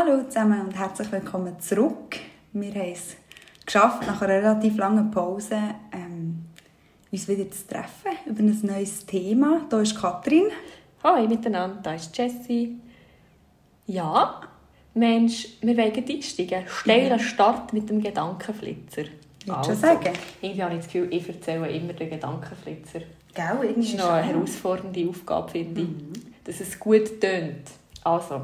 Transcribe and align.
Hallo 0.00 0.22
zusammen 0.22 0.60
und 0.60 0.78
herzlich 0.78 1.10
willkommen 1.10 1.58
zurück. 1.58 2.18
Wir 2.52 2.72
haben 2.72 2.92
es 2.92 3.16
geschafft, 3.66 4.06
nach 4.06 4.22
einer 4.22 4.34
relativ 4.34 4.76
langen 4.76 5.10
Pause 5.10 5.58
ähm, 5.90 6.44
uns 7.10 7.26
wieder 7.26 7.50
zu 7.50 7.66
treffen 7.66 8.12
über 8.26 8.38
ein 8.38 8.60
neues 8.62 9.04
Thema. 9.06 9.62
Hier 9.68 9.80
ist 9.80 10.00
Katrin. 10.00 10.44
Hallo 11.02 11.26
miteinander, 11.26 11.80
da 11.82 11.94
ist 11.94 12.16
Jessie. 12.16 12.78
Ja, 13.86 14.40
Mensch, 14.94 15.48
wir 15.62 15.76
wollen 15.76 15.92
einsteigen. 15.92 16.62
Steiler 16.68 17.18
Start 17.18 17.72
mit 17.72 17.90
dem 17.90 18.00
Gedankenflitzer. 18.00 19.02
Ich 19.44 19.52
also, 19.52 19.74
sagen. 19.74 20.12
Irgendwie 20.40 20.62
habe 20.62 20.74
ich 20.74 20.84
das 20.84 20.92
Gefühl, 20.92 21.08
ich 21.12 21.28
erzähle 21.28 21.72
immer 21.72 21.92
den 21.94 22.10
Gedankenflitzer. 22.10 23.00
Gell, 23.34 23.58
irgendwie 23.62 23.80
das 23.80 23.90
ist 23.90 23.98
noch 23.98 24.10
eine 24.10 24.26
herausfordernde 24.28 25.08
Aufgabe, 25.08 25.50
finde 25.50 25.80
ich. 25.80 25.88
Mhm. 25.88 26.12
Dass 26.44 26.60
es 26.60 26.78
gut 26.78 27.20
tönt. 27.20 27.68
Also, 28.04 28.42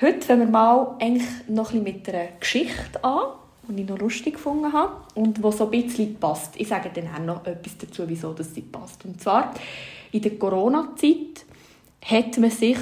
heute 0.00 0.20
fangen 0.20 0.40
wir 0.40 0.46
mal 0.46 0.96
eigentlich 1.00 1.28
noch 1.48 1.72
ein 1.72 1.82
mit 1.82 2.08
einer 2.08 2.28
Geschichte 2.38 3.02
an, 3.02 3.32
die 3.68 3.82
ich 3.82 3.88
noch 3.88 3.98
lustig 3.98 4.34
gefunden 4.34 4.72
habe 4.72 4.92
und 5.14 5.38
die 5.38 5.52
so 5.52 5.64
ein 5.64 5.70
bisschen 5.70 6.14
passt. 6.16 6.54
Ich 6.56 6.68
sage 6.68 6.90
dann 6.94 7.08
auch 7.08 7.36
noch 7.36 7.46
etwas 7.46 7.76
dazu, 7.78 8.04
wieso 8.06 8.32
das 8.32 8.54
sie 8.54 8.62
passt. 8.62 9.04
Und 9.04 9.20
zwar, 9.20 9.52
in 10.12 10.22
der 10.22 10.38
Corona-Zeit 10.38 11.44
hat 12.04 12.38
man 12.38 12.50
sich 12.50 12.78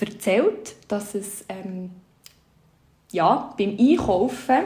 erzählt, 0.00 0.76
dass 0.88 1.14
es 1.14 1.44
ähm, 1.48 1.90
ja, 3.12 3.54
beim 3.56 3.76
Einkaufen 3.78 4.64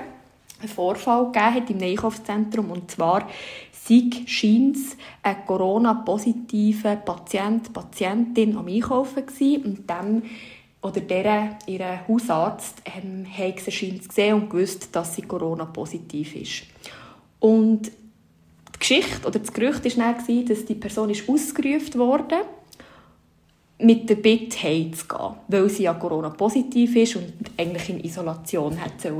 einen 0.60 0.68
Vorfall 0.68 1.26
gegeben 1.26 1.54
hat 1.54 1.70
im 1.70 1.82
Einkaufszentrum. 1.82 2.70
Und 2.70 2.90
zwar 2.90 3.28
sei 3.72 4.10
scheint 4.26 4.78
ein 5.22 5.44
Corona-positiver 5.46 6.96
Patient, 6.96 7.72
Patientin 7.72 8.56
am 8.56 8.68
Einkaufen 8.68 9.26
gewesen. 9.26 9.64
Und 9.64 9.90
dem 9.90 10.22
oder 10.82 11.00
deren, 11.00 11.56
ihr 11.66 12.06
Hausarzt 12.08 12.82
ähm, 12.84 13.24
hat 13.26 13.60
sie 13.60 13.98
gesehen 13.98 14.34
und 14.34 14.50
gewusst, 14.50 14.88
dass 14.92 15.14
sie 15.14 15.22
Corona-positiv 15.22 16.34
ist. 16.36 16.64
Und 17.38 17.86
die 17.86 18.78
Geschichte 18.78 19.26
oder 19.26 19.38
das 19.38 19.52
Gerücht 19.52 19.84
war 19.96 20.14
dann, 20.14 20.46
dass 20.46 20.64
die 20.64 20.74
Person 20.74 21.10
ist 21.10 21.28
ausgerufen 21.28 22.00
wurde 22.00 22.44
mit 23.78 24.08
der 24.08 24.16
Bitte 24.16 24.62
heimzugehen, 24.62 25.34
weil 25.48 25.68
sie 25.68 25.84
ja 25.84 25.94
Corona-positiv 25.94 26.96
ist 26.96 27.16
und 27.16 27.32
eigentlich 27.56 27.88
in 27.88 28.04
Isolation 28.04 28.80
hat 28.80 29.00
sein 29.00 29.16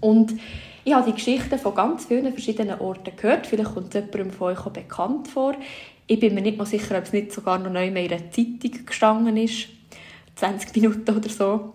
Und 0.00 0.34
ich 0.84 0.92
habe 0.92 1.10
die 1.10 1.14
Geschichten 1.14 1.58
von 1.58 1.74
ganz 1.74 2.06
vielen 2.06 2.32
verschiedenen 2.32 2.80
Orten 2.80 3.16
gehört. 3.16 3.46
Vielleicht 3.46 3.74
kommt 3.74 3.94
jemandem 3.94 4.30
von 4.30 4.52
euch 4.52 4.66
auch 4.66 4.70
bekannt 4.70 5.28
vor. 5.28 5.54
Ich 6.06 6.18
bin 6.18 6.34
mir 6.34 6.42
nicht 6.42 6.58
mal 6.58 6.66
sicher, 6.66 6.98
ob 6.98 7.04
es 7.04 7.12
nicht 7.12 7.32
sogar 7.32 7.58
noch 7.58 7.70
neu 7.70 7.86
in 7.86 7.96
einer 7.96 8.30
Zeitung 8.30 8.84
gestanden 8.86 9.36
ist. 9.36 9.68
20 10.36 10.74
Minuten 10.76 11.16
oder 11.16 11.28
so. 11.28 11.74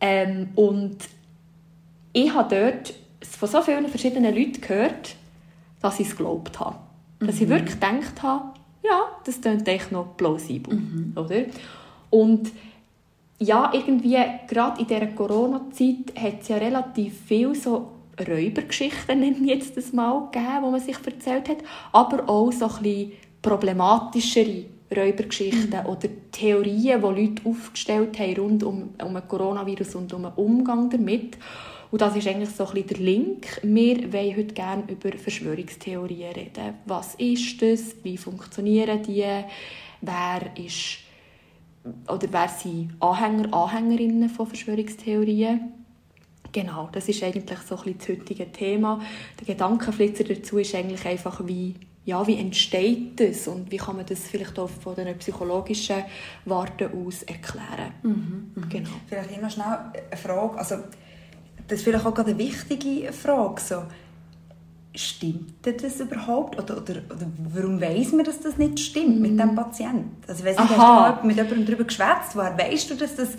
Ähm, 0.00 0.48
und 0.54 0.96
ich 2.12 2.32
habe 2.32 2.54
dort 2.54 2.94
von 3.26 3.48
so 3.48 3.62
vielen 3.62 3.88
verschiedenen 3.88 4.34
Leuten 4.34 4.60
gehört, 4.60 5.16
dass 5.80 6.00
ich 6.00 6.08
es 6.08 6.16
geglaubt 6.16 6.58
habe. 6.60 6.76
Dass 7.20 7.36
mhm. 7.36 7.42
ich 7.42 7.48
wirklich 7.48 7.80
gedacht 7.80 8.22
habe, 8.22 8.54
ja, 8.82 9.00
das 9.24 9.40
klingt 9.40 9.66
echt 9.68 9.92
noch 9.92 10.16
plausibel. 10.16 10.74
Mhm. 10.74 11.12
Oder? 11.16 11.44
Und 12.10 12.50
ja, 13.38 13.70
irgendwie, 13.72 14.18
gerade 14.48 14.80
in 14.80 14.86
dieser 14.86 15.06
Corona-Zeit 15.08 16.14
hat 16.16 16.42
es 16.42 16.48
ja 16.48 16.56
relativ 16.56 17.20
viel 17.26 17.54
so 17.54 17.92
Räubergeschichten, 18.18 19.20
nenne 19.20 19.36
ich 19.42 19.46
jetzt 19.46 19.76
das 19.76 19.92
mal, 19.92 20.28
gegeben, 20.32 20.64
die 20.64 20.70
man 20.70 20.80
sich 20.80 20.96
erzählt 21.04 21.48
hat, 21.48 21.58
aber 21.92 22.28
auch 22.28 22.50
so 22.50 22.66
ein 22.66 22.82
bisschen 22.82 23.12
problematischere 23.42 24.64
Räubergeschichten 24.94 25.80
mhm. 25.80 25.86
oder 25.86 26.08
Theorien, 26.32 27.00
die 27.00 27.22
Leute 27.22 27.42
aufgestellt 27.44 28.18
haben 28.18 28.36
rund 28.36 28.62
um, 28.62 28.90
um 29.02 29.16
ein 29.16 29.28
Coronavirus 29.28 29.96
und 29.96 30.12
um 30.12 30.22
den 30.22 30.32
Umgang 30.32 30.88
damit. 30.90 31.36
Und 31.90 32.02
das 32.02 32.16
ist 32.16 32.26
eigentlich 32.26 32.50
so 32.50 32.66
ein 32.66 32.74
bisschen 32.74 32.88
der 32.88 32.98
Link. 32.98 33.60
Wir 33.62 34.12
wollen 34.12 34.36
heute 34.36 34.54
gerne 34.54 34.84
über 34.88 35.16
Verschwörungstheorien 35.16 36.32
reden. 36.32 36.74
Was 36.84 37.14
ist 37.14 37.62
das? 37.62 37.96
Wie 38.02 38.18
funktionieren 38.18 39.02
die? 39.02 39.24
Wer 40.00 40.40
ist 40.56 40.98
oder 42.06 42.28
wer 42.30 42.48
sind 42.48 42.90
Anhänger, 43.00 43.52
Anhängerinnen 43.54 44.28
von 44.28 44.46
Verschwörungstheorien? 44.46 45.72
Genau, 46.52 46.88
das 46.92 47.08
ist 47.08 47.22
eigentlich 47.22 47.58
so 47.60 47.76
ein 47.76 47.94
bisschen 47.94 47.98
das 47.98 48.08
heutige 48.08 48.50
Thema. 48.52 49.00
Der 49.38 49.46
Gedankenflitzer 49.46 50.24
dazu 50.24 50.58
ist 50.58 50.74
eigentlich 50.74 51.04
einfach, 51.06 51.46
wie 51.46 51.74
ja, 52.08 52.26
wie 52.26 52.38
entsteht 52.38 53.20
das 53.20 53.46
und 53.48 53.70
wie 53.70 53.76
kann 53.76 53.96
man 53.96 54.06
das 54.06 54.20
vielleicht 54.20 54.58
auch 54.58 54.70
von 54.70 54.94
den 54.94 55.18
psychologischen 55.18 56.04
Warten 56.46 56.88
aus 56.90 57.22
erklären. 57.24 57.92
Mhm, 58.02 58.52
mhm. 58.54 58.68
Genau. 58.70 58.88
Vielleicht 59.06 59.42
noch 59.42 59.50
schnell 59.50 59.66
eine 59.66 60.16
Frage, 60.16 60.56
also 60.56 60.76
das 61.66 61.80
ist 61.80 61.84
vielleicht 61.84 62.06
auch 62.06 62.16
eine 62.16 62.38
wichtige 62.38 63.12
Frage, 63.12 63.60
so, 63.60 63.82
stimmt 64.94 65.66
das 65.66 66.00
überhaupt? 66.00 66.58
Oder, 66.58 66.78
oder, 66.78 66.94
oder 67.14 67.26
warum 67.52 67.78
weiß 67.78 68.12
man, 68.12 68.24
dass 68.24 68.40
das 68.40 68.56
nicht 68.56 68.80
stimmt 68.80 69.20
mit 69.20 69.38
dem 69.38 69.50
mhm. 69.50 69.56
Patienten? 69.56 70.16
Also, 70.26 70.46
weiss 70.46 70.58
nicht, 70.58 70.78
hast 70.78 71.22
du 71.22 71.26
mit 71.26 71.36
jemandem 71.36 71.66
darüber 71.66 71.84
geschwätzt? 71.84 72.34
Woher 72.34 72.56
weißt 72.56 72.90
du, 72.90 72.94
dass 72.94 73.16
das 73.16 73.36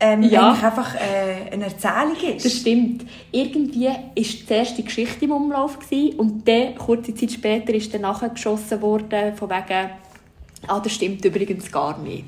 ähm, 0.00 0.22
ja. 0.22 0.52
einfach 0.52 0.94
äh, 0.94 1.52
eine 1.52 1.64
Erzählung 1.64 2.16
ist. 2.34 2.44
Das 2.44 2.52
stimmt. 2.54 3.04
Irgendwie 3.30 3.86
war 3.86 4.46
zuerst 4.46 4.78
die 4.78 4.84
Geschichte 4.84 5.26
im 5.26 5.32
Umlauf 5.32 5.78
gewesen, 5.78 6.18
und 6.18 6.48
dann, 6.48 6.74
kurze 6.74 7.14
Zeit 7.14 7.32
später, 7.32 7.74
ist 7.74 7.92
dann 7.92 8.02
nachgeschossen 8.02 8.80
worden, 8.80 9.36
von 9.36 9.50
wegen, 9.50 9.90
ah, 10.66 10.80
das 10.80 10.92
stimmt 10.92 11.24
übrigens 11.24 11.70
gar 11.70 11.98
nicht. 11.98 12.26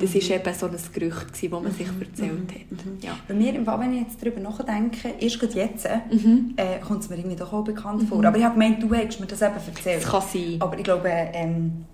Das 0.00 0.14
war 0.14 0.22
mhm. 0.22 0.30
eben 0.30 0.54
so 0.54 0.66
ein 0.66 0.76
Gerücht, 0.92 1.26
das 1.32 1.50
man 1.50 1.72
sich 1.72 1.86
mhm. 1.90 2.02
erzählt 2.02 2.70
mhm. 2.70 2.76
hat. 2.76 3.04
Ja. 3.04 3.16
Bei 3.26 3.34
mir, 3.34 3.54
wenn 3.54 3.94
ich 3.94 4.00
jetzt 4.02 4.22
darüber 4.22 4.40
nachdenke, 4.40 5.14
erst 5.18 5.42
jetzt, 5.54 5.86
äh, 5.86 6.78
kommt 6.86 7.02
es 7.02 7.10
mir 7.10 7.16
irgendwie 7.16 7.36
doch 7.36 7.52
auch 7.52 7.64
bekannt 7.64 8.08
vor. 8.08 8.24
Aber 8.24 8.38
ich 8.38 8.44
habe 8.44 8.54
gemeint, 8.54 8.82
du 8.82 8.94
hättest 8.94 9.20
mir 9.20 9.26
das 9.26 9.42
eben 9.42 9.54
erzählt. 9.54 10.02
Das 10.04 10.10
kann 10.10 10.22
sein. 10.22 10.56
Aber 10.60 10.78
ich 10.78 10.84
glaube, 10.84 11.08
ähm, 11.08 11.84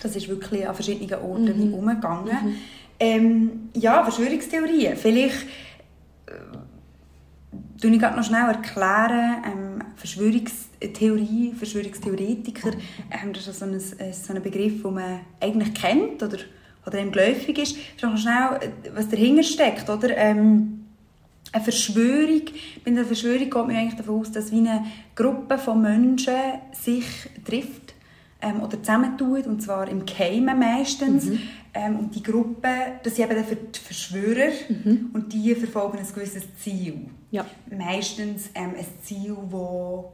das 0.00 0.14
ist 0.14 0.28
wirklich 0.28 0.68
an 0.68 0.74
verschiedenen 0.74 1.20
Orten 1.20 1.68
mhm. 1.68 1.74
umgegangen. 1.74 2.56
Ähm, 3.00 3.70
ja, 3.74 4.02
Verschwörungstheorien. 4.02 4.96
Vielleicht 4.96 5.46
äh, 6.26 6.32
ich 7.82 8.00
noch 8.00 8.24
schnell 8.24 8.48
erklären, 8.48 9.44
ähm, 9.44 9.84
Verschwörungstheorie, 9.96 11.54
Verschwörungstheoretiker, 11.56 12.72
ähm, 13.10 13.32
das 13.32 13.46
ist 13.46 13.58
so 13.60 13.64
ein, 13.66 13.74
äh, 13.74 14.12
so 14.12 14.32
ein 14.32 14.42
Begriff, 14.42 14.82
den 14.82 14.94
man 14.94 15.20
eigentlich 15.40 15.74
kennt 15.74 16.22
oder, 16.22 16.38
oder 16.86 16.98
einem 16.98 17.12
geläufig 17.12 17.58
ist. 17.58 17.76
Vielleicht 17.96 18.02
noch 18.02 18.18
schnell, 18.18 18.58
äh, 18.60 18.90
was 18.94 19.08
dahinter 19.08 19.42
steckt, 19.42 19.88
oder? 19.88 20.16
Ähm, 20.16 20.74
eine 21.52 21.64
Verschwörung, 21.64 22.42
bei 22.84 22.90
einer 22.90 23.04
Verschwörung 23.04 23.38
geht 23.38 23.54
man 23.54 23.70
eigentlich 23.70 23.96
davon 23.96 24.20
aus, 24.20 24.32
dass 24.32 24.52
wie 24.52 24.58
eine 24.58 24.84
Gruppe 25.14 25.56
von 25.56 25.80
Menschen 25.80 26.34
sich 26.72 27.06
trifft 27.44 27.94
ähm, 28.42 28.60
oder 28.60 28.82
zusammentut, 28.82 29.46
und 29.46 29.62
zwar 29.62 29.88
im 29.88 30.04
Geheimen 30.04 30.58
meistens. 30.58 31.24
Mhm. 31.24 31.40
Ähm, 31.78 31.96
und 31.96 32.14
die 32.14 32.22
Gruppe, 32.22 32.68
das 33.04 33.14
sind 33.14 33.30
eben 33.30 33.44
die 33.72 33.78
Verschwörer 33.78 34.50
mhm. 34.68 35.10
und 35.12 35.32
die 35.32 35.54
verfolgen 35.54 35.98
ein 35.98 36.06
gewisses 36.12 36.42
Ziel. 36.60 37.06
Ja. 37.30 37.46
Meistens 37.70 38.50
ähm, 38.54 38.72
ein 38.76 38.86
Ziel, 39.02 39.36
das 39.50 40.04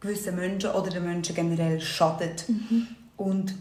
gewissen 0.00 0.34
Menschen 0.34 0.70
oder 0.70 0.90
den 0.90 1.04
Menschen 1.04 1.36
generell 1.36 1.80
schadet. 1.80 2.48
Mhm. 2.48 2.88
Und 3.16 3.54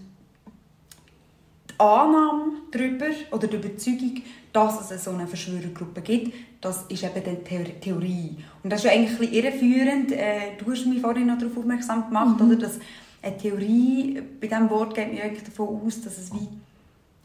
die 1.69 1.79
Annahme 1.79 2.53
darüber 2.71 3.05
oder 3.31 3.47
die 3.47 3.57
Überzeugung, 3.57 4.21
dass 4.51 4.89
es 4.89 5.03
so 5.03 5.11
eine 5.11 5.27
Verschwörergruppe 5.27 6.01
gibt, 6.01 6.33
das 6.59 6.85
ist 6.89 7.03
eben 7.03 7.23
die 7.23 7.79
Theorie. 7.81 8.37
Und 8.63 8.71
das 8.71 8.83
ist 8.83 8.89
eigentlich 8.89 9.11
ein 9.11 9.17
bisschen 9.19 9.33
irreführend. 9.33 10.11
Äh, 10.11 10.57
du 10.57 10.71
hast 10.71 10.87
mich 10.87 11.01
vorhin 11.01 11.27
noch 11.27 11.37
darauf 11.37 11.55
aufmerksam 11.55 12.07
gemacht, 12.07 12.39
mhm. 12.39 12.47
oder, 12.47 12.55
dass 12.55 12.79
eine 13.21 13.37
Theorie, 13.37 14.21
bei 14.41 14.47
diesem 14.47 14.69
Wort 14.71 14.95
geht 14.95 15.13
man 15.13 15.21
eigentlich 15.21 15.43
davon 15.43 15.81
aus, 15.85 16.01
dass 16.01 16.17
es 16.17 16.33
wie 16.33 16.47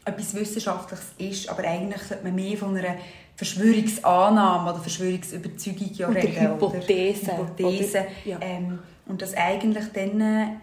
etwas 0.05 0.33
Wissenschaftliches 0.33 1.05
ist, 1.17 1.49
aber 1.49 1.63
eigentlich 1.63 2.01
sollte 2.01 2.23
man 2.23 2.35
mehr 2.35 2.57
von 2.57 2.75
einer 2.75 2.95
Verschwörungsannahme 3.35 4.71
oder 4.71 4.81
Verschwörungsüberzeugung 4.81 5.93
ja 5.93 6.09
reden. 6.09 6.53
Hypothese. 6.53 7.31
Oder 7.31 7.37
Hypothese. 7.37 7.99
Oder, 7.99 8.07
ja. 8.25 8.37
ähm, 8.41 8.79
und 9.05 9.21
dass 9.21 9.33
eigentlich 9.35 9.85
dann 9.93 10.61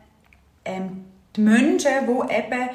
ähm, 0.64 1.04
die 1.34 1.40
Menschen, 1.40 1.92
die 2.06 2.34
eben 2.34 2.68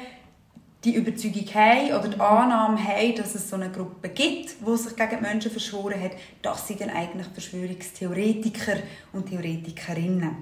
die 0.84 0.94
Überzeugung 0.96 1.46
haben 1.54 1.92
oder 1.92 2.08
die 2.08 2.20
Annahme 2.20 2.82
haben, 2.82 3.14
dass 3.14 3.34
es 3.34 3.48
so 3.48 3.56
eine 3.56 3.70
Gruppe 3.70 4.08
gibt, 4.08 4.56
die 4.66 4.76
sich 4.76 4.96
gegen 4.96 5.16
die 5.16 5.22
Menschen 5.22 5.50
verschworen 5.50 6.00
hat, 6.00 6.12
das 6.42 6.66
sind 6.66 6.80
dann 6.80 6.90
eigentlich 6.90 7.28
Verschwörungstheoretiker 7.28 8.78
und 9.12 9.28
Theoretikerinnen. 9.28 10.36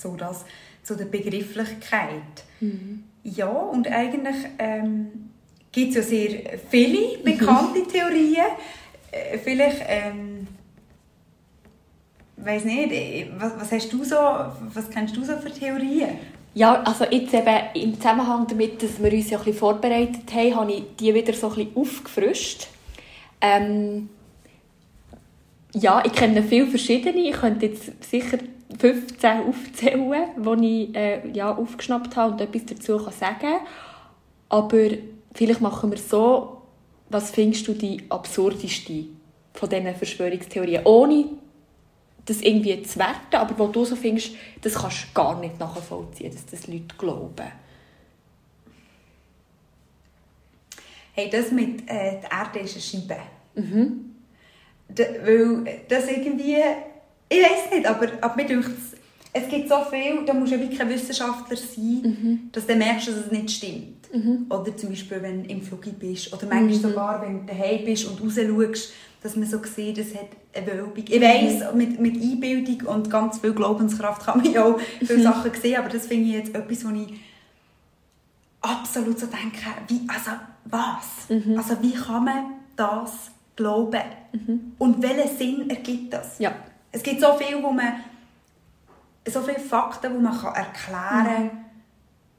So 0.00 0.14
das 0.14 0.44
zu 0.84 0.94
der 0.94 1.06
Begrifflichkeit. 1.06 2.44
Mhm. 2.60 3.04
Ja, 3.24 3.48
und 3.48 3.88
eigentlich 3.88 4.36
ähm, 4.58 5.27
gibt 5.78 5.96
es 5.96 5.96
ja 5.96 6.02
sehr 6.02 6.58
viele 6.68 7.18
bekannte 7.18 7.80
mhm. 7.80 7.88
Theorien. 7.88 8.46
Äh, 9.12 9.38
vielleicht, 9.38 9.82
ähm, 9.86 10.46
weiß 12.36 12.64
nicht, 12.64 12.92
äh, 12.92 13.26
was, 13.38 13.52
was, 13.58 13.72
hast 13.72 13.92
du 13.92 14.02
so, 14.04 14.16
was 14.16 14.90
kennst 14.90 15.16
du 15.16 15.24
so 15.24 15.36
für 15.36 15.52
Theorien? 15.52 16.18
Ja, 16.54 16.82
also 16.82 17.04
jetzt 17.04 17.32
eben 17.32 17.56
im 17.74 17.94
Zusammenhang 17.94 18.46
damit, 18.48 18.82
dass 18.82 19.00
wir 19.00 19.12
uns 19.12 19.30
ja 19.30 19.38
ein 19.38 19.44
bisschen 19.44 19.60
vorbereitet 19.60 20.32
haben, 20.34 20.56
habe 20.56 20.72
ich 20.72 20.82
die 20.98 21.14
wieder 21.14 21.32
so 21.32 21.48
ein 21.48 21.54
bisschen 21.54 21.76
aufgefrischt. 21.76 22.66
Ähm, 23.40 24.08
ja, 25.74 26.02
ich 26.04 26.12
kenne 26.12 26.42
viele 26.42 26.66
verschiedene. 26.66 27.28
Ich 27.28 27.36
könnte 27.36 27.66
jetzt 27.66 27.92
sicher 28.02 28.38
15 28.80 29.42
aufzählen, 29.48 30.24
die 30.36 30.84
ich 30.84 30.96
äh, 30.96 31.28
ja, 31.32 31.54
aufgeschnappt 31.54 32.16
habe 32.16 32.32
und 32.32 32.40
etwas 32.40 32.66
dazu 32.66 32.96
kann 32.96 33.12
sagen 33.12 33.38
kann. 33.40 33.60
Aber 34.48 34.90
vielleicht 35.38 35.60
machen 35.60 35.92
wir 35.92 35.98
so, 35.98 36.62
was 37.10 37.30
findest 37.30 37.68
du 37.68 37.72
die 37.72 38.02
absurdeste 38.08 39.04
von 39.54 39.70
diesen 39.70 39.94
Verschwörungstheorien? 39.94 40.84
Ohne 40.84 41.26
das 42.26 42.42
irgendwie 42.42 42.82
zu 42.82 42.98
werten, 42.98 43.36
aber 43.36 43.56
wo 43.56 43.68
du 43.68 43.84
so 43.84 43.94
findest, 43.94 44.32
das 44.60 44.74
kannst 44.74 45.04
du 45.04 45.14
gar 45.14 45.38
nicht 45.38 45.58
nachvollziehen, 45.60 46.32
dass 46.32 46.44
das 46.44 46.66
Leute 46.66 46.94
glauben. 46.98 47.52
Hey, 51.12 51.30
das 51.30 51.52
mit 51.52 51.82
äh, 51.88 52.20
der 52.20 52.30
Erde 52.30 52.58
ist 52.58 52.74
eine 52.74 52.82
Scheibe. 52.82 53.22
Mhm. 53.54 54.16
Da, 54.88 55.04
weil 55.24 55.82
das 55.88 56.08
irgendwie, 56.08 56.56
ich 57.28 57.42
weiß 57.42 57.72
nicht, 57.72 57.86
aber, 57.86 58.08
aber 58.20 58.36
mir 58.36 58.46
denkt 58.46 58.68
es 59.38 59.48
gibt 59.48 59.68
so 59.68 59.82
viel, 59.90 60.24
da 60.24 60.34
musst 60.34 60.52
du 60.52 60.56
ja 60.56 60.60
wirklich 60.60 60.78
kein 60.78 60.88
Wissenschaftler 60.88 61.56
sein, 61.56 62.00
mhm. 62.02 62.40
dass 62.52 62.66
du 62.66 62.74
merkst, 62.74 63.08
dass 63.08 63.16
es 63.16 63.30
nicht 63.30 63.50
stimmt. 63.50 64.12
Mhm. 64.12 64.46
Oder 64.48 64.76
zum 64.76 64.90
Beispiel, 64.90 65.22
wenn 65.22 65.44
du 65.44 65.50
im 65.50 65.62
Flug 65.62 65.84
bist. 65.98 66.32
Oder 66.32 66.46
manchmal 66.46 66.76
mhm. 66.76 66.80
sogar, 66.80 67.22
wenn 67.22 67.46
du 67.46 67.52
daheim 67.52 67.84
bist 67.84 68.06
und 68.06 68.20
raus 68.20 68.34
schaust, 68.36 68.92
dass 69.22 69.36
man 69.36 69.46
so 69.46 69.60
sieht, 69.64 69.98
es 69.98 70.14
hat 70.14 70.28
eine 70.54 70.66
Wölbung. 70.66 71.04
Ich 71.08 71.20
weiss, 71.20 71.74
mit, 71.74 72.00
mit 72.00 72.14
Einbildung 72.20 72.86
und 72.86 73.10
ganz 73.10 73.38
viel 73.38 73.52
Glaubenskraft 73.52 74.24
kann 74.24 74.38
man 74.38 74.52
ja 74.52 74.64
auch 74.64 74.78
viele 74.98 75.18
mhm. 75.18 75.22
Sachen 75.22 75.50
sehen, 75.60 75.76
aber 75.76 75.88
das 75.88 76.06
finde 76.06 76.28
ich 76.28 76.34
jetzt 76.34 76.54
etwas, 76.54 76.84
wo 76.84 76.94
ich 76.94 77.14
absolut 78.60 79.18
so 79.18 79.26
denke, 79.26 79.66
wie, 79.88 80.08
also 80.08 80.30
was? 80.64 81.28
Mhm. 81.28 81.58
Also 81.58 81.82
wie 81.82 81.92
kann 81.92 82.24
man 82.24 82.44
das 82.76 83.30
glauben? 83.56 84.02
Mhm. 84.32 84.72
Und 84.78 85.02
welchen 85.02 85.36
Sinn 85.36 85.70
ergibt 85.70 86.12
das? 86.12 86.38
Ja. 86.38 86.54
Es 86.92 87.02
gibt 87.02 87.20
so 87.20 87.34
viel, 87.34 87.62
wo 87.62 87.70
man 87.70 87.94
so 89.30 89.40
viele 89.40 89.58
Fakten, 89.58 90.12
die 90.12 90.18
man 90.18 90.32
erklären 90.32 91.24
kann, 91.24 91.42
mhm. 91.44 91.50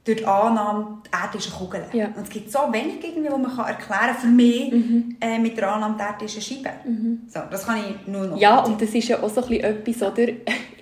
durch 0.04 0.18
die 0.18 0.26
Annahme, 0.26 0.98
die 1.06 1.10
Erde 1.22 1.38
ist 1.38 1.48
eine 1.48 1.56
Kugel. 1.56 1.84
Ja. 1.92 2.06
Und 2.06 2.22
es 2.22 2.30
gibt 2.30 2.50
so 2.50 2.58
wenig, 2.70 3.02
irgendwie, 3.02 3.30
wo 3.30 3.38
man 3.38 3.54
kann 3.54 3.66
erklären 3.66 4.06
kann, 4.06 4.16
für 4.16 4.26
mich, 4.26 4.72
mhm. 4.72 5.16
äh, 5.20 5.38
mit 5.38 5.56
der 5.56 5.72
Annahme, 5.72 5.96
die 5.96 6.02
Erde 6.02 6.24
ist 6.24 6.34
eine 6.34 6.42
Scheibe. 6.42 6.88
Mhm. 6.88 7.22
So, 7.28 7.40
das 7.50 7.66
kann 7.66 7.78
ich 7.78 8.06
nur 8.06 8.26
noch 8.26 8.38
Ja, 8.38 8.60
und 8.60 8.80
das 8.80 8.90
ist 8.90 9.08
ja 9.08 9.22
auch 9.22 9.30
so 9.30 9.44
ein 9.44 9.52
etwas, 9.52 10.02
oder? 10.02 10.26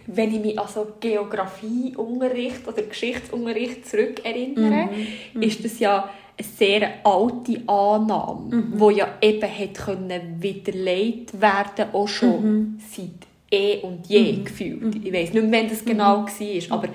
wenn 0.09 0.35
ich 0.35 0.41
mich 0.41 0.59
an 0.59 0.67
so 0.67 0.87
Geografieunterricht 1.01 2.67
oder 2.67 2.83
Geschichtsunterricht 2.83 3.87
zurückerinnere, 3.87 4.87
mhm. 4.87 5.07
mhm. 5.35 5.43
ist 5.43 5.65
das 5.65 5.79
ja 5.79 6.09
eine 6.39 6.49
sehr 6.49 6.91
alte 7.05 7.63
Annahme, 7.67 8.57
mhm. 8.57 8.79
die 8.79 8.97
ja 8.97 9.09
eben 9.21 9.59
hat 9.59 9.75
können 9.75 10.37
widerlegt 10.41 11.41
werden, 11.41 11.93
auch 11.93 12.09
schon 12.09 12.43
mhm. 12.43 12.81
seit 12.91 13.28
eh 13.51 13.79
und 13.79 14.07
je 14.07 14.33
mhm. 14.33 14.45
gefühlt. 14.45 14.83
Mhm. 14.83 15.01
Ich 15.05 15.13
weiß 15.13 15.33
nicht 15.33 15.47
mehr, 15.47 15.63
wann 15.63 15.69
das 15.69 15.85
genau 15.85 16.19
mhm. 16.19 16.27
war, 16.27 16.79
aber 16.79 16.89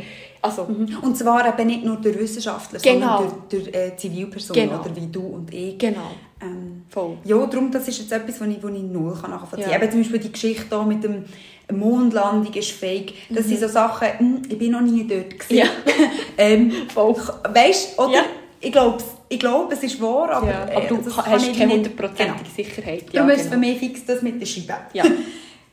also, 0.44 0.66
mhm. 0.66 0.98
Und 1.02 1.18
zwar 1.18 1.48
eben 1.48 1.68
nicht 1.68 1.86
nur 1.86 1.96
durch 1.96 2.20
Wissenschaftler, 2.20 2.78
genau. 2.80 3.20
sondern 3.20 3.44
durch, 3.50 3.64
durch 3.64 3.76
äh, 3.76 3.96
Zivilpersonen 3.96 4.70
genau. 4.70 4.82
oder 4.82 4.94
wie 4.94 5.08
du 5.08 5.22
und 5.22 5.54
ich. 5.54 5.78
Genau. 5.78 6.12
Ähm, 6.42 6.84
Voll. 6.90 7.18
Ja, 7.24 7.46
darum, 7.46 7.72
das 7.72 7.88
ist 7.88 8.00
jetzt 8.00 8.12
etwas, 8.12 8.42
was 8.42 8.48
ich, 8.50 8.62
was 8.62 8.72
ich 8.72 8.82
null 8.82 9.14
nachvollziehen 9.14 9.72
kann. 9.72 9.72
Ja. 9.72 9.82
Eben 9.82 9.92
zum 9.92 10.02
Beispiel 10.02 10.20
die 10.20 10.32
Geschichte 10.34 10.66
hier 10.70 10.84
mit 10.84 11.02
dem 11.02 11.24
Mondlandung 11.72 12.54
ist 12.54 12.72
fake. 12.72 13.14
Das 13.30 13.46
mhm. 13.46 13.50
sind 13.50 13.60
so 13.62 13.68
Sachen, 13.70 14.20
hm, 14.20 14.42
ich 14.50 14.58
bin 14.58 14.74
noch 14.74 14.82
nie 14.82 15.08
dort 15.08 15.40
gewesen. 15.40 15.56
Ja. 15.56 15.66
ähm, 16.38 16.74
Voll. 16.94 17.16
Weißt, 17.54 17.98
oder? 17.98 18.12
Ja. 18.12 18.24
Ich 18.60 18.72
glaube, 18.74 19.02
ich 19.30 19.40
glaube, 19.40 19.74
es 19.74 19.84
ist 19.84 20.02
wahr, 20.02 20.30
aber, 20.30 20.48
ja, 20.48 20.68
aber 20.76 20.88
du 20.88 20.96
äh, 20.96 21.12
hast 21.26 21.58
keine 21.58 21.74
hundertprozentige 21.74 22.28
genau. 22.28 22.56
Sicherheit. 22.56 23.06
Ja, 23.14 23.22
du 23.22 23.28
musst 23.28 23.44
genau. 23.46 23.54
für 23.54 23.58
mich 23.60 23.80
fix 23.80 24.06
das 24.06 24.22
mit 24.22 24.42
der 24.42 24.46
Scheibe. 24.46 24.76
Ja. 24.92 25.06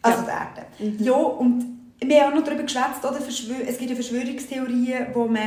Also 0.03 0.25
ja. 0.27 0.47
die 0.79 0.83
Erde. 0.83 0.97
Mhm. 0.99 1.05
Ja, 1.05 1.15
und 1.15 1.81
wir 2.03 2.21
haben 2.23 2.33
auch 2.33 2.37
noch 2.37 2.45
darüber 2.45 2.63
geschwätzt, 2.63 3.05
oder? 3.05 3.19
es 3.19 3.79
gibt 3.79 3.91
ja 3.91 3.95
Verschwörungstheorien, 3.95 5.09
wo 5.13 5.27
man 5.27 5.43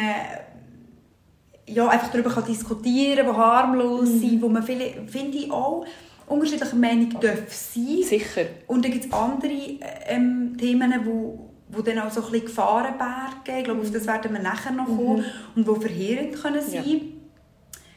ja, 1.65 1.87
einfach 1.87 2.11
darüber 2.11 2.41
diskutieren 2.41 3.25
kann, 3.25 3.35
die 3.35 3.41
harmlos 3.41 4.09
mhm. 4.09 4.19
sind, 4.19 4.41
wo 4.41 4.49
man 4.49 4.63
viele, 4.63 5.07
finde 5.07 5.37
ich 5.37 5.51
auch, 5.51 5.85
unterschiedlicher 6.27 6.75
Meinung 6.75 7.19
dürfen 7.19 7.47
sein. 7.49 8.03
Sicher. 8.03 8.45
Und 8.67 8.83
dann 8.83 8.91
gibt 8.91 9.05
es 9.05 9.13
andere 9.13 9.79
ähm, 10.07 10.55
Themen, 10.57 10.93
wo, 11.05 11.51
wo 11.69 11.81
dann 11.81 11.99
auch 11.99 12.11
so 12.11 12.21
ein 12.23 12.31
bisschen 12.31 12.47
Gefahren 12.47 12.97
bergen. 12.97 13.59
Ich 13.59 13.63
glaube, 13.63 13.79
mhm. 13.79 13.85
auf 13.87 13.91
das 13.91 14.05
werden 14.05 14.33
wir 14.33 14.41
nachher 14.41 14.71
noch 14.71 14.85
kommen. 14.85 15.25
Mhm. 15.55 15.65
Und 15.65 15.67
die 15.67 15.87
verheerend 15.87 16.41
können 16.41 16.61
sein 16.61 16.83
ja. 16.85 16.91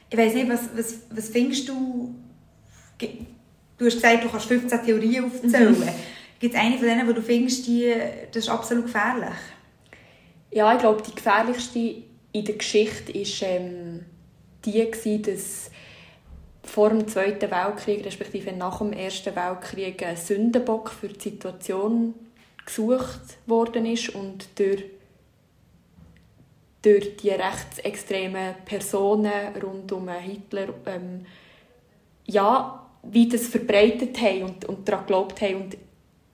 Ich 0.09 0.17
weiß 0.17 0.35
nicht, 0.35 0.49
was, 0.49 0.69
was, 0.77 0.99
was 1.11 1.29
findest 1.29 1.69
du... 1.69 2.15
Du 3.79 3.85
hast 3.85 3.95
gesagt, 3.95 4.25
du 4.25 4.29
kannst 4.29 4.47
15 4.47 4.85
Theorien 4.85 5.25
aufzählen. 5.25 5.79
Mhm. 5.79 5.89
Gibt 6.39 6.55
es 6.55 6.61
eine 6.61 6.77
von 6.77 6.87
denen, 6.87 7.09
wo 7.09 7.13
du 7.13 7.23
findest, 7.23 7.67
die, 7.67 7.93
das 8.33 8.45
ist 8.45 8.49
absolut 8.49 8.87
gefährlich? 8.87 9.37
Ja, 10.51 10.73
ich 10.75 10.81
glaube, 10.81 11.03
die 11.03 11.15
gefährlichste 11.15 12.03
in 12.33 12.45
der 12.45 12.55
Geschichte 12.57 13.15
war 13.15 13.49
ähm, 13.49 14.05
die, 14.65 14.91
gewesen, 14.91 15.23
dass 15.23 15.71
vor 16.63 16.91
dem 16.91 17.07
Zweiten 17.09 17.51
Weltkrieg, 17.51 18.05
respektive 18.05 18.53
nach 18.53 18.79
dem 18.79 18.93
Ersten 18.93 19.35
Weltkrieg, 19.35 20.03
ein 20.03 20.17
Sündenbock 20.17 20.91
für 20.91 21.09
die 21.09 21.31
Situation 21.31 22.15
gesucht 22.65 23.39
worden 23.47 23.87
ist 23.87 24.11
und 24.11 24.47
durch, 24.59 24.85
durch 26.83 27.17
die 27.17 27.31
rechtsextremen 27.31 28.57
Personen 28.65 29.57
rund 29.63 29.91
um 29.93 30.09
Hitler 30.09 30.75
ähm, 30.87 31.25
ja, 32.27 32.87
wie 33.05 33.29
das 33.29 33.47
verbreitet 33.47 34.21
haben 34.21 34.43
und, 34.43 34.65
und 34.65 34.89
daran 34.89 35.07
geglaubt 35.07 35.41
haben 35.41 35.63
und 35.63 35.77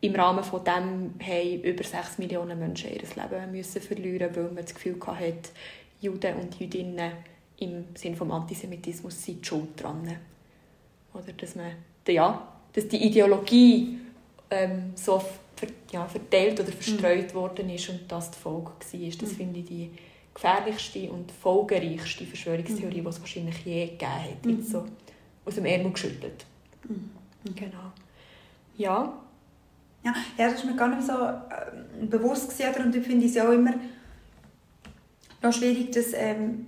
im 0.02 0.14
Rahmen 0.16 0.42
von 0.42 0.64
dem 0.64 1.14
haben 1.24 1.62
über 1.62 1.84
6 1.84 2.18
Millionen 2.18 2.58
Menschen 2.58 2.90
ihr 2.90 3.00
Leben 3.00 3.52
müssen 3.52 3.80
verlieren, 3.80 4.34
weil 4.34 4.44
man 4.44 4.64
das 4.64 4.74
Gefühl 4.74 4.96
hatte, 5.06 5.50
Juden 6.00 6.34
und 6.36 6.58
Jüdinnen 6.58 7.12
im 7.60 7.84
Sinne 7.94 8.16
des 8.16 8.30
Antisemitismus 8.30 9.22
sind 9.22 9.46
schuld 9.46 9.80
dran. 9.80 10.16
Oder 11.14 11.32
dass, 11.34 11.54
man, 11.54 11.72
ja, 12.08 12.48
dass 12.72 12.88
die 12.88 13.06
Ideologie 13.06 13.98
ähm, 14.50 14.92
so 14.96 15.22
ver, 15.54 15.68
ja, 15.92 16.04
verteilt 16.06 16.58
oder 16.58 16.72
verstreut 16.72 17.32
mhm. 17.32 17.34
worden 17.34 17.70
ist 17.70 17.88
und 17.88 18.00
das 18.08 18.32
die 18.32 18.38
Folge 18.38 18.70
war. 18.70 18.72
Das 18.80 18.92
mhm. 18.92 19.26
finde 19.36 19.60
ich 19.60 19.66
die 19.66 19.90
gefährlichste 20.34 21.12
und 21.12 21.30
folgenreichste 21.30 22.24
Verschwörungstheorie, 22.24 23.00
mhm. 23.00 23.04
die 23.04 23.08
es 23.08 23.20
wahrscheinlich 23.20 23.64
je 23.64 23.86
gegeben 23.86 24.10
hat. 24.10 24.44
Mhm. 24.44 24.62
so 24.62 24.84
aus 25.44 25.54
dem 25.54 25.66
Ärmel 25.66 25.92
geschüttelt. 25.92 26.44
Mhm. 26.88 27.10
Genau. 27.54 27.92
Ja, 28.76 29.21
ja, 30.04 30.12
ja, 30.36 30.50
das 30.50 30.54
ist 30.54 30.64
mir 30.64 30.74
gar 30.74 30.88
nicht 30.88 31.06
so 31.06 31.12
äh, 31.12 32.06
bewusst 32.06 32.56
gewesen, 32.56 32.86
und 32.86 32.96
ich 32.96 33.06
finde 33.06 33.26
es 33.26 33.34
ja 33.34 33.48
auch 33.48 33.52
immer 33.52 33.74
noch 35.42 35.52
schwierig, 35.52 35.90
das 35.92 36.12
ähm, 36.14 36.66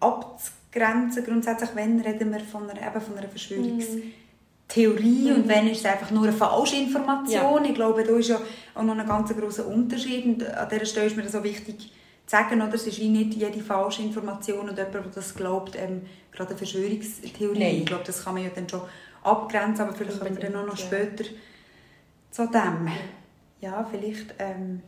abzugrenzen. 0.00 1.24
Grundsätzlich, 1.24 1.70
wenn 1.74 2.00
reden 2.00 2.32
wir 2.32 2.40
von 2.40 2.68
einer, 2.68 2.80
eben 2.80 3.00
von 3.00 3.16
einer 3.16 3.28
Verschwörungstheorie 3.28 5.30
mhm. 5.30 5.36
und 5.36 5.48
wenn 5.48 5.68
ist 5.68 5.80
es 5.80 5.86
einfach 5.86 6.10
nur 6.10 6.24
eine 6.24 6.32
falsche 6.32 6.76
Information. 6.76 7.64
Ja. 7.64 7.70
Ich 7.70 7.74
glaube, 7.74 8.04
da 8.04 8.16
ist 8.16 8.28
ja 8.28 8.40
auch 8.74 8.82
noch 8.82 8.96
ein 8.96 9.06
ganz 9.06 9.34
großer 9.34 9.66
Unterschied 9.66 10.24
und 10.24 10.46
an 10.46 10.68
dieser 10.68 10.86
Stelle 10.86 11.06
ist 11.06 11.16
mir 11.16 11.22
das 11.22 11.32
so 11.32 11.42
wichtig 11.42 11.92
zu 12.26 12.28
sagen, 12.36 12.62
oder? 12.62 12.74
es 12.74 12.86
ist 12.86 13.00
nicht 13.00 13.34
jede 13.34 13.60
falsche 13.60 14.02
Information 14.02 14.68
und 14.68 14.78
jemand, 14.78 14.94
der 14.94 15.02
das 15.14 15.34
glaubt, 15.34 15.76
ähm, 15.76 16.02
gerade 16.32 16.50
eine 16.50 16.58
Verschwörungstheorie. 16.58 17.58
Nein. 17.58 17.76
Ich 17.76 17.86
glaube, 17.86 18.04
das 18.04 18.24
kann 18.24 18.34
man 18.34 18.44
ja 18.44 18.50
dann 18.54 18.68
schon 18.68 18.82
abgrenzen, 19.22 19.86
aber 19.86 19.94
vielleicht 19.94 20.20
können 20.20 20.36
wir 20.36 20.50
dann 20.50 20.66
noch 20.66 20.78
ja. 20.78 20.84
später 20.84 21.24
zu 22.34 22.48
dem. 22.48 22.88
Ja, 23.60 23.86
vielleicht 23.88 24.34
ähm, 24.40 24.82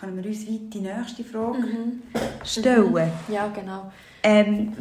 können 0.00 0.16
wir 0.16 0.28
uns 0.28 0.48
weit 0.48 0.74
die 0.74 0.80
nächste 0.80 1.22
Frage 1.22 1.58
mhm. 1.58 2.02
stellen. 2.44 2.92
Mhm. 2.92 3.32
Ja, 3.32 3.46
genau. 3.48 3.92
Ähm, 4.24 4.72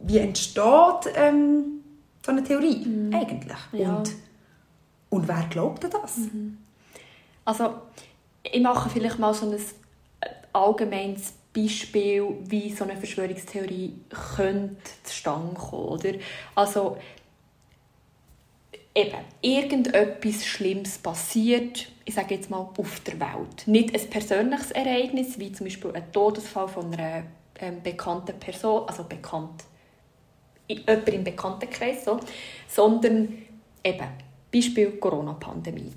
wie 0.00 0.18
entsteht 0.18 1.12
ähm, 1.14 1.82
so 2.24 2.32
eine 2.32 2.42
Theorie 2.42 2.86
mhm. 2.86 3.14
eigentlich? 3.14 3.58
Ja. 3.72 3.96
Und, 3.96 4.12
und 5.10 5.28
wer 5.28 5.44
glaubt 5.50 5.84
das? 5.84 6.16
Mhm. 6.16 6.56
Also, 7.44 7.74
ich 8.42 8.62
mache 8.62 8.88
vielleicht 8.88 9.18
mal 9.18 9.34
so 9.34 9.50
ein 9.50 9.58
allgemeines 10.54 11.34
Beispiel, 11.54 12.38
wie 12.46 12.72
so 12.72 12.84
eine 12.84 12.96
Verschwörungstheorie 12.96 14.00
könnte 14.34 14.90
zustande 15.02 15.54
kommen. 15.54 15.88
Oder? 15.88 16.14
Also, 16.54 16.96
eben 18.94 19.18
irgendetwas 19.40 20.44
Schlimmes 20.44 20.98
passiert, 20.98 21.88
ich 22.04 22.14
sage 22.14 22.34
jetzt 22.34 22.50
mal 22.50 22.68
auf 22.76 23.00
der 23.00 23.18
Welt. 23.20 23.66
Nicht 23.66 23.94
ein 23.94 24.10
persönliches 24.10 24.70
Ereignis, 24.72 25.38
wie 25.38 25.52
zum 25.52 25.66
Beispiel 25.66 25.92
ein 25.92 26.12
Todesfall 26.12 26.68
von 26.68 26.92
einer 26.92 27.24
ähm, 27.60 27.82
bekannten 27.82 28.38
Person, 28.38 28.82
also 28.86 29.04
bekannt, 29.04 29.64
jemand 30.68 31.08
im 31.08 31.24
Bekanntenkreis, 31.24 32.04
so, 32.04 32.20
sondern 32.68 33.28
eben, 33.84 34.08
Beispiel 34.52 34.90
Corona-Pandemie. 34.92 35.92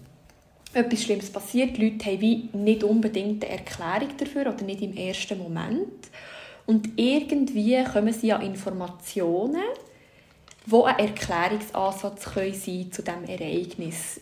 Etwas 0.73 1.03
Schlimmes 1.03 1.29
passiert, 1.29 1.77
die 1.77 1.89
Leute 1.89 2.05
haben 2.05 2.21
wie 2.21 2.49
nicht 2.53 2.83
unbedingt 2.83 3.43
eine 3.45 3.59
Erklärung 3.59 4.15
dafür 4.17 4.53
oder 4.53 4.63
nicht 4.63 4.81
im 4.81 4.95
ersten 4.95 5.37
Moment. 5.37 6.09
Und 6.65 6.89
irgendwie 6.97 7.83
kommen 7.83 8.13
sie 8.13 8.33
an 8.33 8.41
Informationen, 8.41 9.61
wo 10.65 10.83
ein 10.83 10.99
Erklärungsansatz 10.99 12.25
können 12.25 12.53
sein 12.53 12.91
zu 12.91 13.01
diesem 13.01 13.23
Ereignis. 13.25 14.19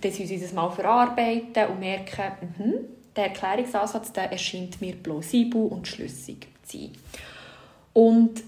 Dass 0.00 0.18
wir 0.18 0.30
uns 0.30 0.42
das 0.42 0.52
mal 0.52 0.70
verarbeiten 0.70 1.66
und 1.68 1.80
merken, 1.80 2.32
mh, 2.58 2.74
der 3.16 3.26
Erklärungsansatz 3.26 4.12
der 4.12 4.30
erscheint 4.32 4.80
mir 4.80 4.94
plausibel 4.94 5.62
und 5.62 5.88
schlüssig 5.88 6.46
zu 6.62 6.78
sein. 6.78 6.92
Und 7.92 8.42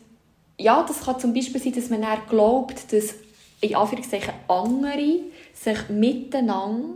ja, 0.58 0.84
das 0.86 1.04
kann 1.04 1.18
zum 1.18 1.32
Beispiel 1.32 1.60
sein, 1.60 1.72
dass 1.72 1.90
man 1.90 2.02
dann 2.02 2.20
glaubt, 2.28 2.92
dass 2.92 3.14
in 3.60 3.74
Anführungszeichen 3.74 4.34
andere 4.48 5.20
sich 5.54 5.88
miteinander 5.88 6.94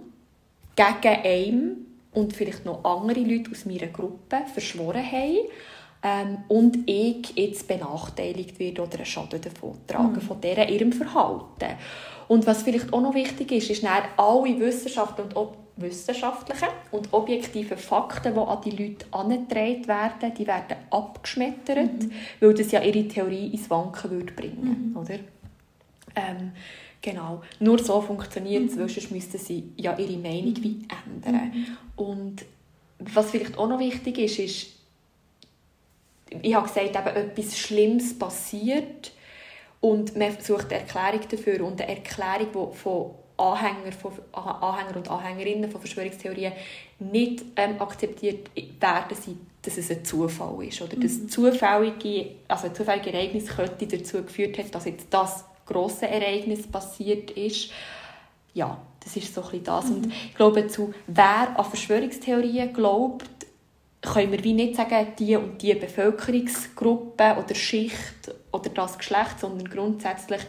gegen 0.77 1.25
einen 1.25 1.87
und 2.13 2.35
vielleicht 2.35 2.65
noch 2.65 2.85
andere 2.85 3.21
Leute 3.21 3.51
aus 3.51 3.65
meiner 3.65 3.89
Gruppe 3.89 4.43
verschworen 4.53 5.05
haben 5.05 5.39
ähm, 6.05 6.39
und 6.49 6.89
ich 6.89 7.35
jetzt 7.35 7.67
benachteiligt 7.67 8.59
werde 8.59 8.83
oder 8.83 8.97
einen 8.97 9.07
Schaden 9.07 9.41
davon 9.41 9.79
tragen, 9.87 10.13
mhm. 10.13 10.21
von 10.21 10.41
deren 10.41 10.69
ihrem 10.69 10.93
Verhalten. 10.93 11.77
Und 12.29 12.47
was 12.47 12.63
vielleicht 12.63 12.93
auch 12.93 13.01
noch 13.01 13.15
wichtig 13.15 13.51
ist, 13.53 13.71
ist 13.71 13.83
dann 13.83 14.03
alle 14.17 14.61
Wissenschaftler 14.61 15.25
und 15.25 15.37
ob 15.37 15.57
wissenschaftlichen 15.77 16.69
und 16.93 17.13
objektiven 17.13 17.77
Fakten, 17.77 18.35
die 18.35 18.39
an 18.39 18.61
die 18.65 18.71
Leute 18.71 19.07
angetragen 19.11 19.89
werden, 19.89 20.35
die 20.39 20.47
werden 20.47 20.77
abgeschmettert, 20.91 22.03
mhm. 22.03 22.13
weil 22.39 22.55
das 22.55 22.71
ja 22.71 22.81
ihre 22.81 23.09
Theorie 23.09 23.49
ins 23.49 23.69
Wanken 23.71 24.11
würde 24.11 24.33
bringen 24.35 24.91
mhm. 24.91 24.97
oder? 24.97 25.15
Ähm, 26.15 26.53
genau. 27.03 27.43
Nur 27.59 27.79
so 27.81 28.01
funktioniert 28.01 28.71
es, 28.71 28.77
mhm. 28.77 28.89
sonst 28.89 29.11
müssten 29.11 29.39
sie 29.39 29.73
ja 29.77 29.99
ihre 29.99 30.19
Meinung 30.19 30.55
wie 30.63 30.87
ändern. 31.07 31.53
Mhm. 31.53 31.67
Und 31.97 32.45
was 33.01 33.31
vielleicht 33.31 33.59
auch 33.59 33.69
noch 33.69 33.81
wichtig 33.81 34.19
ist, 34.19 34.39
ist, 34.39 34.67
ich 36.43 36.55
habe 36.55 36.67
gesagt, 36.67 36.89
eben 36.89 37.17
etwas 37.17 37.59
Schlimmes 37.59 38.19
passiert 38.19 39.13
und 39.81 40.17
man 40.17 40.37
sucht 40.41 40.73
eine 40.73 40.81
Erklärung 40.81 41.21
dafür 41.31 41.65
und 41.65 41.81
eine 41.81 41.97
Erklärung, 41.97 42.73
die 42.73 42.77
von 42.77 43.11
Anhänger, 43.37 43.93
von, 43.93 44.13
Anhänger 44.33 44.97
und 44.97 45.11
Anhängerinnen 45.11 45.71
von 45.71 45.81
Verschwörungstheorien 45.81 46.53
nicht 47.01 47.45
ähm, 47.57 47.81
akzeptiert 47.81 48.51
werden 48.55 49.17
sie, 49.21 49.37
dass 49.61 49.77
es 49.77 49.91
ein 49.91 50.05
Zufall 50.05 50.65
ist 50.65 50.81
oder 50.81 50.97
mhm. 50.97 51.03
dass 51.03 51.27
zufällige, 51.27 52.37
also 52.47 52.69
ein 52.69 52.75
zufälliges 52.75 53.13
Ereignis 53.13 53.47
könnte 53.49 53.87
dazu 53.87 54.23
geführt 54.23 54.57
haben, 54.59 54.71
dass 54.71 54.85
jetzt 54.85 55.09
das 55.11 55.45
große 55.67 56.07
Ereignis 56.07 56.67
passiert 56.67 57.33
ist. 57.33 57.71
Ja, 58.53 58.81
das 59.03 59.17
ist 59.17 59.35
so 59.35 59.43
ein 59.43 59.51
bisschen 59.51 59.65
das. 59.65 59.87
Mhm. 59.87 59.95
Und 59.97 60.13
ich 60.13 60.35
glaube, 60.35 60.67
zu 60.69 60.95
wer 61.09 61.59
an 61.59 61.65
Verschwörungstheorien 61.65 62.73
glaubt, 62.73 63.29
können 64.05 64.33
wir 64.33 64.45
wie 64.45 64.53
nicht 64.53 64.77
sagen, 64.77 65.07
die 65.19 65.37
und 65.37 65.61
die 65.63 65.75
Bevölkerungsgruppe 65.75 67.37
oder 67.43 67.55
Schicht 67.55 68.35
oder 68.53 68.71
das 68.71 68.99
Geschlecht, 68.99 69.41
sondern 69.41 69.69
grundsätzlich 69.69 70.43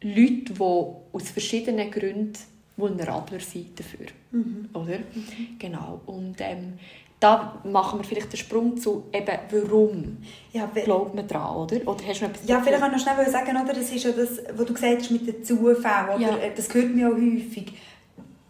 Leute, 0.00 0.52
die 0.52 0.62
aus 0.62 1.30
verschiedenen 1.32 1.90
Gründen 1.90 2.38
vulnerabler 2.76 3.40
sind 3.40 3.78
dafür. 3.78 4.06
Mhm. 4.30 4.68
Oder? 4.72 4.98
Mhm. 4.98 5.58
Genau. 5.58 6.00
Und 6.06 6.36
ähm, 6.38 6.74
da 7.20 7.60
machen 7.64 7.98
wir 7.98 8.04
vielleicht 8.04 8.32
den 8.32 8.36
Sprung 8.38 8.76
zu 8.76 9.04
eben, 9.12 9.38
warum 9.50 10.18
ja, 10.52 10.66
glaubt 10.66 11.14
man 11.14 11.26
daran, 11.26 11.56
oder? 11.56 11.76
Oder 11.86 12.04
hast 12.06 12.20
du 12.20 12.26
noch 12.26 12.30
etwas 12.30 12.48
Ja, 12.48 12.60
vielleicht 12.60 12.80
kann 12.80 12.94
ich 12.94 13.04
noch 13.04 13.12
schnell 13.14 13.30
sagen, 13.30 13.56
oder? 13.56 13.72
das 13.74 13.90
ist 13.90 14.04
ja 14.04 14.12
das, 14.12 14.40
was 14.54 14.66
du 14.66 14.72
gesagt 14.72 14.98
hast 14.98 15.10
mit 15.10 15.26
den 15.26 15.44
Zufällen, 15.44 16.08
oder? 16.14 16.20
Ja. 16.20 16.38
Das 16.54 16.72
hört 16.72 16.94
mir 16.94 17.08
auch 17.08 17.14
häufig. 17.14 17.72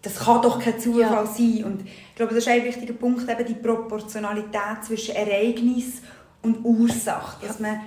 Das 0.03 0.17
kann 0.17 0.43
doch 0.43 0.61
kein 0.61 0.79
Zufall 0.79 1.25
ja. 1.25 1.27
sein. 1.27 1.65
Und 1.65 1.83
ich 1.87 2.15
glaube, 2.15 2.35
das 2.35 2.45
ist 2.45 2.49
ein 2.49 2.65
wichtiger 2.65 2.95
Punkt, 2.95 3.29
eben 3.29 3.47
die 3.47 3.55
Proportionalität 3.55 4.85
zwischen 4.85 5.17
Ereignis 5.17 6.03
und 6.43 6.65
Ursache. 6.65 7.47
Dass 7.47 7.59
man 7.59 7.81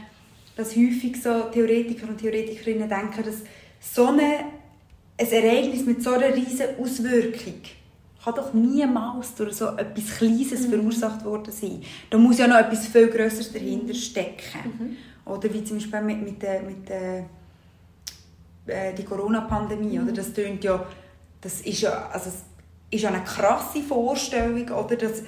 dass 0.55 0.75
häufig 0.75 1.21
so 1.21 1.43
Theoretiker 1.51 2.07
und 2.07 2.17
Theoretikerinnen 2.17 2.87
denken, 2.87 3.23
dass 3.23 3.37
so 3.79 4.07
eine, 4.07 4.45
ein 5.17 5.31
Ereignis 5.31 5.85
mit 5.85 6.03
so 6.03 6.11
einer 6.11 6.35
riesen 6.35 6.67
Auswirkung 6.79 7.61
kann 8.23 8.35
doch 8.35 8.53
niemals 8.53 9.33
durch 9.33 9.53
so 9.53 9.69
etwas 9.69 10.17
Kleines 10.17 10.67
mhm. 10.67 10.69
verursacht 10.69 11.25
worden 11.25 11.51
sein. 11.51 11.81
Da 12.09 12.19
muss 12.19 12.37
ja 12.37 12.47
noch 12.47 12.57
etwas 12.57 12.85
viel 12.85 13.07
Größeres 13.07 13.51
dahinter 13.51 13.95
stecken. 13.95 14.59
Mhm. 14.63 15.31
Oder 15.31 15.51
wie 15.51 15.63
zum 15.63 15.77
Beispiel 15.77 16.01
mit, 16.01 16.21
mit 16.21 16.41
der, 16.41 16.61
mit 16.61 16.87
der 16.87 17.25
äh, 18.67 18.93
die 18.93 19.03
Corona-Pandemie. 19.03 19.97
Mhm. 19.97 20.03
Oder 20.03 20.13
das 20.13 20.33
tönt 20.33 20.63
ja, 20.63 20.85
das 21.41 21.61
ist 21.61 21.81
ja, 21.81 22.09
also 22.11 22.29
es 22.29 22.43
ist 22.91 23.01
ja 23.01 23.09
eine 23.09 23.23
krasse 23.23 23.81
Vorstellung, 23.81 24.69
oder 24.69 24.95
dass 24.95 25.23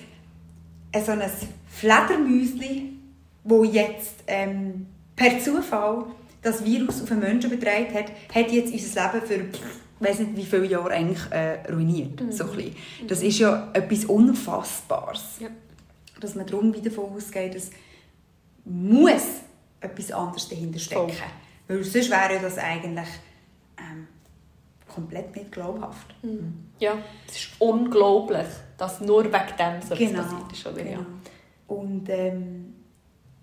so 1.06 1.12
ein 1.12 1.22
Fledermäuschen, 1.68 3.14
wo 3.44 3.64
jetzt 3.64 4.24
ähm, 4.28 4.88
per 5.16 5.40
Zufall 5.40 6.06
das 6.42 6.64
Virus 6.64 7.02
auf 7.02 7.12
einen 7.12 7.22
Menschen 7.22 7.52
übertragen 7.52 7.94
hat, 7.94 8.12
hat 8.34 8.52
jetzt 8.52 8.72
unser 8.72 9.12
Leben 9.14 9.26
für 9.26 9.60
ich 10.04 10.10
weiß 10.10 10.20
nicht 10.20 10.36
wie 10.36 10.44
viele 10.44 10.66
Jahre 10.66 10.92
eigentlich 10.92 11.32
äh, 11.32 11.72
ruiniert. 11.72 12.20
Mhm. 12.20 12.32
So 12.32 12.44
ein 12.44 12.76
das 13.08 13.22
ist 13.22 13.40
ja 13.40 13.70
etwas 13.74 14.04
Unfassbares. 14.06 15.38
Ja. 15.40 15.48
Dass 16.20 16.36
man 16.36 16.46
darum 16.46 16.74
wieder 16.74 16.90
davon 16.90 17.14
ausgeht, 17.16 17.56
dass 17.56 17.70
muss 18.66 19.24
etwas 19.80 20.12
anderes 20.12 20.50
dahinter 20.50 20.80
stecken. 20.80 21.10
Voll. 21.10 21.16
Weil 21.68 21.84
sonst 21.84 22.10
wäre 22.10 22.40
das 22.42 22.58
eigentlich 22.58 23.08
ähm, 23.78 24.08
komplett 24.94 25.36
nicht 25.36 25.52
glaubhaft. 25.52 26.14
Mhm. 26.22 26.72
Ja, 26.80 26.94
es 27.28 27.36
ist 27.38 27.50
unglaublich, 27.60 28.48
dass 28.78 29.02
nur 29.02 29.26
wegen 29.26 29.34
dem 29.60 29.82
so 29.82 29.96
genau. 29.96 30.22
passiert 30.22 30.52
ist. 30.52 30.68
Oder? 30.68 30.84
Genau. 30.84 31.00
Ja. 31.00 31.06
Und 31.68 32.10
ähm, 32.10 32.74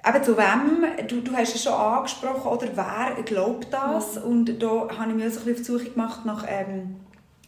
Eben 0.07 0.25
zu 0.25 0.37
wem, 0.37 1.07
du, 1.09 1.21
du 1.21 1.37
hast 1.37 1.55
es 1.55 1.63
schon 1.63 1.75
angesprochen, 1.75 2.51
oder 2.51 2.69
wer 2.75 3.23
glaubt 3.23 3.69
das? 3.71 4.17
Mhm. 4.17 4.23
Und 4.23 4.63
da 4.63 4.89
habe 4.99 5.11
ich 5.11 5.17
mir 5.17 5.31
so 5.31 5.41
ein 5.41 5.47
bisschen 5.47 5.53
auf 5.53 5.57
die 5.57 5.85
Suche 5.85 5.91
gemacht 5.91 6.25
nach 6.25 6.45
ähm, 6.49 6.97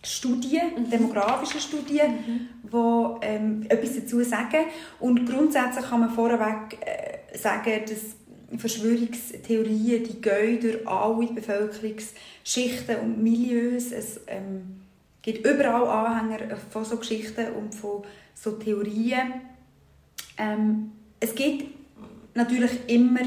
Studien, 0.02 0.62
mhm. 0.76 0.90
demografischen 0.90 1.60
Studien, 1.60 2.10
mhm. 2.10 2.48
die 2.64 3.26
ähm, 3.26 3.66
etwas 3.68 3.94
dazu 3.94 4.22
sagen. 4.22 4.66
Und 5.00 5.24
grundsätzlich 5.26 5.88
kann 5.88 6.00
man 6.00 6.10
vorweg 6.10 6.78
äh, 6.80 7.38
sagen, 7.38 7.80
dass 7.88 8.16
Verschwörungstheorien, 8.58 10.04
die 10.04 10.20
gehen 10.20 10.60
durch 10.60 10.86
alle 10.86 11.26
Bevölkerungsschichten 11.26 12.96
und 13.00 13.22
Milieus. 13.22 13.92
Es 13.92 14.20
ähm, 14.26 14.82
gibt 15.22 15.46
überall 15.46 15.86
Anhänger 15.86 16.56
von 16.70 16.84
so 16.84 16.96
Geschichten 16.96 17.52
und 17.54 17.74
von 17.74 18.02
so 18.34 18.52
Theorien. 18.52 19.32
Ähm, 20.36 20.92
es 21.20 21.34
gibt 21.34 21.74
natürlich 22.34 22.72
immer 22.88 23.20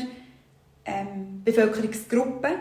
ähm, 0.86 1.42
Bevölkerungsgruppen, 1.44 2.54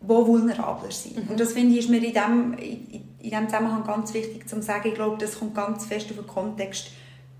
die 0.00 0.08
vulnerabler 0.08 0.90
sind. 0.90 1.24
Mhm. 1.24 1.30
Und 1.30 1.40
das 1.40 1.52
finde 1.52 1.74
ich, 1.74 1.80
ist 1.80 1.90
mir 1.90 1.98
in 1.98 2.12
diesem 2.12 2.52
in, 2.54 3.04
in 3.20 3.30
dem 3.30 3.48
Zusammenhang 3.48 3.84
ganz 3.84 4.12
wichtig 4.14 4.48
zu 4.48 4.60
sagen. 4.62 4.88
Ich 4.88 4.94
glaube, 4.94 5.16
das 5.18 5.38
kommt 5.38 5.54
ganz 5.54 5.86
fest 5.86 6.10
auf 6.10 6.16
den 6.16 6.26
Kontext 6.26 6.90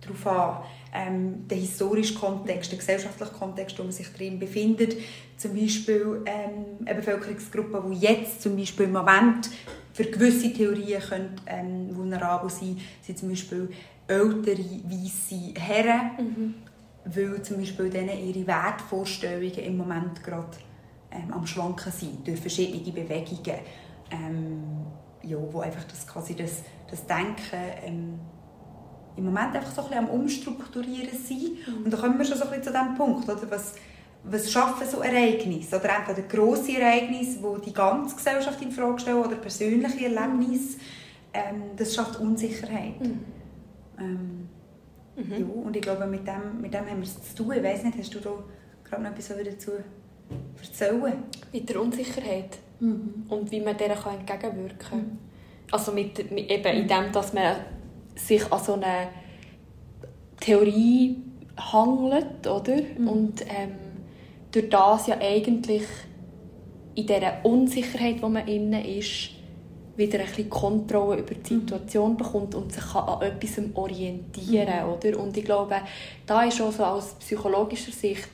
drauf 0.00 0.26
an. 0.26 0.62
Ähm, 0.94 1.48
der 1.48 1.56
historische 1.56 2.14
Kontext, 2.14 2.70
der 2.70 2.78
gesellschaftliche 2.78 3.32
Kontext, 3.32 3.78
wo 3.78 3.82
man 3.82 3.92
sich 3.92 4.12
drin 4.12 4.38
befindet. 4.38 4.96
Zum 5.38 5.54
Beispiel 5.54 6.22
ähm, 6.26 6.84
eine 6.84 6.96
Bevölkerungsgruppe, 6.96 7.82
die 7.90 7.98
jetzt 8.00 8.42
zum 8.42 8.56
Beispiel 8.56 8.86
im 8.86 8.92
Moment 8.92 9.48
für 9.94 10.04
gewisse 10.04 10.52
Theorien 10.52 11.00
können, 11.00 11.40
ähm, 11.46 11.96
vulnerabel 11.96 12.50
sein 12.50 12.78
sind 13.00 13.18
zum 13.18 13.30
Beispiel 13.30 13.70
ältere, 14.06 14.64
weisse 14.84 15.54
Herren, 15.58 16.10
mhm 16.18 16.54
weil 17.04 17.42
zum 17.42 17.58
Beispiel 17.58 17.90
denen 17.90 18.18
ihre 18.26 18.46
Wertvorstellungen 18.46 19.58
im 19.58 19.76
Moment 19.76 20.22
gerade 20.22 20.56
ähm, 21.10 21.32
am 21.32 21.46
Schwanken 21.46 21.92
sind, 21.92 22.26
durch 22.26 22.40
verschiedene 22.40 22.92
Bewegungen, 22.92 23.60
ähm, 24.10 24.62
ja, 25.22 25.36
wo 25.50 25.60
einfach 25.60 25.84
das, 25.84 26.06
quasi 26.06 26.34
das, 26.34 26.62
das 26.90 27.06
Denken 27.06 27.36
ähm, 27.84 28.18
im 29.16 29.24
Moment 29.24 29.54
einfach 29.54 29.72
so 29.72 29.82
ein 29.82 29.88
bisschen 29.88 30.04
am 30.04 30.10
Umstrukturieren 30.10 31.18
sind. 31.18 31.66
Mhm. 31.66 31.84
Und 31.84 31.90
da 31.92 31.96
kommen 31.96 32.18
wir 32.18 32.24
schon 32.24 32.38
so 32.38 32.44
ein 32.44 32.50
bisschen 32.50 32.64
zu 32.64 32.70
diesem 32.70 32.94
Punkt, 32.94 33.28
oder? 33.28 33.50
Was, 33.50 33.74
was 34.24 34.50
schaffen 34.50 34.86
so 34.88 35.00
Ereignisse? 35.00 35.76
Oder 35.76 35.90
entweder 35.98 36.26
grosse 36.28 36.78
Ereignisse, 36.78 37.38
die 37.38 37.60
die 37.66 37.72
ganze 37.72 38.16
Gesellschaft 38.16 38.60
in 38.62 38.70
Frage 38.70 38.98
stellen, 38.98 39.18
oder 39.18 39.36
persönliche 39.36 40.04
Erlebnisse. 40.04 40.78
Ähm, 41.34 41.62
das 41.76 41.94
schafft 41.94 42.20
Unsicherheit. 42.20 43.00
Mhm. 43.00 43.24
Ähm, 43.98 44.48
Mhm. 45.16 45.32
Ja, 45.32 45.46
und 45.64 45.76
ich 45.76 45.82
glaube, 45.82 46.06
mit 46.06 46.26
dem, 46.26 46.60
mit 46.60 46.72
dem 46.72 46.86
haben 46.86 46.98
wir 46.98 47.02
es 47.02 47.34
zu 47.34 47.42
tun. 47.42 47.52
Ich 47.56 47.62
weiß 47.62 47.84
nicht, 47.84 47.98
hast 47.98 48.14
du 48.14 48.20
da 48.20 48.30
gerade 48.84 49.02
noch 49.02 49.10
etwas 49.10 49.28
dazu 49.28 49.72
erzählen? 50.60 51.22
Mit 51.52 51.68
der 51.68 51.80
Unsicherheit 51.80 52.58
mhm. 52.80 53.26
und 53.28 53.50
wie 53.50 53.60
man 53.60 53.76
dieser 53.76 54.06
entgegenwirken 54.10 54.78
kann. 54.78 54.98
Mhm. 54.98 55.18
Also 55.70 55.92
mit, 55.92 56.30
mit, 56.30 56.50
eben 56.50 56.76
in 56.76 56.88
dem, 56.88 57.12
dass 57.12 57.32
man 57.32 57.56
sich 58.14 58.50
an 58.52 58.62
so 58.62 58.74
eine 58.74 59.08
Theorie 60.40 61.16
hangelt, 61.58 62.46
oder? 62.46 62.76
Mhm. 62.98 63.08
Und 63.08 63.42
ähm, 63.42 63.76
durch 64.50 64.68
das 64.68 65.06
ja 65.06 65.18
eigentlich 65.20 65.84
in 66.94 67.06
dieser 67.06 67.44
Unsicherheit, 67.44 68.22
wo 68.22 68.28
man 68.28 68.46
innen 68.46 68.84
ist, 68.84 69.30
wieder 69.96 70.20
ein 70.20 70.26
bisschen 70.26 70.50
Kontrolle 70.50 71.20
über 71.20 71.34
die 71.34 71.54
Situation 71.54 72.16
bekommt 72.16 72.54
und 72.54 72.72
sich 72.72 72.94
an 72.94 73.22
etwas 73.22 73.62
orientieren 73.74 74.86
mhm. 74.86 74.92
oder? 74.92 75.20
Und 75.20 75.36
ich 75.36 75.44
glaube, 75.44 75.76
da 76.26 76.44
ist 76.44 76.60
auch 76.60 76.72
so 76.72 76.84
aus 76.84 77.14
psychologischer 77.14 77.92
Sicht 77.92 78.30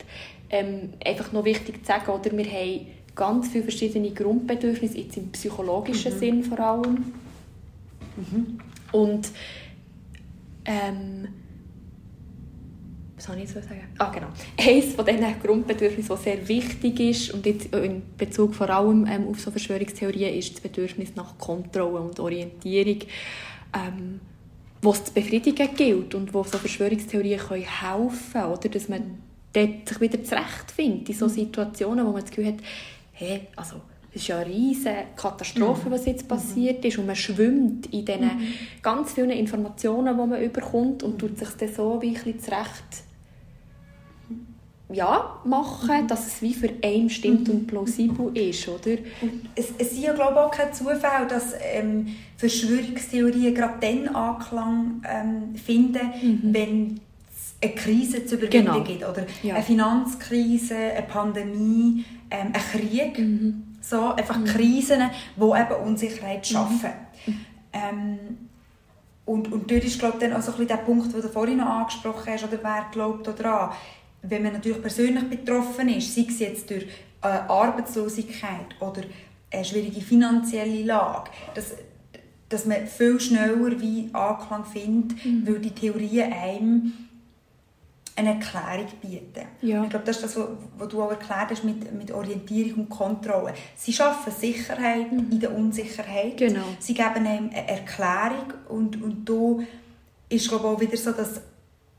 ähm, 0.51 0.95
einfach 1.05 1.33
noch 1.33 1.45
wichtig 1.45 1.85
zu 1.85 1.93
sagen, 1.93 2.11
oder? 2.11 2.37
wir 2.37 2.47
haben 2.47 2.87
ganz 3.15 3.49
viele 3.49 3.65
verschiedene 3.65 4.11
Grundbedürfnisse, 4.11 4.99
jetzt 4.99 5.17
im 5.17 5.31
psychologischen 5.33 6.15
mhm. 6.15 6.19
Sinn 6.19 6.45
vor 6.45 6.61
allem. 6.61 7.13
Mhm. 8.17 8.59
Und 8.93 9.29
ähm, 10.69 11.29
was 13.17 13.25
soll 13.25 13.37
ich 13.39 13.53
jetzt 13.53 13.69
sagen? 13.69 13.81
Ah, 13.99 14.11
genau. 14.11 14.29
Eines 14.57 14.95
von 14.95 15.05
diesen 15.05 15.41
Grundbedürfnissen, 15.43 16.09
das 16.09 16.23
sehr 16.23 16.47
wichtig 16.47 17.01
ist 17.01 17.31
und 17.33 17.45
jetzt 17.47 17.75
in 17.75 18.03
Bezug 18.17 18.55
vor 18.55 18.71
allem 18.71 19.07
ähm, 19.07 19.29
auf 19.29 19.41
so 19.41 19.51
Verschwörungstheorien, 19.51 20.35
ist 20.35 20.55
das 20.55 20.61
Bedürfnis 20.61 21.17
nach 21.17 21.37
Kontrolle 21.39 22.01
und 22.01 22.21
Orientierung, 22.21 23.01
ähm, 23.75 24.21
was 24.83 25.07
zu 25.07 25.13
befriedigen 25.13 25.75
gilt 25.75 26.15
und 26.15 26.33
wo 26.33 26.45
so 26.45 26.59
Verschwörungstheorien 26.59 27.41
können 27.41 27.65
helfen 27.65 28.33
können, 28.33 28.53
oder? 28.53 28.69
dass 28.69 28.89
man 28.89 29.19
dort 29.53 29.89
sich 29.89 30.01
wieder 30.01 30.23
zurechtfindet 30.23 31.09
in 31.09 31.15
so 31.15 31.27
Situationen, 31.27 32.07
wo 32.07 32.13
man 32.13 32.21
das 32.21 32.31
Gefühl 32.31 32.53
hat, 32.53 32.61
hey, 33.13 33.49
also 33.57 33.81
es 34.11 34.23
ist 34.23 34.29
ja 34.29 34.39
eine 34.39 34.47
riesige 34.47 35.05
Katastrophe, 35.17 35.91
was 35.91 36.07
jetzt 36.07 36.27
passiert 36.27 36.85
ist 36.85 36.99
und 36.99 37.07
man 37.07 37.17
schwimmt 37.17 37.87
in 37.93 38.05
diesen 38.05 38.25
mhm. 38.25 38.55
ganz 38.83 39.13
vielen 39.13 39.31
Informationen, 39.31 40.17
die 40.17 40.27
man 40.27 40.43
überkommt 40.43 41.03
und 41.03 41.19
tut 41.19 41.39
sich 41.39 41.51
dann 41.51 41.73
so 41.73 42.01
wie 42.01 42.09
ein 42.09 42.15
bisschen 42.15 42.41
zurecht 42.41 43.09
ja, 44.91 45.39
machen, 45.45 46.07
dass 46.09 46.27
es 46.27 46.43
wie 46.43 46.55
für 46.55 46.71
einen 46.83 47.11
stimmt 47.11 47.49
und 47.49 47.67
plausibel 47.67 48.35
ist, 48.37 48.67
oder? 48.69 48.97
es, 49.55 49.67
es 49.77 49.93
ist 49.93 50.03
ja 50.03 50.15
glaube 50.15 50.33
ich 50.33 50.39
auch 50.39 50.51
kein 50.51 50.73
Zufall, 50.73 51.27
dass 51.29 51.53
ähm, 51.61 52.09
Verschwörungstheorien 52.39 53.55
gerade 53.55 53.75
dann 53.81 54.09
Anklang 54.15 55.03
ähm, 55.07 55.57
finden, 55.57 56.07
mhm. 56.23 56.41
wenn 56.55 57.01
es 57.31 57.55
eine 57.63 57.75
Krise 57.75 58.25
zu 58.25 58.37
überwinden 58.37 58.67
genau. 58.67 58.83
gibt, 58.83 59.07
oder 59.07 59.27
ja. 59.43 59.57
eine 59.57 59.65
Finanzkrise, 59.65 60.75
eine 60.75 61.07
Pandemie, 61.07 62.05
ähm, 62.31 62.53
ein 62.55 62.81
Krieg, 62.81 63.19
mhm. 63.19 63.68
So 63.89 64.15
einfach 64.15 64.39
mhm. 64.39 64.45
Krisen, 64.45 65.11
die 65.37 65.43
eben 65.43 65.87
Unsicherheit 65.87 66.41
mhm. 66.41 66.45
schaffen. 66.45 66.91
Ähm, 67.73 68.19
und, 69.25 69.53
und 69.53 69.71
dort 69.71 69.85
ist 69.85 69.99
glaube 69.99 70.19
ich, 70.19 70.25
dann 70.25 70.33
auch 70.33 70.43
so 70.43 70.53
ein 70.53 70.59
bisschen 70.59 70.69
der 70.69 70.85
Punkt, 70.85 71.13
den 71.13 71.21
du 71.21 71.29
vorhin 71.29 71.59
noch 71.59 71.67
angesprochen 71.67 72.33
hast, 72.33 72.45
oder 72.45 72.59
wer 72.63 72.87
glaubt 72.91 73.27
daran, 73.27 73.73
wenn 74.23 74.43
man 74.43 74.55
natürlich 74.55 74.81
persönlich 74.81 75.29
betroffen 75.29 75.89
ist, 75.91 76.15
sei 76.15 76.27
es 76.29 76.39
jetzt 76.39 76.71
durch 76.71 76.85
äh, 77.23 77.27
Arbeitslosigkeit 77.27 78.81
oder 78.81 79.03
eine 79.51 79.65
schwierige 79.65 80.01
finanzielle 80.01 80.83
Lage, 80.83 81.31
dass, 81.55 81.75
dass 82.49 82.67
man 82.67 82.87
viel 82.87 83.21
schneller 83.21 83.81
wie 83.81 84.11
Anklang 84.13 84.65
findet, 84.65 85.25
mhm. 85.25 85.47
weil 85.47 85.59
die 85.59 85.71
Theorien 85.71 86.33
einem 86.33 86.93
eine 88.19 88.35
Erklärung 88.35 88.87
bieten. 89.01 89.47
Ja. 89.63 89.83
Ich 89.83 89.91
glaube, 89.91 90.05
das 90.05 90.17
ist 90.17 90.37
das, 90.37 90.47
was 90.77 90.89
du 90.89 91.03
auch 91.03 91.11
erklärt 91.11 91.51
hast 91.51 91.65
mit, 91.65 91.93
mit 91.93 92.11
Orientierung 92.11 92.85
und 92.85 92.89
Kontrolle. 92.91 93.55
Sie 93.77 93.93
schaffen 93.93 94.33
Sicherheit 94.33 95.13
mhm. 95.13 95.31
in 95.31 95.41
der 95.41 95.55
Unsicherheit. 95.55 96.37
Genau. 96.37 96.65
Sie 96.79 96.95
geben 96.95 97.27
einem 97.27 97.51
eine 97.51 97.69
Erklärung 97.69 98.53
und, 98.69 99.01
und 99.03 99.29
da 99.29 99.63
ist 100.29 100.49
glaube 100.49 100.67
ich, 100.67 100.75
auch 100.75 100.81
wieder 100.81 100.97
so, 100.97 101.13
dass 101.13 101.41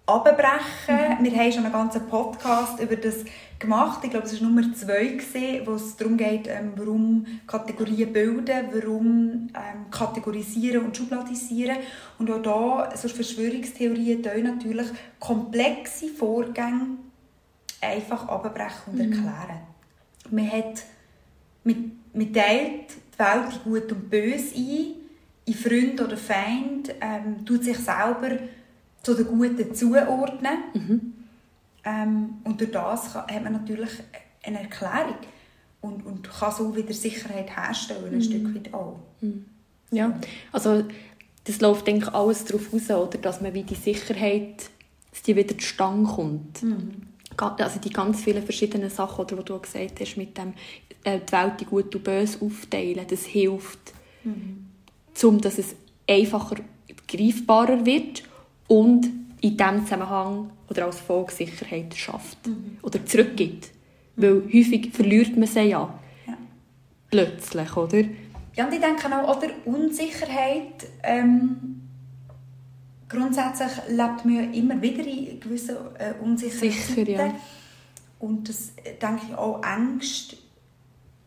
abbrechen. 0.10 1.20
Mhm. 1.20 1.24
Wir 1.24 1.36
haben 1.38 1.52
schon 1.52 1.64
einen 1.64 1.74
ganzen 1.74 2.08
Podcast 2.08 2.80
über 2.80 2.96
das 2.96 3.26
gemacht. 3.60 4.00
Ich 4.04 4.10
glaube, 4.10 4.26
es 4.26 4.42
war 4.42 4.50
Nummer 4.50 4.74
zwei, 4.74 5.62
wo 5.66 5.74
es 5.74 5.96
darum 5.98 6.18
geht, 6.18 6.48
ähm, 6.48 6.74
warum 6.76 7.26
Kategorien 7.46 8.12
bilden, 8.12 8.68
warum 8.72 9.50
ähm, 9.54 9.92
kategorisieren 9.92 10.86
und 10.86 10.98
schubladisieren. 10.98 11.78
Und 12.18 12.32
auch 12.32 12.42
da, 12.42 12.98
so 12.98 13.08
Verschwörungstheorien 13.10 14.24
tun 14.24 14.44
natürlich 14.44 14.88
komplexe 15.20 16.08
Vorgänge 16.08 16.98
einfach 17.82 18.28
abbrechen 18.28 18.94
und 18.94 18.96
mhm. 18.96 19.02
erklären. 19.02 19.60
Man 20.32 20.52
hat 20.52 20.84
mit, 21.64 21.78
mit 22.14 22.36
teilt 22.36 22.92
die 23.14 23.20
Welt 23.20 23.54
in 23.54 23.64
gut 23.64 23.92
und 23.92 24.10
böse 24.10 24.56
ein, 24.56 24.96
in 25.46 25.54
Freund 25.54 26.00
oder 26.02 26.18
Feind, 26.18 26.94
ähm, 27.02 27.46
tut 27.46 27.64
sich 27.64 27.78
selber 27.78 28.38
zu 29.04 29.14
den 29.14 29.26
Guten 29.26 29.74
zuordnen. 29.74 30.58
Mhm. 30.74 31.14
Ähm, 31.86 32.30
und 32.44 32.60
durch 32.60 32.72
das 32.72 33.16
hat 33.16 33.44
man 33.44 33.54
natürlich 33.54 33.92
eine 34.44 34.62
Erklärung 34.62 35.16
und, 35.82 36.06
und 36.06 36.30
kann 36.30 36.52
so 36.52 36.76
wieder 36.76 36.94
Sicherheit 36.94 37.56
herstellen, 37.56 38.06
ein 38.06 38.16
mhm. 38.16 38.22
Stück 38.22 38.56
weit 38.56 38.74
auch. 38.74 39.00
Mhm. 39.22 39.46
Ja, 39.92 40.20
also 40.52 40.84
das 41.46 41.62
läuft 41.62 41.88
denke 41.88 42.08
ich, 42.08 42.14
alles 42.14 42.46
darauf 42.46 42.74
aus, 42.74 42.90
oder, 42.90 43.18
dass 43.18 43.42
man 43.42 43.54
wie 43.54 43.64
die 43.64 43.76
Sicherheit, 43.76 44.70
dass 45.12 45.24
die 45.24 45.36
wieder 45.36 45.58
zustande 45.58 46.10
kommt. 46.10 46.62
Mhm. 46.62 46.92
Also 47.38 47.80
die 47.80 47.90
ganz 47.90 48.22
vielen 48.22 48.44
verschiedenen 48.44 48.90
Sachen, 48.90 49.26
oder, 49.26 49.38
die 49.38 49.46
du 49.46 49.60
gesagt 49.60 50.00
hast, 50.00 50.18
mit 50.18 50.38
dem 50.38 50.54
äh, 51.04 51.20
die 51.20 51.32
Welt 51.32 51.62
in 51.62 51.68
gut 51.68 51.96
und 51.96 52.04
böse 52.04 52.42
aufteilen, 52.42 53.06
das 53.10 53.26
hilft, 53.26 53.94
mhm. 54.24 54.68
um 55.24 55.42
dass 55.42 55.58
es 55.58 55.76
einfacher 56.08 56.58
greifbarer 57.08 57.86
wird 57.86 58.24
und 58.70 59.10
in 59.42 59.58
diesem 59.58 59.84
Zusammenhang 59.84 60.52
oder 60.70 60.86
als 60.86 61.00
Folge 61.00 61.34
Sicherheit 61.34 61.94
schafft 61.96 62.48
mhm. 62.48 62.78
oder 62.82 63.06
zurückgibt. 63.06 63.72
Weil 64.16 64.44
häufig 64.46 64.92
verliert 64.94 65.36
man 65.36 65.48
sie 65.48 65.62
ja. 65.62 66.00
ja. 66.28 66.38
Plötzlich, 67.10 67.76
oder? 67.76 68.04
Ja, 68.56 68.66
und 68.66 68.74
ich 68.74 68.80
denke 68.80 69.08
auch, 69.08 69.38
oder 69.38 69.50
Unsicherheit, 69.66 70.88
ähm, 71.04 71.82
grundsätzlich 73.08 73.72
lebt 73.88 74.26
man 74.26 74.36
ja 74.36 74.42
immer 74.52 74.82
wieder 74.82 75.06
in 75.06 75.40
gewissen 75.40 75.78
äh, 75.98 76.14
Unsicherheiten. 76.22 76.96
Sicher, 76.96 77.10
ja. 77.10 77.36
Und 78.20 78.50
das, 78.50 78.74
äh, 78.84 78.96
denke 79.02 79.22
ich, 79.30 79.36
auch 79.36 79.64
Angst, 79.64 80.36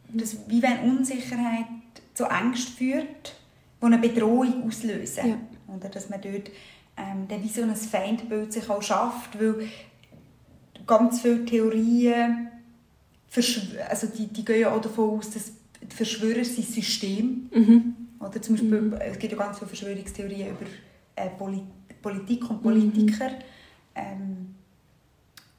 dass, 0.08 0.36
wie 0.48 0.62
wenn 0.62 0.80
Unsicherheit 0.80 1.66
zu 2.14 2.30
Angst 2.30 2.68
führt, 2.68 3.34
die 3.80 3.86
eine 3.86 3.98
Bedrohung 3.98 4.66
auslösen. 4.66 5.28
Ja. 5.28 5.74
Oder 5.74 5.88
dass 5.88 6.10
man 6.10 6.20
dort 6.20 6.50
ähm, 6.96 7.26
dann 7.28 7.42
wie 7.42 7.48
so 7.48 7.62
ein 7.62 7.74
Feindbild 7.74 8.52
sich 8.52 8.68
auch 8.68 8.82
schafft, 8.82 9.40
weil 9.40 9.66
ganz 10.86 11.20
viele 11.20 11.44
Theorien, 11.44 12.48
also 13.88 14.06
die, 14.08 14.26
die 14.26 14.44
gehen 14.44 14.60
ja 14.60 14.74
auch 14.74 14.80
davon 14.80 15.18
aus, 15.18 15.30
dass 15.30 15.52
die 15.80 15.96
Verschwörer 15.96 16.44
sind 16.44 16.66
System. 16.66 17.50
Mhm. 17.52 17.94
Oder 18.20 18.40
zum 18.40 18.54
Beispiel, 18.54 18.80
mhm. 18.80 18.92
es 18.94 19.18
gibt 19.18 19.32
ja 19.32 19.38
ganz 19.38 19.58
viele 19.58 19.68
Verschwörungstheorien 19.68 20.50
über 20.50 20.66
äh, 21.16 21.30
Polit 21.30 21.64
Politik 22.00 22.50
und 22.50 22.62
Politiker. 22.62 23.28
Mhm. 23.28 23.36
Ähm, 23.94 24.54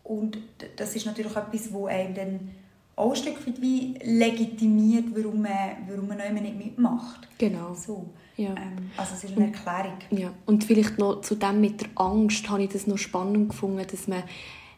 und 0.04 0.38
das 0.76 0.94
ist 0.96 1.06
natürlich 1.06 1.36
etwas, 1.36 1.72
wo 1.72 1.86
einem 1.86 2.14
dann 2.14 2.52
auch 2.96 3.12
ein 3.12 3.16
Stück 3.16 3.48
weit 3.48 3.62
wie 3.62 3.98
legitimiert, 4.04 5.06
warum 5.16 5.42
man, 5.42 5.78
warum 5.88 6.08
man 6.08 6.34
nicht 6.34 6.58
mitmacht. 6.58 7.28
Genau. 7.38 7.74
So. 7.74 8.10
Ja. 8.38 8.50
Ähm, 8.52 8.92
also 8.98 9.14
es 9.16 9.24
ist 9.24 9.38
eine 9.38 9.48
Erklärung. 9.48 9.98
Ja. 10.12 10.34
Und 10.46 10.64
vielleicht 10.64 10.98
noch 10.98 11.22
zu 11.22 11.36
dem 11.36 11.62
mit 11.62 11.82
der 11.82 11.90
Angst 11.96 12.50
habe 12.50 12.64
ich 12.64 12.70
das 12.70 12.88
noch 12.88 12.98
spannend 12.98 13.50
gefunden, 13.50 13.86
dass 13.90 14.08
man, 14.08 14.24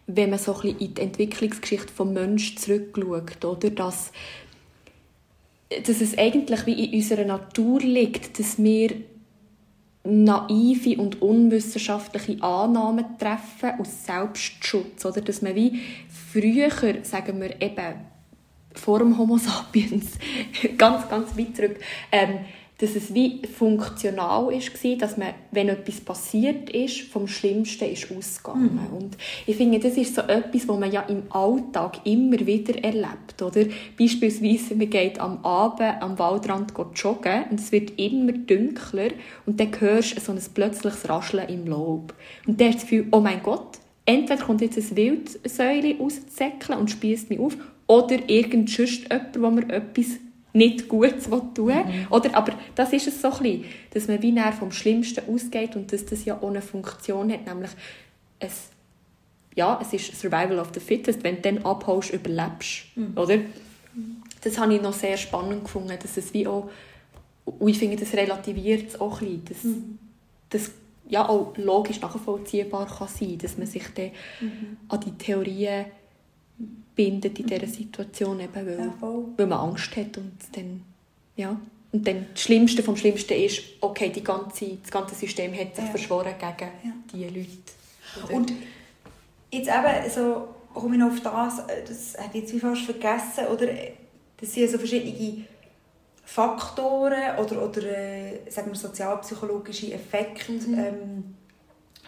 wenn 0.07 0.29
man 0.29 0.39
so 0.39 0.55
ein 0.55 0.61
bisschen 0.61 0.79
in 0.79 0.93
die 0.93 1.01
Entwicklungsgeschichte 1.01 1.93
des 1.93 2.05
Menschen 2.05 2.57
zurückschaut, 2.57 3.45
oder, 3.45 3.69
dass, 3.69 4.11
dass 5.83 6.01
es 6.01 6.17
eigentlich 6.17 6.65
wie 6.65 6.85
in 6.85 6.95
unserer 6.95 7.25
Natur 7.25 7.79
liegt, 7.79 8.39
dass 8.39 8.61
wir 8.61 8.91
naive 10.03 10.97
und 10.97 11.21
unwissenschaftliche 11.21 12.41
Annahmen 12.43 13.17
treffen 13.17 13.79
aus 13.79 14.05
Selbstschutz. 14.05 15.03
Oder 15.05 15.21
dass 15.21 15.41
man 15.41 15.55
wie 15.55 15.81
früher, 16.31 16.69
sagen 17.03 17.41
wir 17.41 17.59
eben, 17.61 17.95
vor 18.73 18.99
dem 18.99 19.17
Homo 19.17 19.37
sapiens, 19.37 20.11
ganz, 20.77 21.09
ganz 21.09 21.35
weit 21.37 21.55
zurück, 21.55 21.79
ähm, 22.11 22.39
dass 22.77 22.95
es 22.95 23.13
wie 23.13 23.41
funktional 23.47 24.47
war, 24.47 24.95
dass 24.97 25.17
man, 25.17 25.29
wenn 25.51 25.69
etwas 25.69 26.01
passiert 26.01 26.69
ist, 26.69 27.01
vom 27.01 27.27
Schlimmsten 27.27 27.85
ist 27.85 28.11
ausgegangen. 28.11 28.79
Mhm. 28.91 28.97
Und 28.97 29.17
ich 29.47 29.55
finde, 29.55 29.79
das 29.79 29.95
ist 29.95 30.15
so 30.15 30.21
etwas, 30.21 30.67
was 30.67 30.79
man 30.79 30.91
ja 30.91 31.01
im 31.01 31.23
Alltag 31.29 32.05
immer 32.05 32.45
wieder 32.45 32.83
erlebt. 32.83 33.41
Oder? 33.41 33.65
Beispielsweise, 33.97 34.75
man 34.75 34.89
geht 34.89 35.19
am 35.19 35.43
Abend 35.45 36.01
am 36.01 36.19
Waldrand 36.19 36.73
joggen 36.95 37.45
und 37.49 37.59
es 37.59 37.71
wird 37.71 37.97
immer 37.97 38.33
dunkler 38.33 39.09
und 39.45 39.59
dann 39.59 39.69
hörst 39.79 40.17
du 40.17 40.21
so 40.21 40.31
ein 40.33 40.41
plötzliches 40.53 41.07
Rascheln 41.07 41.47
im 41.47 41.67
Laub. 41.67 42.13
Und 42.45 42.59
dann 42.59 42.67
hast 42.67 42.75
du 42.75 42.81
das 42.81 42.89
Gefühl, 42.89 43.07
oh 43.11 43.21
mein 43.21 43.41
Gott, 43.41 43.79
entweder 44.05 44.43
kommt 44.43 44.61
jetzt 44.61 44.77
ein 44.77 44.97
Wildsäule 44.97 45.97
rauszäckeln 45.97 46.77
und 46.77 46.91
spießt 46.91 47.29
mich 47.29 47.39
auf 47.39 47.57
oder 47.87 48.17
irgend 48.27 48.75
jemand, 48.77 49.39
wo 49.39 49.51
mir 49.51 49.69
etwas 49.69 50.07
nicht 50.55 50.87
Gutes 50.87 51.29
tun 51.53 51.67
mhm. 51.67 52.07
Oder, 52.09 52.35
aber 52.35 52.53
das 52.75 52.93
ist 52.93 53.07
es 53.07 53.21
so 53.21 53.31
ein 53.31 53.43
bisschen, 53.43 53.65
dass 53.91 54.07
man 54.07 54.21
wie 54.21 54.31
näher 54.31 54.53
vom 54.53 54.71
Schlimmsten 54.71 55.21
ausgeht 55.29 55.75
und 55.75 55.91
dass 55.91 56.05
das 56.05 56.25
ja 56.25 56.41
ohne 56.41 56.61
Funktion 56.61 57.31
hat, 57.31 57.45
nämlich 57.45 57.71
es, 58.39 58.69
ja, 59.55 59.79
es 59.81 59.93
ist 59.93 60.19
Survival 60.19 60.59
of 60.59 60.69
the 60.73 60.79
Fittest, 60.79 61.23
wenn 61.23 61.35
du 61.35 61.41
dann 61.41 61.65
abhaust, 61.65 62.11
überlebst, 62.11 62.85
mhm. 62.95 63.13
oder? 63.15 63.39
Das 64.41 64.57
habe 64.57 64.75
ich 64.75 64.81
noch 64.81 64.93
sehr 64.93 65.17
spannend 65.17 65.63
gefunden, 65.63 65.97
dass 66.01 66.17
es 66.17 66.33
wie 66.33 66.47
auch, 66.47 66.69
und 67.45 67.67
ich 67.67 67.77
finde, 67.77 67.97
das 67.97 68.13
relativiert 68.13 68.89
es 68.89 68.99
auch 68.99 69.21
ein 69.21 69.39
bisschen, 69.39 69.45
dass, 69.45 69.63
mhm. 69.63 69.99
das 70.49 70.71
ja 71.07 71.27
auch 71.27 71.55
logisch 71.57 71.99
nachvollziehbar 72.01 72.87
kann 72.87 73.07
sein, 73.07 73.37
dass 73.37 73.57
man 73.57 73.67
sich 73.67 73.83
dann 73.93 74.11
mhm. 74.39 74.77
an 74.87 74.99
die 75.01 75.11
Theorien 75.11 75.85
bindet 76.95 77.39
in 77.39 77.47
dieser 77.47 77.67
Situation, 77.67 78.39
eben 78.39 78.53
weil, 78.55 78.77
Ja, 78.79 78.93
weil 79.37 79.47
man 79.47 79.59
Angst 79.59 79.95
hat 79.95 80.17
und 80.17 80.31
dann, 80.53 80.81
ja. 81.35 81.59
Und 81.91 82.07
dann 82.07 82.25
das 82.33 82.41
Schlimmste 82.41 82.83
vom 82.83 82.95
Schlimmsten 82.97 83.33
ist, 83.33 83.61
okay, 83.81 84.09
die 84.09 84.23
ganze, 84.23 84.77
das 84.81 84.91
ganze 84.91 85.15
System 85.15 85.53
hat 85.53 85.75
sich 85.75 85.85
Ja. 85.85 85.91
verschworen 85.91 86.33
gegen 86.39 86.71
Ja. 86.83 86.91
diese 87.11 87.27
Leute. 87.27 88.33
Und 88.33 88.53
jetzt 89.51 89.67
eben, 89.69 90.09
so 90.13 90.47
komme 90.73 90.95
ich 90.95 90.99
noch 90.99 91.07
auf 91.11 91.19
das, 91.21 91.59
äh, 91.69 91.83
das 91.87 92.17
habe 92.17 92.29
ich 92.37 92.41
jetzt 92.43 92.53
wie 92.53 92.59
fast 92.59 92.81
vergessen, 92.81 93.45
oder 93.53 93.69
äh, 93.69 93.91
das 94.37 94.53
sind 94.53 94.69
so 94.69 94.77
verschiedene 94.77 95.45
Faktoren 96.25 97.37
oder, 97.39 97.63
oder 97.65 97.83
äh, 97.97 98.39
sagen 98.49 98.71
wir 98.71 98.75
sozialpsychologische 98.75 99.93
Effekte, 99.93 100.51
Mhm. 100.51 100.73
ähm, 100.79 101.23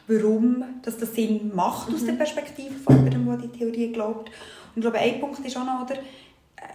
warum 0.08 0.64
dass 0.82 0.98
das 0.98 1.14
Sinn 1.14 1.52
macht 1.54 1.94
aus 1.94 2.04
der 2.06 2.14
Perspektive 2.14 2.74
von 2.76 2.96
jemandem, 2.96 3.26
der 3.26 3.34
an 3.36 3.42
die 3.52 3.58
Theorie 3.60 3.92
glaubt. 3.92 4.32
Und 4.78 4.84
ich 4.86 4.92
glaube, 4.92 5.00
ein 5.00 5.20
Punkt 5.20 5.40
ist 5.40 5.58
auch 5.58 5.66
noch, 5.66 5.82
oder, 5.84 5.96
äh, 5.96 6.02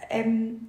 ähm, 0.09 0.67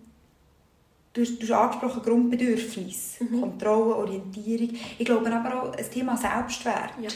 du, 1.12 1.20
hast- 1.22 1.42
du 1.42 1.46
hast 1.48 1.50
angesprochen, 1.50 2.02
Grundbedürfnis, 2.02 3.16
Kontrolle, 3.40 3.96
Orientierung. 3.96 4.70
Ich 4.96 5.04
glaube 5.04 5.32
aber 5.32 5.62
auch 5.64 5.74
das 5.74 5.90
Thema 5.90 6.16
Selbstwert. 6.16 6.92
Ja. 7.00 7.10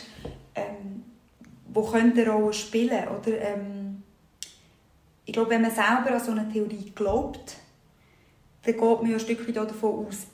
ähm, 0.57 1.05
wo 1.73 1.83
könnte 1.83 2.23
eine 2.23 2.31
Rolle 2.33 2.53
spielen 2.53 3.07
oder? 3.09 3.41
Ähm, 3.41 4.03
ich 5.25 5.33
glaube 5.33 5.51
wenn 5.51 5.63
man 5.63 5.71
selber 5.71 6.13
an 6.17 6.25
so 6.25 6.33
eine 6.33 6.49
Theorie 6.51 6.91
glaubt 6.97 7.57
dann 8.63 8.73
geht 8.75 8.81
man 8.83 9.07
ja 9.07 9.13
ein 9.17 9.21
Stück 9.21 9.47
weit 9.47 9.57
davon 9.57 10.07
aus 10.07 10.27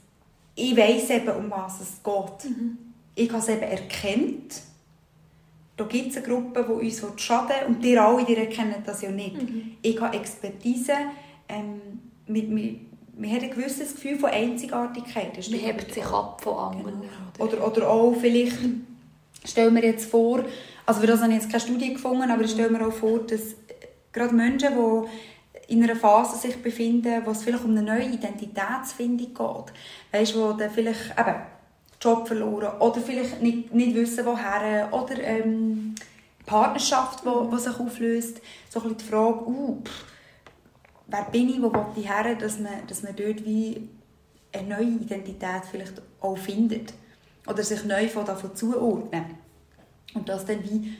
ich 0.54 0.74
weiß 0.76 1.10
eben 1.10 1.28
um 1.30 1.50
was 1.50 1.80
es 1.80 2.00
geht. 2.02 2.52
Ich 3.16 3.28
habe 3.28 3.42
es 3.42 3.48
eben 3.48 3.62
erkannt 3.62 4.62
da 5.76 5.84
gibt 5.84 6.10
es 6.10 6.16
eine 6.16 6.26
Gruppe 6.26 6.64
die 6.68 6.86
uns 6.86 7.02
schaden 7.20 7.48
will. 7.48 7.66
Und 7.76 7.84
ihr 7.84 8.02
alle 8.02 8.24
die 8.24 8.36
erkennen 8.36 8.76
das 8.84 9.02
ja 9.02 9.10
nicht. 9.10 9.36
Ich 9.82 10.00
habe 10.00 10.16
Expertise 10.16 10.92
ähm, 11.48 11.80
mit, 12.26 12.48
mit, 12.48 12.80
man 13.18 13.30
hat 13.32 13.42
ein 13.42 13.50
gewisses 13.50 13.94
Gefühl 13.94 14.18
von 14.18 14.30
Einzigartigkeit. 14.30 15.34
Man 15.34 15.42
die- 15.42 15.56
hebt 15.58 15.92
sich 15.92 16.04
ab 16.06 16.40
von 16.42 16.56
anderen. 16.56 17.02
Oder? 17.38 17.52
oder, 17.58 17.66
oder 17.66 17.90
auch 17.90 18.14
vielleicht, 18.20 18.58
stellen 19.44 19.74
wir 19.74 19.84
jetzt 19.84 20.10
vor, 20.10 20.44
also 20.86 21.00
für 21.00 21.06
das 21.06 21.20
habe 21.20 21.32
ich 21.32 21.38
jetzt 21.40 21.50
keine 21.50 21.60
Studie 21.60 21.94
gefunden, 21.94 22.30
aber 22.30 22.42
ich 22.42 22.50
stelle 22.52 22.70
mir 22.70 22.86
auch 22.86 22.92
vor, 22.92 23.18
dass 23.20 23.40
äh, 23.40 23.54
gerade 24.12 24.34
Menschen, 24.34 24.68
die 24.74 25.72
in 25.72 25.82
einer 25.82 25.96
Phase 25.96 26.36
sich 26.38 26.56
befinden, 26.62 27.22
wo 27.24 27.30
es 27.30 27.42
vielleicht 27.42 27.64
um 27.64 27.70
eine 27.70 27.82
neue 27.82 28.04
Identitätsfindung 28.04 29.28
geht, 29.34 29.72
weißt, 30.12 30.36
wo 30.36 30.52
dann 30.52 30.70
vielleicht 30.70 31.18
eben 31.18 31.34
Job 32.04 32.28
verloren 32.28 32.78
oder 32.80 33.00
vielleicht 33.00 33.40
nicht, 33.42 33.72
nicht 33.72 33.94
wissen, 33.94 34.26
woher, 34.26 34.88
oder 34.92 35.18
ähm, 35.22 35.94
Partnerschaft, 36.44 37.22
die 37.22 37.26
wo, 37.26 37.50
wo 37.50 37.56
sich 37.56 37.78
auflöst, 37.78 38.40
so 38.68 38.82
ein 38.82 38.96
die 38.96 39.04
Frage, 39.04 39.46
uh, 39.46 39.82
pff, 39.82 40.04
wer 41.06 41.24
bin 41.24 41.48
ich, 41.48 41.62
wo 41.62 41.72
will 41.72 41.86
ich 41.96 42.08
her, 42.08 42.34
dass 42.34 42.58
man, 42.58 42.86
dass 42.86 43.02
man 43.02 43.16
dort 43.16 43.44
wie 43.44 43.88
eine 44.52 44.68
neue 44.68 45.02
Identität 45.02 45.62
vielleicht 45.70 46.00
auch 46.20 46.36
findet. 46.36 46.92
Oder 47.46 47.62
sich 47.62 47.84
neu 47.84 48.08
von 48.08 48.24
davon 48.24 48.54
zuordnen. 48.54 49.24
Und 50.14 50.28
das 50.28 50.46
dann 50.46 50.62
wie 50.64 50.94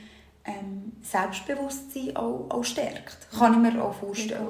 ähm, 0.47 0.91
Selbstbewusstsein 1.01 2.15
auch, 2.15 2.45
auch 2.49 2.63
stärkt. 2.63 3.27
Kann 3.37 3.53
ich 3.65 3.73
mir 3.73 3.83
auch 3.83 3.93
vorstellen. 3.93 4.47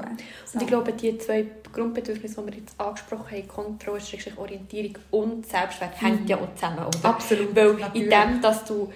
Und 0.53 0.62
ich 0.62 0.67
glaube, 0.67 0.93
die 0.93 1.17
zwei 1.17 1.45
Grundbedürfnisse, 1.73 2.41
die 2.41 2.47
wir 2.47 2.58
jetzt 2.60 2.79
angesprochen 2.79 3.31
haben, 3.31 3.47
Kontrolle, 3.47 4.01
Orientierung 4.38 4.97
und 5.12 5.45
Selbstwert, 5.45 6.01
hängt 6.01 6.29
ja 6.29 6.38
auch 6.38 6.53
zusammen. 6.55 6.79
Oder? 6.86 6.97
Mhm. 6.99 7.05
Absolut, 7.05 7.55
Weil 7.55 7.73
natürlich. 7.73 8.03
in 8.03 8.10
dem, 8.10 8.41
dass 8.41 8.65
du 8.65 8.91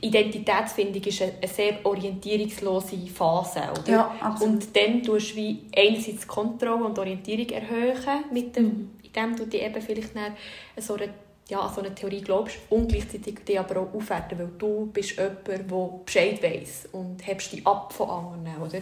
Identitätsfindung 0.00 1.02
ist 1.02 1.22
eine, 1.22 1.32
eine 1.40 1.48
sehr 1.48 1.86
orientierungslose 1.86 2.96
Phase. 3.06 3.62
Oder? 3.80 3.90
Ja, 3.90 4.14
absolut. 4.20 4.54
Und 4.54 4.76
dann 4.76 5.02
tust 5.02 5.32
du 5.32 5.36
wie 5.36 5.62
einerseits 5.76 6.26
Kontrolle 6.26 6.84
und 6.84 6.98
Orientierung 6.98 7.48
erhöhen, 7.48 8.24
mit 8.32 8.54
dem, 8.56 8.64
Mhm. 8.64 8.90
indem 9.02 9.36
du 9.36 9.46
die 9.46 9.58
eben 9.58 9.80
vielleicht 9.80 10.14
dann 10.14 10.34
so 10.76 10.94
eine, 10.94 11.08
ja, 11.48 11.60
an 11.60 11.74
so 11.74 11.80
eine 11.80 11.94
Theorie 11.94 12.22
glaubst 12.22 12.56
und 12.70 12.88
gleichzeitig 12.88 13.40
die 13.46 13.58
aber 13.58 13.80
auch 13.80 13.94
aufwerten, 13.94 14.38
weil 14.38 14.50
du 14.58 14.86
bist 14.92 15.16
jemand, 15.16 15.46
der 15.46 15.58
Bescheid 16.04 16.42
weiss 16.42 16.88
und 16.92 17.26
hebst 17.26 17.52
dich 17.52 17.66
ab 17.66 17.92
von 17.92 18.08
anderen. 18.08 18.62
Oder? 18.62 18.80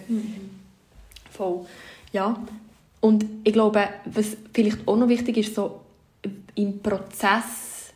Voll. 1.30 1.66
Ja. 2.12 2.40
Und 3.00 3.24
ich 3.42 3.52
glaube, 3.52 3.88
was 4.04 4.36
vielleicht 4.52 4.86
auch 4.86 4.96
noch 4.96 5.08
wichtig 5.08 5.38
ist, 5.38 5.54
so 5.54 5.80
im 6.54 6.80
Prozess 6.80 7.92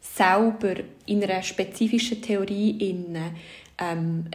selber, 0.00 0.74
in 1.06 1.24
einer 1.24 1.42
spezifischen 1.42 2.22
Theorie, 2.22 2.90
innen, 2.90 3.34
ähm, 3.78 4.26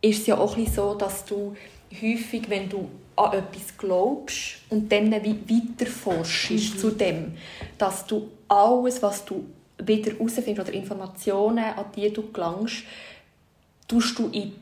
ist 0.00 0.20
es 0.20 0.26
ja 0.28 0.38
auch 0.38 0.56
ein 0.56 0.66
so, 0.66 0.94
dass 0.94 1.24
du 1.24 1.54
häufig, 1.92 2.48
wenn 2.48 2.68
du 2.68 2.88
an 3.16 3.32
etwas 3.32 3.76
glaubst 3.78 4.56
und 4.70 4.90
dann 4.90 5.12
wie 5.22 5.38
weiter 5.48 5.90
forschst 5.90 6.80
zu 6.80 6.90
dem, 6.90 7.34
dass 7.78 8.06
du 8.06 8.28
alles, 8.48 9.02
was 9.02 9.24
du 9.24 9.44
wieder 9.78 10.12
herausfindest 10.12 10.68
oder 10.68 10.72
Informationen, 10.72 11.64
an 11.64 11.86
die 11.94 12.12
du 12.12 12.30
gelangst, 12.30 12.84
tust 13.88 14.18
du 14.18 14.28
in, 14.28 14.52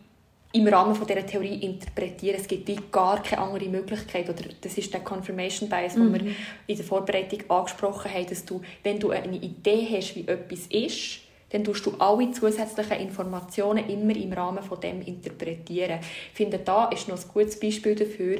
im 0.52 0.66
Rahmen 0.66 0.94
von 0.94 1.06
dieser 1.06 1.26
Theorie 1.26 1.56
interpretieren. 1.56 2.36
Es 2.40 2.48
gibt 2.48 2.92
gar 2.92 3.22
keine 3.22 3.42
andere 3.42 3.68
Möglichkeit. 3.68 4.28
Oder 4.28 4.44
das 4.60 4.76
ist 4.78 4.92
der 4.92 5.00
Confirmation 5.00 5.68
Bias, 5.68 5.94
den 5.94 6.12
wir 6.12 6.32
in 6.66 6.76
der 6.76 6.84
Vorbereitung 6.84 7.48
angesprochen 7.48 8.12
haben, 8.12 8.26
dass 8.26 8.44
du, 8.44 8.60
wenn 8.82 8.98
du 8.98 9.10
eine 9.10 9.36
Idee 9.36 9.86
hast, 9.90 10.16
wie 10.16 10.26
etwas 10.26 10.66
ist, 10.68 11.20
dann 11.50 11.64
tust 11.64 11.84
du 11.84 11.92
alle 11.98 12.30
zusätzlichen 12.32 12.98
Informationen 12.98 13.88
immer 13.88 14.16
im 14.16 14.32
Rahmen 14.32 14.62
von 14.62 14.80
dem 14.80 15.02
interpretieren. 15.02 16.00
Ich 16.00 16.36
finde, 16.36 16.58
da 16.58 16.86
ist 16.86 17.08
noch 17.08 17.18
ein 17.18 17.30
gutes 17.32 17.60
Beispiel 17.60 17.94
dafür, 17.94 18.38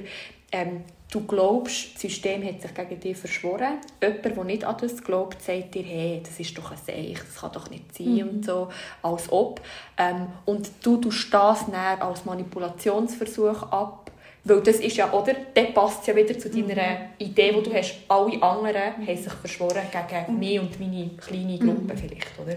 ähm, 0.53 0.85
du 1.11 1.27
glaubst, 1.27 1.95
das 1.95 2.03
System 2.03 2.45
hat 2.45 2.63
sich 2.63 2.75
gegen 2.75 3.01
dich 3.01 3.17
verschworen. 3.17 3.79
Jemand, 4.03 4.25
der 4.25 4.45
nicht 4.45 4.65
an 4.65 4.77
das 4.81 5.03
glaubt, 5.03 5.43
sagt 5.43 5.75
dir, 5.75 5.83
hey, 5.83 6.23
das 6.23 6.39
ist 6.39 6.57
doch 6.57 6.71
ein 6.71 6.79
Seich, 6.87 7.19
das 7.19 7.41
kann 7.41 7.53
doch 7.53 7.69
nicht 7.71 7.95
sein 7.97 8.29
und 8.29 8.45
so, 8.45 8.69
als 9.03 9.31
ob. 9.33 9.61
Ähm, 9.99 10.29
und 10.45 10.71
du 10.83 10.97
tust 10.99 11.33
das 11.33 11.67
dann 11.67 12.01
als 12.01 12.25
Manipulationsversuch 12.25 13.63
ab, 13.71 14.11
weil 14.45 14.61
das 14.61 14.77
ist 14.77 14.97
ja, 14.97 15.13
oder? 15.13 15.35
Dann 15.55 15.73
passt 15.73 16.07
ja 16.07 16.17
wieder 16.17 16.37
zu 16.39 16.51
deiner 16.51 17.11
Idee, 17.19 17.53
die 17.53 17.63
du 17.63 17.73
hast. 17.73 17.95
Alle 18.09 18.43
anderen 18.43 19.07
haben 19.07 19.17
sich 19.17 19.33
verschworen 19.33 19.83
gegen 19.91 20.39
mich 20.39 20.61
und 20.61 20.81
meine 20.81 21.11
kleine 21.11 21.59
Gruppe 21.59 21.97
vielleicht, 21.97 22.39
oder? 22.43 22.57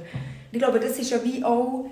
Ich 0.51 0.59
glaube, 0.59 0.79
das 0.79 0.97
ist 0.97 1.11
ja 1.11 1.23
wie 1.23 1.43
auch 1.43 1.85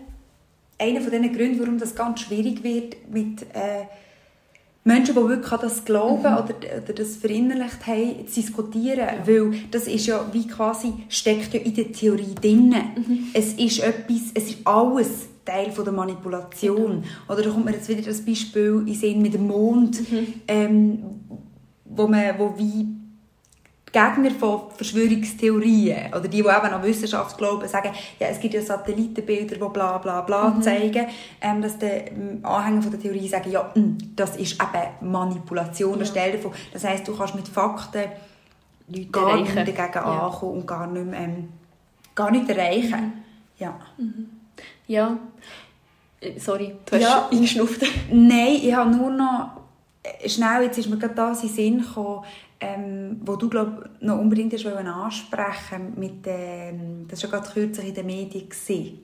einer 0.79 1.01
von 1.01 1.11
den 1.11 1.31
Gründen, 1.35 1.59
warum 1.59 1.77
das 1.77 1.95
ganz 1.95 2.21
schwierig 2.21 2.63
wird 2.63 3.09
mit 3.09 3.43
äh, 3.53 3.85
Menschen, 4.85 5.15
die 5.15 5.21
wirklich 5.21 5.51
an 5.51 5.59
das 5.61 5.85
glauben 5.85 6.25
oder, 6.25 6.55
oder 6.83 6.93
das 6.93 7.15
verinnerlicht 7.15 7.87
haben, 7.87 8.27
zu 8.27 8.41
diskutieren. 8.41 9.07
Weil 9.25 9.53
das 9.71 9.87
ist 9.87 10.07
ja 10.07 10.25
wie 10.33 10.47
quasi, 10.47 10.93
steckt 11.07 11.53
ja 11.53 11.61
in 11.61 11.73
der 11.73 11.91
Theorie 11.91 12.35
drin. 12.35 12.75
Es 13.33 13.53
ist 13.53 13.79
etwas, 13.79 14.31
es 14.33 14.49
ist 14.49 14.57
alles 14.65 15.27
Teil 15.45 15.71
von 15.71 15.85
der 15.85 15.93
Manipulation. 15.93 17.03
Oder 17.29 17.43
da 17.43 17.49
kommt 17.49 17.65
mir 17.65 17.71
jetzt 17.71 17.87
wieder 17.89 18.01
das 18.01 18.21
Beispiel 18.25 18.83
in 18.85 18.93
Sinn 18.93 19.21
mit 19.21 19.33
dem 19.33 19.47
Mond, 19.47 19.99
ähm, 20.47 20.99
wo, 21.85 22.07
man, 22.07 22.37
wo 22.37 22.53
wie 22.57 22.87
Gegner 23.93 24.31
von 24.31 24.63
Verschwörungstheorien 24.75 26.07
oder 26.11 26.21
die, 26.21 26.29
die 26.29 26.39
eben 26.39 26.49
an 26.49 26.83
Wissenschaft 26.83 27.37
glauben, 27.37 27.67
sagen, 27.67 27.91
ja, 28.19 28.27
es 28.27 28.39
gibt 28.39 28.53
ja 28.55 28.61
Satellitenbilder, 28.61 29.55
die 29.55 29.69
bla 29.71 29.97
bla 29.99 30.21
bla 30.21 30.59
zeigen, 30.61 31.05
ähm, 31.39 31.61
dass 31.61 31.77
die 31.77 31.85
ähm, 31.85 32.39
Anhänger 32.43 32.81
von 32.81 32.91
der 32.91 32.99
Theorie 32.99 33.27
sagen, 33.27 33.51
ja, 33.51 33.71
mh, 33.75 33.83
das 34.15 34.35
ist 34.37 34.53
eben 34.61 35.11
Manipulation. 35.11 35.99
Ja. 35.99 36.05
Stell 36.05 36.31
dir 36.33 36.39
vor, 36.39 36.51
das 36.73 36.83
heisst, 36.83 37.07
du 37.07 37.15
kannst 37.15 37.35
mit 37.35 37.47
Fakten 37.47 38.03
Leute 38.89 39.05
gar 39.11 39.37
nicht 39.37 39.55
erreichen. 39.55 39.75
dagegen 39.75 39.93
Ja. 39.93 40.27
ankommen 40.27 40.53
und 40.61 40.67
gar 40.67 40.87
nicht, 40.87 41.05
mehr, 41.05 41.19
ähm, 41.21 41.49
gar 42.15 42.31
nicht 42.31 42.49
erreichen. 42.49 43.13
Ja. 43.59 43.79
Ja. 44.87 45.17
Äh, 46.19 46.39
Sorry, 46.39 46.75
du 46.85 46.95
hast 46.95 47.01
Ja. 47.01 47.29
eingeschnupft. 47.31 47.81
Nein, 48.11 48.55
ich 48.61 48.73
habe 48.73 48.89
nur 48.89 49.11
noch 49.11 49.51
äh, 50.03 50.27
schnell, 50.27 50.63
jetzt 50.63 50.77
ist 50.79 50.89
mir 50.89 50.97
gerade 50.97 51.13
das 51.15 51.43
in 51.43 51.47
den 51.49 51.55
Sinn 51.55 51.77
gekommen, 51.81 52.25
ähm, 52.63 53.21
wo 53.25 53.35
du 53.35 53.49
glaub, 53.49 53.89
noch 53.99 54.17
unbedingt 54.17 54.53
hast 54.53 54.65
ansprechen 54.65 55.93
mit 55.97 56.25
ähm, 56.25 57.05
das 57.07 57.23
war 57.23 57.29
ja 57.29 57.37
gerade 57.37 57.53
kürzlich 57.53 57.89
in 57.89 57.93
den 57.93 58.05
Medien 58.05 58.47
gewesen, 58.47 58.99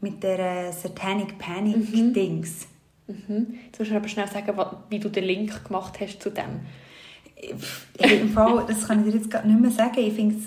mit 0.00 0.22
der 0.22 0.38
äh, 0.38 0.72
Satanic 0.72 1.38
Panic 1.38 2.14
Dings. 2.14 2.66
Mhm. 3.06 3.58
Jetzt 3.66 3.78
musst 3.78 3.90
du 3.90 3.96
aber 3.96 4.08
schnell 4.08 4.28
sagen, 4.28 4.58
wie 4.88 4.98
du 4.98 5.08
den 5.08 5.24
Link 5.24 5.64
gemacht 5.64 6.00
hast 6.00 6.20
zu 6.20 6.30
dem. 6.30 6.60
Ich, 7.36 8.20
Im 8.20 8.30
Fall, 8.30 8.64
das 8.66 8.86
kann 8.86 9.00
ich 9.00 9.12
dir 9.12 9.18
jetzt 9.18 9.30
gerade 9.30 9.48
nicht 9.48 9.60
mehr 9.60 9.70
sagen. 9.70 9.98
Ich 9.98 10.14
finde 10.14 10.36
es 10.36 10.44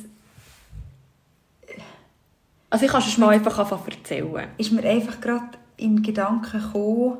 Also 2.69 2.85
ich 2.85 2.91
kann 2.91 3.01
es 3.01 3.17
mal 3.17 3.29
einfach 3.29 3.57
anfangen 3.57 3.83
erzählen. 3.87 4.47
ist 4.57 4.71
mir 4.71 4.83
einfach 4.83 5.21
gerade 5.21 5.57
in 5.77 6.01
Gedanken 6.01 6.59
gekommen, 6.59 7.17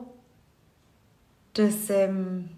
dass 1.53 1.89
ähm, 1.89 2.49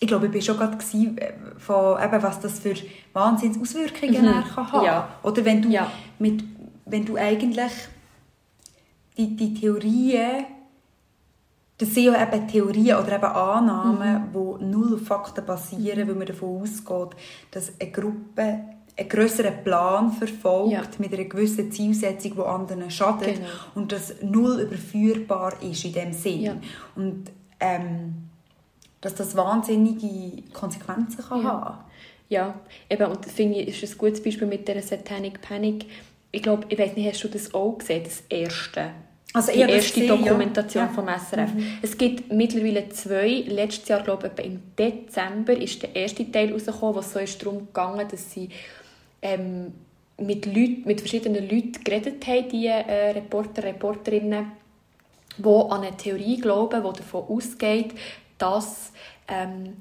ich 0.00 0.06
glaube, 0.08 0.26
ich 0.26 0.34
war 0.34 0.40
schon 0.40 0.56
gerade 0.56 0.76
äh, 0.76 1.32
von 1.58 2.02
eben, 2.02 2.22
was 2.22 2.40
das 2.40 2.58
für 2.60 2.74
Wahnsinnsauswirkungen 3.12 4.22
Mhm. 4.22 4.28
mhm. 4.28 4.44
kann 4.54 4.72
haben. 4.72 4.84
Ja. 4.84 5.08
Oder 5.22 5.44
wenn 5.44 5.62
du, 5.62 5.68
Ja. 5.68 5.90
mit, 6.18 6.44
wenn 6.86 7.04
du 7.04 7.16
eigentlich 7.16 7.72
die, 9.16 9.34
die 9.36 9.54
Theorien 9.54 10.44
das 11.80 11.94
sind 11.94 12.04
ja 12.06 12.20
eben 12.26 12.48
Theorien 12.48 12.96
oder 12.96 13.14
eben 13.14 13.24
Annahmen, 13.24 14.32
die 14.34 14.64
null 14.64 14.94
auf 14.94 15.06
Fakten 15.06 15.46
basieren, 15.46 16.08
weil 16.08 16.16
man 16.16 16.26
davon 16.26 16.60
ausgeht, 16.62 17.16
dass 17.52 17.72
eine 17.80 17.92
Gruppe 17.92 18.60
einen 18.98 19.08
grösseren 19.08 19.62
Plan 19.62 20.10
verfolgt 20.10 20.72
Ja. 20.72 20.82
mit 20.98 21.14
einer 21.14 21.22
gewissen 21.26 21.70
Zielsetzung, 21.70 22.34
die 22.34 22.42
anderen 22.42 22.90
schadet 22.90 23.36
Genau. 23.36 23.46
und 23.76 23.92
das 23.92 24.12
null 24.22 24.58
überführbar 24.62 25.52
ist 25.62 25.84
in 25.84 25.92
dem 25.92 26.12
Sinn. 26.12 26.40
Ja. 26.40 26.56
Und 26.96 27.30
ähm, 27.60 28.27
dass 29.00 29.14
das 29.14 29.36
wahnsinnige 29.36 30.42
Konsequenzen 30.52 31.24
kann 31.28 31.42
Ja. 31.42 31.48
haben. 31.50 31.78
Ja, 32.30 32.54
eben, 32.90 33.06
und 33.06 33.24
das 33.24 33.32
finde 33.32 33.58
ich, 33.60 33.82
ist 33.82 33.92
ein 33.94 33.98
gutes 33.98 34.22
Beispiel 34.22 34.46
mit 34.46 34.68
dieser 34.68 34.82
Satanic 34.82 35.40
Panic. 35.40 35.86
Ich 36.30 36.42
glaube, 36.42 36.64
ich 36.68 36.78
weiß 36.78 36.94
nicht, 36.94 37.08
hast 37.10 37.24
du 37.24 37.28
das 37.28 37.54
auch 37.54 37.78
gesehen, 37.78 38.04
das 38.04 38.22
erste? 38.28 38.90
Also 39.32 39.52
die 39.52 39.60
erste 39.60 40.00
gesehen. 40.00 40.08
Dokumentation 40.08 40.84
Ja. 40.84 40.90
Mhm. 40.90 40.94
vom 40.94 41.08
SRF. 41.08 41.50
Es 41.80 41.96
gibt 41.96 42.30
mittlerweile 42.32 42.88
zwei. 42.90 43.44
Letztes 43.46 43.88
Jahr, 43.88 44.02
glaube 44.02 44.30
ich, 44.38 44.44
im 44.44 44.62
Dezember 44.78 45.54
ist 45.56 45.82
der 45.82 45.94
erste 45.96 46.30
Teil 46.30 46.52
rausgekommen, 46.52 46.96
wo 46.96 47.00
es 47.00 47.12
so 47.12 47.18
ist 47.18 47.40
darum 47.42 47.66
gegangen, 47.66 48.06
dass 48.10 48.30
sie 48.32 48.48
ähm, 49.22 49.72
mit, 50.18 50.44
Leuten, 50.46 50.82
mit 50.84 51.00
verschiedenen 51.00 51.48
Leuten 51.48 51.82
geredet 51.84 52.26
haben, 52.26 52.48
die 52.50 52.66
äh, 52.66 53.10
Reporter, 53.12 53.64
Reporterinnen, 53.64 54.52
die 55.38 55.48
an 55.48 55.82
eine 55.82 55.96
Theorie 55.96 56.40
glauben, 56.40 56.82
die 56.82 56.98
davon 56.98 57.24
ausgeht, 57.28 57.92
dass 58.38 58.92
ähm, 59.26 59.76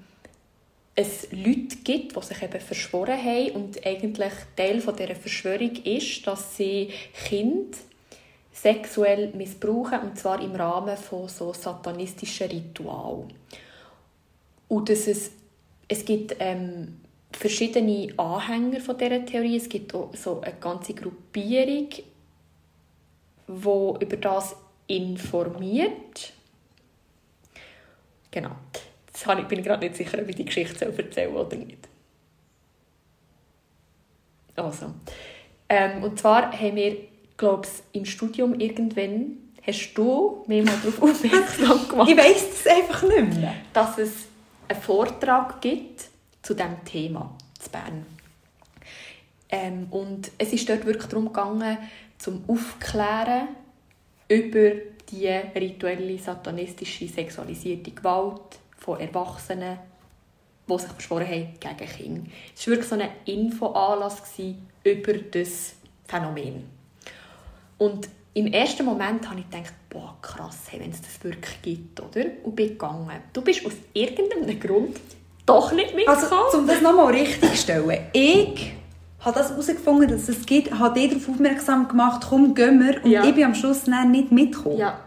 es 0.95 1.31
Leute 1.31 1.77
gibt, 1.83 2.15
die 2.15 2.21
sich 2.23 2.41
eben 2.41 2.59
verschworen 2.59 3.23
haben 3.23 3.51
und 3.51 3.85
eigentlich 3.85 4.33
Teil 4.55 4.81
von 4.81 4.95
dieser 4.95 5.15
Verschwörung 5.15 5.75
ist, 5.83 6.25
dass 6.25 6.57
sie 6.57 6.89
Kinder 7.13 7.77
sexuell 8.51 9.31
missbrauchen 9.35 9.99
und 9.99 10.17
zwar 10.17 10.41
im 10.41 10.55
Rahmen 10.55 10.97
von 10.97 11.27
so 11.27 11.53
satanistischen 11.53 12.49
Ritualen. 12.49 13.31
Und 14.67 14.89
dass 14.89 15.07
es, 15.07 15.31
es 15.87 16.03
gibt 16.03 16.35
ähm, 16.39 16.99
verschiedene 17.31 18.11
Anhänger 18.17 18.79
von 18.79 18.97
dieser 18.97 19.23
Theorie. 19.23 19.57
Es 19.57 19.69
gibt 19.69 19.93
auch 19.93 20.09
so 20.15 20.41
eine 20.41 20.55
ganze 20.55 20.95
Gruppierung, 20.95 21.89
die 23.47 24.03
über 24.03 24.17
das 24.17 24.55
informiert. 24.87 26.33
Genau. 28.37 28.51
Jetzt 29.07 29.47
bin 29.49 29.57
ich 29.59 29.65
gerade 29.65 29.83
nicht 29.83 29.95
sicher, 29.95 30.19
ob 30.21 30.29
ich 30.29 30.35
die 30.35 30.45
Geschichte 30.45 30.85
erzählen 30.85 31.35
oder 31.35 31.57
nicht. 31.57 31.87
Also. 34.55 34.93
Ähm, 35.67 36.03
und 36.03 36.19
zwar 36.19 36.51
haben 36.51 36.75
wir, 36.75 36.97
glaube 37.35 37.65
ich, 37.65 37.99
im 37.99 38.05
Studium 38.05 38.59
irgendwann, 38.59 39.37
hast 39.65 39.93
du 39.95 40.43
mich 40.45 40.63
mal 40.63 40.75
darauf 40.83 41.01
aufmerksam 41.01 41.87
gemacht, 41.89 42.09
Ich 42.11 42.15
weiss 42.17 42.63
das 42.63 42.75
einfach 42.75 43.01
nicht 43.07 43.39
mehr. 43.39 43.55
dass 43.73 43.97
es 43.97 44.11
einen 44.67 44.79
Vortrag 44.79 45.59
gibt 45.61 46.05
zu 46.43 46.53
diesem 46.53 46.85
Thema 46.85 47.35
zu 47.57 47.71
Bern. 47.71 48.05
Ähm, 49.49 49.87
und 49.89 50.29
es 50.37 50.53
ist 50.53 50.69
dort 50.69 50.85
wirklich 50.85 51.07
darum 51.07 51.25
gegangen, 51.25 51.79
zum 52.19 52.43
Aufklären 52.47 53.47
über 54.27 54.73
die 55.11 55.27
rituelle, 55.27 56.17
satanistische, 56.17 57.07
sexualisierte 57.07 57.91
Gewalt 57.91 58.59
von 58.77 58.99
Erwachsenen, 58.99 59.79
die 60.69 60.77
sich 60.77 60.89
verschworen 60.89 61.27
haben 61.27 61.53
gegen 61.59 61.91
Kinder. 61.91 62.29
Es 62.55 62.67
war 62.67 62.75
wirklich 62.75 62.89
so 62.89 62.95
ein 62.95 63.09
Infoanlass 63.25 64.21
über 64.83 65.13
das 65.13 65.75
Phänomen. 66.05 66.65
Und 67.77 68.09
im 68.33 68.47
ersten 68.47 68.85
Moment 68.85 69.27
habe 69.29 69.39
ich 69.39 69.49
gedacht, 69.49 69.73
boah, 69.89 70.15
krass, 70.21 70.65
hey, 70.69 70.79
wenn 70.79 70.91
es 70.91 71.01
das 71.01 71.23
wirklich 71.23 71.61
gibt, 71.61 71.99
oder? 71.99 72.25
Und 72.43 72.55
bin 72.55 72.69
gegangen. 72.69 73.09
Du 73.33 73.41
bist 73.41 73.65
aus 73.65 73.73
irgendeinem 73.93 74.59
Grund 74.59 74.99
doch 75.45 75.71
nicht 75.71 75.95
mitgekommen. 75.95 76.31
Also, 76.31 76.57
um 76.59 76.67
das 76.67 76.81
nochmal 76.81 77.13
richtig 77.13 77.49
zu 77.49 77.57
stellen. 77.57 78.07
Ich 78.13 78.73
habe 79.19 79.39
das 79.39 79.49
herausgefunden, 79.49 80.07
dass 80.09 80.29
es 80.29 80.45
gibt, 80.45 80.71
habe 80.77 80.99
dich 80.99 81.09
darauf 81.09 81.29
aufmerksam 81.29 81.87
gemacht, 81.87 82.25
komm, 82.29 82.53
gehen 82.53 82.79
wir. 82.85 83.03
Und 83.03 83.11
Ja. 83.11 83.23
ich 83.25 83.33
bin 83.33 83.43
am 83.45 83.55
Schluss 83.55 83.83
dann 83.85 84.11
nicht 84.11 84.31
mitgekommen. 84.31 84.77
Ja. 84.77 84.99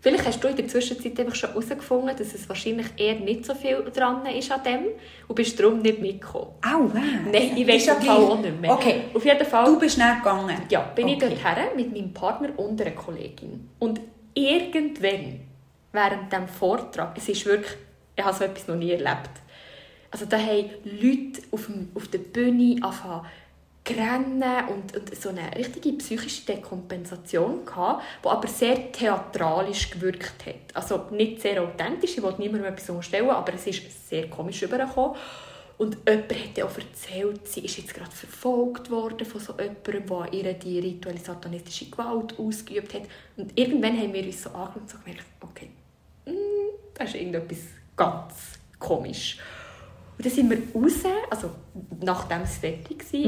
Vielleicht 0.00 0.26
hast 0.26 0.44
du 0.44 0.48
in 0.48 0.56
der 0.56 0.68
Zwischenzeit 0.68 1.18
einfach 1.18 1.34
schon 1.34 1.48
herausgefunden, 1.50 2.14
dass 2.14 2.34
es 2.34 2.46
wahrscheinlich 2.46 2.86
eher 2.98 3.14
nicht 3.20 3.46
so 3.46 3.54
viel 3.54 3.82
dran 3.94 4.26
ist 4.26 4.52
an 4.52 4.60
dem 4.62 4.80
und 5.28 5.34
bist 5.34 5.58
darum 5.58 5.78
nicht 5.80 5.98
mitgekommen. 5.98 6.48
Au, 6.62 6.80
wow. 6.80 6.92
Nein, 7.32 7.52
ich 7.56 7.66
weiß 7.66 7.86
im 7.88 8.02
Fall 8.02 8.16
auch 8.18 8.38
nicht 8.38 8.60
mehr. 8.60 8.70
Okay, 8.70 9.04
Auf 9.14 9.24
jeden 9.24 9.46
Fall 9.46 9.64
du 9.64 9.78
bist 9.78 9.96
nicht 9.96 10.16
gegangen. 10.18 10.56
ja, 10.68 10.80
bin 10.94 11.08
ich 11.08 11.16
Okay. 11.16 11.30
dorthin 11.42 11.76
mit 11.76 11.92
meinem 11.94 12.12
Partner 12.12 12.50
und 12.58 12.78
einer 12.82 12.90
Kollegin. 12.90 13.68
Und 13.78 14.00
irgendwann, 14.34 15.40
während 15.92 16.30
dem 16.32 16.48
Vortrag, 16.48 17.16
es 17.16 17.28
ist 17.30 17.46
wirklich, 17.46 17.72
ich 18.16 18.24
habe 18.24 18.36
so 18.36 18.44
etwas 18.44 18.68
noch 18.68 18.76
nie 18.76 18.90
erlebt, 18.90 19.30
also 20.14 20.26
da 20.26 20.38
haben 20.38 20.70
Leute 20.84 21.42
auf, 21.50 21.66
dem, 21.66 21.88
auf 21.92 22.06
der 22.06 22.18
Bühne 22.18 22.80
angefangen 22.82 23.26
rennen 23.88 24.68
und, 24.68 24.96
und 24.96 25.14
so 25.20 25.30
eine 25.30 25.56
richtige 25.56 25.92
psychische 25.94 26.46
Dekompensation 26.46 27.66
gehabt, 27.66 28.04
die 28.22 28.28
aber 28.28 28.46
sehr 28.46 28.92
theatralisch 28.92 29.90
gewirkt 29.90 30.46
hat. 30.46 30.54
Also 30.72 31.06
nicht 31.10 31.40
sehr 31.40 31.60
authentisch, 31.60 32.16
ich 32.16 32.22
wollte 32.22 32.40
niemandem 32.40 32.72
etwas 32.72 32.88
unterstellen, 32.90 33.28
aber 33.28 33.54
es 33.54 33.66
ist 33.66 34.08
sehr 34.08 34.30
komisch 34.30 34.62
übergekommen. 34.62 35.16
Und 35.78 35.98
jemand 36.08 36.32
hat 36.32 36.62
auch 36.62 36.78
erzählt, 36.78 37.48
sie 37.48 37.64
ist 37.64 37.76
jetzt 37.76 37.92
gerade 37.92 38.12
verfolgt 38.12 38.92
worden 38.92 39.26
von 39.26 39.40
so 39.40 39.52
jemandem, 39.54 40.06
der 40.06 40.16
an 40.16 40.32
ihr 40.32 40.52
die 40.52 40.78
rituelle 40.78 41.18
satanistische 41.18 41.90
Gewalt 41.90 42.38
ausgeübt 42.38 42.94
hat. 42.94 43.02
Und 43.36 43.58
irgendwann 43.58 43.98
haben 43.98 44.12
wir 44.12 44.24
uns 44.24 44.44
so 44.44 44.50
angeschaut 44.50 44.94
und 44.94 45.04
gemerkt, 45.04 45.26
okay, 45.40 45.70
mm, 46.26 46.30
das 46.94 47.08
ist 47.08 47.16
irgendetwas 47.16 47.58
ganz 47.96 48.34
komisch. 48.78 49.40
Und 50.16 50.24
dann 50.24 50.32
sind 50.32 50.50
wir 50.50 50.58
raus, 50.74 51.02
also 51.30 51.50
nachdem 52.00 52.42
es 52.42 52.58
fertig 52.58 53.04
war, 53.12 53.20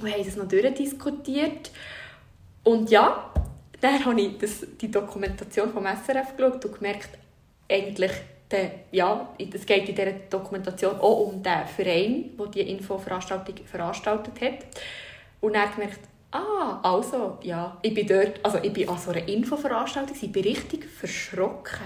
und 0.00 0.12
haben 0.12 0.24
das 0.24 0.36
noch 0.36 0.48
durchdiskutiert. 0.48 1.70
Und 2.64 2.90
ja, 2.90 3.32
dann 3.80 4.04
habe 4.04 4.20
ich 4.20 4.38
das, 4.38 4.66
die 4.80 4.90
Dokumentation 4.90 5.70
vom 5.70 5.84
SRF 5.84 6.36
geschaut 6.36 6.64
und 6.64 6.74
gemerkt, 6.74 7.10
eigentlich, 7.70 8.12
der, 8.50 8.72
ja, 8.90 9.28
es 9.38 9.64
geht 9.64 9.88
in 9.88 9.94
dieser 9.94 10.12
Dokumentation 10.28 10.96
auch 10.96 11.28
um 11.28 11.42
den 11.42 11.66
Verein, 11.66 12.30
der 12.36 12.46
diese 12.46 12.66
Infoveranstaltung 12.66 13.54
veranstaltet 13.64 14.40
hat. 14.40 14.66
Und 15.40 15.54
dann 15.54 15.72
gemerkt, 15.72 16.00
ah, 16.32 16.80
also, 16.82 17.38
ja, 17.42 17.78
ich 17.82 17.94
bin 17.94 18.06
dort, 18.06 18.44
also 18.44 18.58
ich 18.62 18.72
bin 18.72 18.88
an 18.88 18.98
so 18.98 19.10
einer 19.10 19.26
Infoveranstaltung, 19.26 20.16
ich 20.20 20.32
bin 20.32 20.42
richtig 20.42 20.84
verschrocken. 20.84 21.78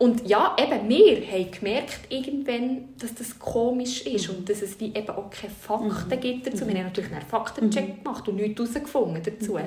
Und 0.00 0.26
ja, 0.26 0.56
eben, 0.58 0.88
wir 0.88 1.30
haben 1.30 1.50
gemerkt 1.50 2.00
irgendwann, 2.08 2.88
dass 2.98 3.14
das 3.14 3.38
komisch 3.38 4.06
ist 4.06 4.30
und 4.30 4.48
dass 4.48 4.62
es 4.62 4.80
wie 4.80 4.86
eben 4.86 5.10
auch 5.10 5.28
keine 5.28 5.52
Fakten 5.52 6.18
gibt 6.20 6.46
dazu. 6.46 6.66
Wir 6.66 6.74
haben 6.74 6.84
natürlich 6.84 7.12
einen 7.12 7.20
Faktencheck 7.20 8.02
gemacht 8.02 8.26
und 8.26 8.36
nichts 8.36 8.58
herausgefunden 8.58 9.22
dazu. 9.22 9.58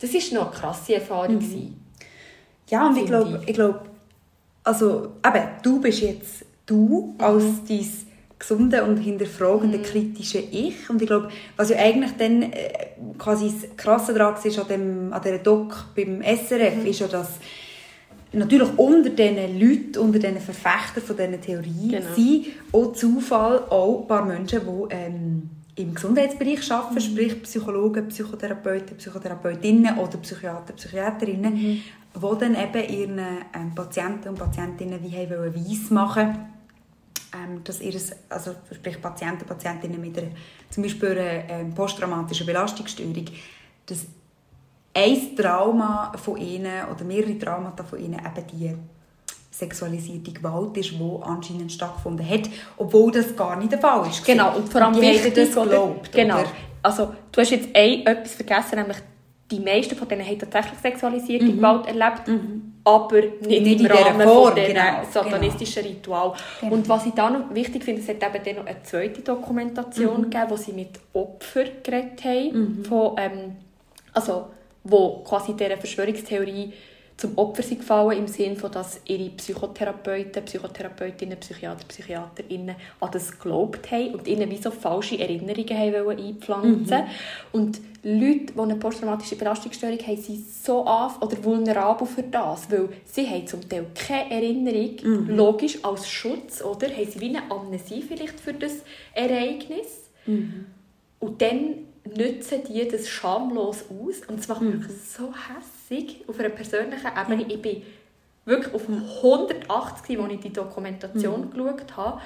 Das 0.00 0.12
war 0.12 0.40
noch 0.40 0.50
eine 0.50 0.60
krasse 0.60 0.96
Erfahrung. 0.96 1.38
gewesen. 1.38 1.80
Ja, 2.68 2.88
und 2.88 2.98
ich 2.98 3.06
glaube, 3.06 3.40
ich 3.46 3.54
glaube, 3.54 3.82
also, 4.64 5.12
eben, 5.24 5.48
du 5.62 5.80
bist 5.80 6.00
jetzt 6.00 6.44
du 6.66 7.14
als 7.18 7.44
dein 7.68 7.86
gesunde 8.40 8.82
und 8.82 8.96
hinterfragende, 8.96 9.78
kritische 9.82 10.38
Ich. 10.38 10.90
Und 10.90 11.00
ich 11.00 11.06
glaube, 11.06 11.28
was 11.56 11.70
ja 11.70 11.76
eigentlich 11.76 12.16
dann 12.18 12.42
äh, 12.42 12.88
quasi 13.18 13.52
das 13.52 13.76
Krasse 13.76 14.14
daran 14.14 14.34
war 14.34 14.62
an, 14.62 14.68
dem, 14.68 15.12
an 15.12 15.22
dieser 15.22 15.38
Doc 15.38 15.86
beim 15.94 16.22
SRF, 16.22 16.84
ist 16.84 16.98
ja, 16.98 17.06
dass 17.06 17.38
natürlich 18.32 18.68
unter 18.76 19.10
diesen 19.10 19.58
Leuten, 19.58 19.98
unter 19.98 20.18
diesen 20.18 20.40
Verfechtern 20.40 21.02
von 21.02 21.16
diesen 21.16 21.40
Theorien 21.40 21.90
Genau. 21.90 22.14
sind 22.14 22.46
auch 22.72 22.92
Zufall 22.92 23.58
auch 23.70 24.02
ein 24.02 24.06
paar 24.08 24.24
Menschen, 24.24 24.60
die 24.60 24.94
ähm, 24.94 25.50
im 25.76 25.94
Gesundheitsbereich 25.94 26.70
arbeiten, 26.72 27.00
sprich 27.00 27.42
Psychologen, 27.42 28.08
Psychotherapeuten, 28.08 28.96
Psychotherapeutinnen 28.96 29.98
oder 29.98 30.18
Psychiater, 30.18 30.72
Psychiaterinnen, 30.72 31.54
die 31.56 31.82
dann 32.14 32.54
eben 32.54 32.88
ihren 32.90 33.18
ähm, 33.18 33.74
Patienten 33.74 34.30
und 34.30 34.38
Patientinnen 34.38 34.98
wie 35.02 35.30
wollen 35.30 35.54
weiss 35.54 35.90
machen 35.90 36.48
ähm, 37.34 37.62
dass 37.64 37.80
ihres, 37.80 38.12
also 38.28 38.54
sprich 38.72 39.00
Patienten, 39.00 39.44
Patientinnen 39.44 40.00
mit 40.00 40.16
einer, 40.18 40.28
zum 40.70 40.82
Beispiel 40.82 41.10
einer 41.10 41.50
ähm, 41.50 41.74
posttraumatischen 41.74 42.46
Belastungsstörung, 42.46 43.26
dass 43.86 44.06
ein 44.98 45.36
Trauma 45.36 46.12
von 46.16 46.36
ihnen 46.36 46.84
oder 46.94 47.04
mehrere 47.04 47.38
Traumata 47.38 47.84
von 47.84 47.98
ihnen 47.98 48.14
eben 48.18 48.46
die 48.52 48.74
sexualisierte 49.50 50.32
Gewalt 50.32 50.76
ist, 50.76 50.92
die 50.92 51.16
anscheinend 51.22 51.72
stattgefunden 51.72 52.28
hat, 52.28 52.48
obwohl 52.76 53.10
das 53.10 53.34
gar 53.34 53.56
nicht 53.56 53.72
der 53.72 53.80
Fall 53.80 54.08
ist. 54.08 54.24
Genau, 54.24 54.56
und 54.56 54.68
vor 54.68 54.82
allem 54.82 54.94
die 54.94 55.06
haben 55.06 55.14
wichtig, 55.14 55.34
das 55.34 55.56
oder? 55.56 55.64
geglaubt. 55.64 56.12
Genau. 56.12 56.34
Oder? 56.40 56.46
Also, 56.82 57.14
du 57.32 57.40
hast 57.40 57.50
jetzt 57.50 57.68
ein, 57.74 58.06
etwas 58.06 58.34
vergessen, 58.34 58.76
nämlich 58.78 58.98
die 59.50 59.58
meisten 59.60 59.96
von 59.96 60.06
denen 60.06 60.24
haben 60.26 60.38
tatsächlich 60.38 60.78
sexualisierte 60.78 61.50
Gewalt 61.52 61.86
erlebt, 61.86 62.22
aber 62.84 63.16
nicht, 63.20 63.40
Mhm. 63.42 63.48
Nicht 63.48 63.80
in 63.80 63.86
im 63.86 63.92
Rahmen 63.92 64.20
Form, 64.28 64.46
von 64.48 64.54
diesen 64.54 64.74
genau, 64.74 65.02
satanistischen 65.10 65.82
Ritual. 65.84 66.32
Genau. 66.60 66.74
Und 66.74 66.88
was 66.88 67.06
ich 67.06 67.12
da 67.14 67.28
noch 67.30 67.52
wichtig 67.54 67.82
finde, 67.82 68.02
es 68.02 68.08
hat 68.08 68.16
eben 68.22 68.44
dann 68.44 68.56
noch 68.56 68.66
eine 68.70 68.82
zweite 68.84 69.22
Dokumentation 69.22 70.18
Mhm. 70.20 70.22
gegeben, 70.30 70.44
wo 70.50 70.56
sie 70.56 70.72
mit 70.72 70.90
Opfern 71.14 71.68
geredet 71.82 72.22
haben, 72.24 72.84
von, 72.88 73.16
ähm, 73.18 73.56
also, 74.12 74.48
wo 74.88 75.22
quasi 75.24 75.54
dieser 75.54 75.76
Verschwörungstheorie 75.76 76.72
zum 77.18 77.36
Opfer 77.36 77.64
sind 77.64 77.80
gefallen, 77.80 78.16
im 78.16 78.28
Sinne 78.28 78.54
von, 78.54 78.70
dass 78.70 79.00
ihre 79.04 79.30
Psychotherapeuten, 79.30 80.44
Psychotherapeutinnen, 80.44 81.36
Psychiater, 81.40 81.84
Psychiaterinnen 81.88 82.76
an 83.00 83.10
das 83.10 83.32
geglaubt 83.32 83.90
haben 83.90 84.14
und 84.14 84.28
ihnen 84.28 84.48
wie 84.48 84.56
so 84.56 84.70
falsche 84.70 85.18
Erinnerungen 85.18 85.76
haben 85.76 86.16
einpflanzen 86.16 86.98
mhm. 86.98 87.06
Und 87.50 87.80
Leute, 88.04 88.52
die 88.54 88.60
eine 88.60 88.76
posttraumatische 88.76 89.34
Belastungsstörung 89.34 89.98
haben, 89.98 90.16
sind 90.16 90.48
so 90.48 90.86
auf 90.86 91.20
oder 91.20 91.42
vulnerabel 91.42 92.06
für 92.06 92.22
das, 92.22 92.70
weil 92.70 92.88
sie 93.04 93.28
haben 93.28 93.48
zum 93.48 93.68
Teil 93.68 93.86
keine 93.96 94.30
Erinnerung, 94.30 94.94
mhm. 95.02 95.36
logisch 95.36 95.82
als 95.82 96.08
Schutz, 96.08 96.62
oder? 96.62 96.86
Haben 96.86 97.10
sie 97.10 97.20
wie 97.20 97.30
eine 97.30 97.50
Amnesie 97.50 98.02
vielleicht 98.02 98.38
für 98.38 98.54
das 98.54 98.84
Ereignis. 99.12 100.08
Mhm. 100.24 100.66
Und 101.18 101.42
dann 101.42 101.74
nutzen 102.16 102.62
die 102.68 102.86
das 102.88 103.08
schamlos 103.08 103.84
aus 103.90 104.26
und 104.28 104.40
es 104.40 104.48
macht 104.48 104.62
mich 104.62 104.74
mhm. 104.74 104.88
so 104.88 105.32
hässig 105.32 106.24
auf 106.26 106.38
einer 106.38 106.50
persönlichen 106.50 107.06
Ebene. 107.06 107.52
Ich 107.52 107.62
bin 107.62 107.82
wirklich 108.44 108.74
auf 108.74 108.88
180, 108.88 110.18
als 110.18 110.32
ich 110.32 110.40
die 110.40 110.52
Dokumentation 110.52 111.42
mhm. 111.42 111.50
geschaut 111.50 111.96
habe 111.96 112.20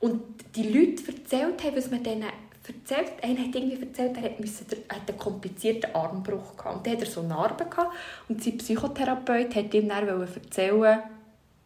und 0.00 0.22
die 0.56 0.64
Leute 0.64 1.02
erzählt 1.06 1.62
haben, 1.62 1.76
was 1.76 1.90
man 1.90 2.02
denen 2.02 2.26
erzählt, 2.66 3.12
einer 3.22 3.40
hat 3.40 3.54
irgendwie 3.54 3.82
erzählt, 3.82 4.16
er 4.16 4.22
hat 4.96 5.08
einen 5.08 5.18
komplizierten 5.18 5.94
Armbruch 5.94 6.56
gehabt. 6.56 6.76
Und 6.76 6.86
dann 6.86 6.92
hat 6.94 7.00
er 7.00 7.06
so 7.06 7.22
Narben 7.22 7.68
gehabt 7.68 7.92
und 8.28 8.42
sein 8.42 8.58
Psychotherapeut 8.58 9.54
hat 9.54 9.74
ihm 9.74 9.88
dann 9.88 10.08
erzählen, 10.08 11.00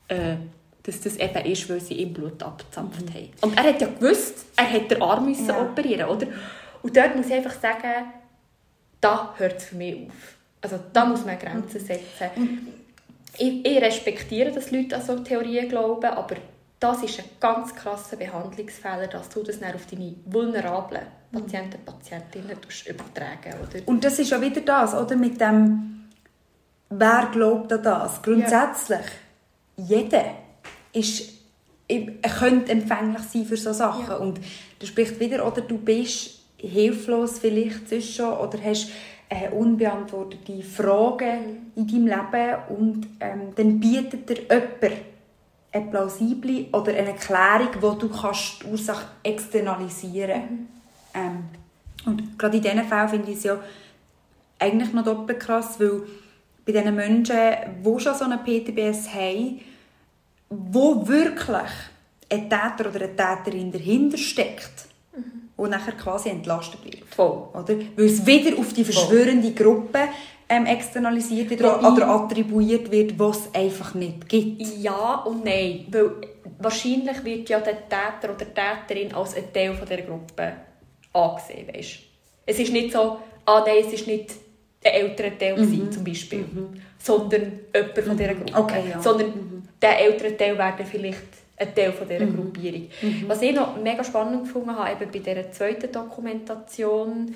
äh, 0.08 0.36
dass 0.82 1.00
das 1.00 1.16
eben 1.16 1.46
ist, 1.46 1.68
weil 1.68 1.80
sie 1.80 1.94
ihm 1.94 2.12
Blut 2.12 2.42
abgezapft 2.42 3.02
mhm. 3.02 3.14
haben. 3.14 3.30
Und 3.40 3.56
er 3.56 3.64
hat 3.64 3.80
ja 3.80 3.88
gewusst, 3.88 4.46
er 4.56 4.64
hätte 4.64 4.94
den 4.94 5.02
Arm 5.02 5.26
müssen 5.26 5.48
ja. 5.48 5.60
operieren 5.60 6.08
oder? 6.08 6.26
Und 6.84 6.94
dort 6.94 7.16
muss 7.16 7.26
ich 7.26 7.32
einfach 7.32 7.58
sagen, 7.58 8.12
da 9.00 9.34
hört 9.38 9.56
es 9.56 9.64
für 9.64 9.76
mich 9.76 10.06
auf. 10.06 10.36
Also 10.60 10.78
da 10.92 11.06
muss 11.06 11.24
man 11.24 11.38
Grenzen 11.38 11.80
setzen. 11.80 12.74
Ich, 13.38 13.64
ich 13.64 13.82
respektiere, 13.82 14.52
dass 14.52 14.70
Leute 14.70 14.96
an 14.96 15.02
solche 15.02 15.24
Theorien 15.24 15.70
glauben, 15.70 16.04
aber 16.04 16.36
das 16.78 17.02
ist 17.02 17.20
ein 17.20 17.24
ganz 17.40 17.74
krasser 17.74 18.16
Behandlungsfehler, 18.16 19.06
dass 19.06 19.30
du 19.30 19.42
das 19.42 19.60
dann 19.60 19.74
auf 19.74 19.86
deine 19.86 20.14
vulnerablen 20.26 21.06
Patienten 21.32 21.78
und 21.78 21.86
Patientinnen 21.86 22.58
übertragen 22.86 23.54
oder? 23.62 23.88
Und 23.88 24.04
das 24.04 24.18
ist 24.18 24.30
ja 24.30 24.38
wieder 24.38 24.60
das, 24.60 24.92
oder? 24.92 25.16
Mit 25.16 25.40
dem, 25.40 26.04
wer 26.90 27.30
glaubt 27.32 27.72
an 27.72 27.82
das? 27.82 28.20
Grundsätzlich, 28.20 29.06
ja. 29.78 29.84
jeder 29.86 30.24
ist, 30.92 31.32
könnte 32.38 32.72
empfänglich 32.72 33.22
sein 33.22 33.46
für 33.46 33.56
solche 33.56 33.78
Sachen. 33.78 34.06
Ja. 34.06 34.16
Und 34.16 34.38
das 34.78 34.90
spricht 34.90 35.18
wieder, 35.18 35.46
oder 35.46 35.62
du 35.62 35.78
bist 35.78 36.43
hilflos 36.66 37.38
vielleicht 37.38 37.88
sonst 37.88 38.14
schon? 38.14 38.32
Oder 38.32 38.58
hast 38.62 38.90
äh, 39.28 39.48
unbeantwortete 39.50 40.62
Fragen 40.62 41.72
in 41.76 41.86
deinem 41.86 42.06
Leben 42.06 42.56
und 42.68 43.06
ähm, 43.20 43.52
dann 43.56 43.80
bietet 43.80 44.28
dir 44.28 44.42
jemand 44.42 45.00
eine 45.72 45.90
plausible 45.90 46.66
oder 46.72 46.92
eine 46.92 47.08
Erklärung, 47.08 47.70
wo 47.80 47.90
du 47.92 48.08
kannst 48.08 48.62
die 48.62 48.66
Ursache 48.66 49.06
externalisieren? 49.22 50.40
Mhm. 50.40 50.68
ähm, 51.14 51.44
Und 52.06 52.38
gerade 52.38 52.56
in 52.56 52.62
diesen 52.62 52.84
Fällen 52.84 53.08
finde 53.08 53.30
ich 53.30 53.38
es 53.38 53.44
ja 53.44 53.58
eigentlich 54.58 54.92
noch 54.92 55.04
doppelt 55.04 55.40
krass, 55.40 55.80
weil 55.80 56.02
bei 56.64 56.72
diesen 56.72 56.94
Menschen, 56.94 57.36
die 57.84 58.00
schon 58.00 58.14
so 58.14 58.24
eine 58.24 58.38
PTBS 58.38 59.12
haben, 59.12 59.60
wo 60.48 61.06
wirklich 61.06 61.70
ein 62.30 62.48
Täter 62.48 62.88
oder 62.88 63.04
eine 63.04 63.16
Täterin 63.16 63.72
dahinter 63.72 64.16
steckt, 64.16 64.86
und 65.56 65.70
nachher 65.70 65.92
quasi 65.92 66.30
entlastet 66.30 66.84
wird. 66.84 67.04
Voll. 67.14 67.48
Oder? 67.52 67.76
Weil 67.96 68.06
es 68.06 68.26
wieder 68.26 68.58
auf 68.58 68.72
die 68.72 68.84
verschwörende 68.84 69.52
Gruppe 69.52 70.08
ähm, 70.48 70.66
externalisiert 70.66 71.50
wird 71.50 71.60
oder, 71.60 71.92
oder 71.92 72.08
attribuiert 72.08 72.90
wird, 72.90 73.18
was 73.18 73.46
es 73.46 73.54
einfach 73.54 73.94
nicht 73.94 74.28
gibt. 74.28 74.62
Ja 74.78 75.22
und 75.26 75.44
nein. 75.44 75.86
Weil 75.90 76.10
wahrscheinlich 76.58 77.24
wird 77.24 77.48
ja 77.48 77.60
der 77.60 77.88
Täter 77.88 78.34
oder 78.34 78.44
die 78.44 78.52
Täterin 78.52 79.14
als 79.14 79.36
ein 79.36 79.52
Teil 79.52 79.78
dieser 79.80 80.02
Gruppe 80.02 80.52
angesehen. 81.12 81.68
Weißt? 81.72 81.98
Es 82.46 82.58
ist 82.58 82.72
nicht 82.72 82.92
so, 82.92 83.18
ah 83.46 83.62
nein, 83.66 83.84
es 83.86 83.92
ist 83.92 84.06
nicht 84.06 84.32
der 84.82 84.94
ältere 84.94 85.38
Teil 85.38 85.56
mhm. 85.56 85.90
zum 85.90 86.04
Beispiel, 86.04 86.40
mhm. 86.40 86.80
sondern 86.98 87.60
jemand 87.74 87.98
von 87.98 88.16
dieser 88.16 88.34
Gruppe. 88.34 88.58
Okay, 88.58 88.82
ja. 88.90 89.00
Sondern 89.00 89.28
mhm. 89.28 89.62
der 89.80 90.00
ältere 90.00 90.36
Teil 90.36 90.58
werden 90.58 90.84
vielleicht 90.84 91.43
ein 91.56 91.74
Teil 91.74 91.92
von 91.92 92.08
dieser 92.08 92.26
mhm. 92.26 92.36
Gruppierung. 92.36 92.88
Mhm. 93.00 93.24
Was 93.28 93.42
ich 93.42 93.54
noch 93.54 93.76
mega 93.76 94.02
spannend 94.02 94.44
gefunden 94.44 94.76
habe, 94.76 94.92
eben 94.92 95.10
bei 95.10 95.18
dieser 95.18 95.50
zweiten 95.52 95.90
Dokumentation, 95.92 97.34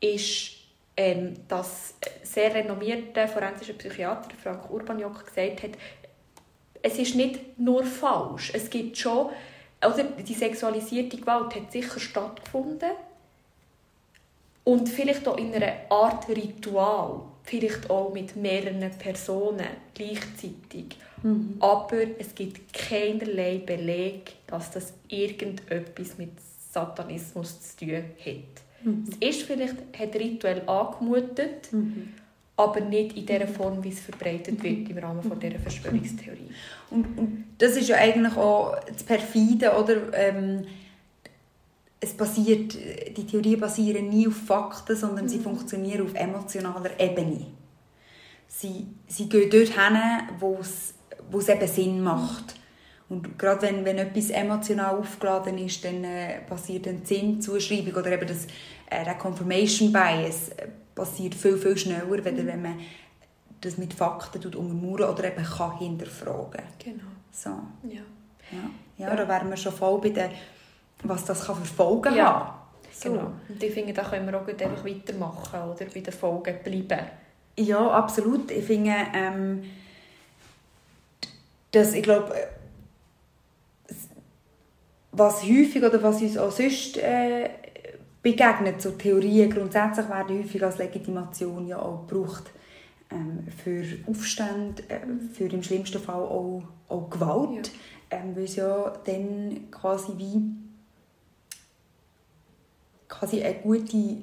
ist, 0.00 0.52
ähm, 0.96 1.34
dass 1.48 1.94
sehr 2.22 2.54
renommierte 2.54 3.26
forensische 3.28 3.74
Psychiater 3.74 4.30
Frank 4.40 4.70
Urbaniok 4.70 5.26
gesagt 5.26 5.62
hat, 5.62 5.70
es 6.82 6.98
ist 6.98 7.16
nicht 7.16 7.58
nur 7.58 7.84
falsch, 7.84 8.52
es 8.54 8.70
gibt 8.70 8.96
schon, 8.96 9.30
oder 9.84 10.04
die 10.04 10.34
sexualisierte 10.34 11.16
Gewalt 11.16 11.54
hat 11.54 11.72
sicher 11.72 11.98
stattgefunden 11.98 12.90
und 14.64 14.88
vielleicht 14.88 15.26
auch 15.26 15.36
in 15.36 15.54
einer 15.54 15.72
Art 15.88 16.28
Ritual, 16.28 17.22
vielleicht 17.42 17.90
auch 17.90 18.12
mit 18.12 18.36
mehreren 18.36 18.90
Personen 18.98 19.66
gleichzeitig. 19.94 20.96
Mhm. 21.22 21.56
Aber 21.60 21.98
es 22.18 22.34
gibt 22.34 22.72
keinerlei 22.72 23.58
Beleg, 23.58 24.32
dass 24.46 24.70
das 24.70 24.92
irgendetwas 25.08 26.18
mit 26.18 26.30
Satanismus 26.72 27.76
zu 27.76 27.86
tun 27.86 28.04
hat. 28.24 28.84
Mhm. 28.84 29.04
Es 29.20 29.28
ist 29.28 29.42
vielleicht 29.42 29.76
hat 29.98 30.14
rituell 30.14 30.62
angemutet, 30.68 31.72
mhm. 31.72 32.14
aber 32.56 32.80
nicht 32.80 33.16
in 33.16 33.26
der 33.26 33.48
Form, 33.48 33.82
wie 33.82 33.90
es 33.90 34.00
verbreitet 34.00 34.62
wird 34.62 34.88
im 34.88 34.98
Rahmen 34.98 35.22
von 35.22 35.38
dieser 35.38 35.58
Verschwörungstheorie. 35.58 36.50
Und, 36.90 37.18
und 37.18 37.44
das 37.58 37.76
ist 37.76 37.88
ja 37.88 37.96
eigentlich 37.96 38.36
auch 38.36 38.76
das 38.86 39.02
Perfide, 39.02 39.72
oder? 39.72 40.12
Ähm, 40.12 40.64
es 42.00 42.12
basiert, 42.12 42.74
die 43.16 43.26
Theorien 43.26 43.58
basieren 43.58 44.08
nie 44.08 44.28
auf 44.28 44.36
Fakten, 44.36 44.94
sondern 44.94 45.24
mhm. 45.24 45.28
sie 45.28 45.40
funktionieren 45.40 46.02
auf 46.06 46.14
emotionaler 46.14 46.98
Ebene. 46.98 47.46
Sie, 48.46 48.86
sie 49.08 49.28
gehen 49.28 49.50
dort 49.50 49.68
hin, 49.68 49.98
wo 50.38 50.58
es 50.60 50.94
wo 51.30 51.38
es 51.38 51.48
eben 51.48 51.68
Sinn 51.68 52.02
macht. 52.02 52.54
Und 53.08 53.38
gerade 53.38 53.62
wenn, 53.62 53.84
wenn 53.84 53.98
etwas 53.98 54.30
emotional 54.30 54.96
aufgeladen 54.96 55.56
ist, 55.58 55.82
dann 55.84 56.04
äh, 56.04 56.40
passiert 56.40 56.86
eine 56.86 57.00
Sinnzuschreibung 57.04 57.94
oder 57.94 58.12
eben 58.12 58.28
das, 58.28 58.46
äh, 58.90 59.04
der 59.04 59.14
Confirmation 59.14 59.92
Bias 59.92 60.50
äh, 60.50 60.68
passiert 60.94 61.34
viel, 61.34 61.56
viel 61.56 61.76
schneller, 61.76 62.04
mhm. 62.04 62.46
wenn 62.46 62.62
man 62.62 62.74
das 63.60 63.78
mit 63.78 63.94
Fakten 63.94 64.44
untermauern 64.44 65.10
oder 65.10 65.24
eben 65.24 65.44
kann 65.44 65.78
hinterfragen 65.78 66.62
Genau. 66.78 67.04
So. 67.30 67.50
Ja. 67.84 68.02
Ja. 68.50 68.70
ja, 68.98 69.08
ja. 69.08 69.16
da 69.16 69.26
wären 69.26 69.50
wir 69.50 69.56
schon 69.56 69.72
voll 69.72 70.00
bei 70.00 70.10
dem, 70.10 70.30
was 71.02 71.24
das 71.24 71.46
kann 71.46 71.56
für 71.56 71.64
Folgen 71.64 72.14
ja. 72.14 72.24
haben 72.24 72.58
so. 72.98 73.10
Genau. 73.10 73.32
Und 73.48 73.62
ich 73.62 73.72
finde, 73.72 73.92
da 73.92 74.02
können 74.02 74.26
wir 74.26 74.40
auch 74.40 74.46
einfach 74.46 74.84
weitermachen 74.84 75.60
oder 75.70 75.84
bei 75.92 76.00
den 76.00 76.12
Folgen 76.12 76.56
bleiben. 76.62 77.06
Ja, 77.56 77.90
absolut. 77.90 78.50
Ich 78.50 78.64
finde, 78.64 78.94
ähm, 79.14 79.64
dass 81.70 81.92
ich 81.92 82.02
glaube, 82.02 82.34
was 85.12 85.42
häufig 85.42 85.82
oder 85.82 86.02
was 86.02 86.22
uns 86.22 86.38
auch 86.38 86.50
sonst 86.50 86.96
äh, 86.98 87.50
begegnet, 88.22 88.80
so 88.80 88.92
Theorien 88.92 89.50
grundsätzlich 89.50 90.08
werden 90.08 90.38
häufig 90.38 90.62
als 90.62 90.78
Legitimation 90.78 91.66
ja 91.66 91.80
auch 91.80 92.06
gebraucht 92.06 92.50
ähm, 93.10 93.46
für 93.62 93.84
Aufstände, 94.06 94.82
äh, 94.88 95.00
für 95.32 95.44
im 95.44 95.62
schlimmsten 95.62 96.00
Fall 96.00 96.22
auch, 96.22 96.62
auch 96.88 97.10
Gewalt, 97.10 97.70
ja. 98.10 98.18
ähm, 98.18 98.36
weil 98.36 98.44
es 98.44 98.56
ja 98.56 98.92
dann 99.04 99.70
quasi 99.70 100.12
wie 100.16 100.42
quasi 103.08 103.42
eine 103.42 103.54
gute 103.54 104.16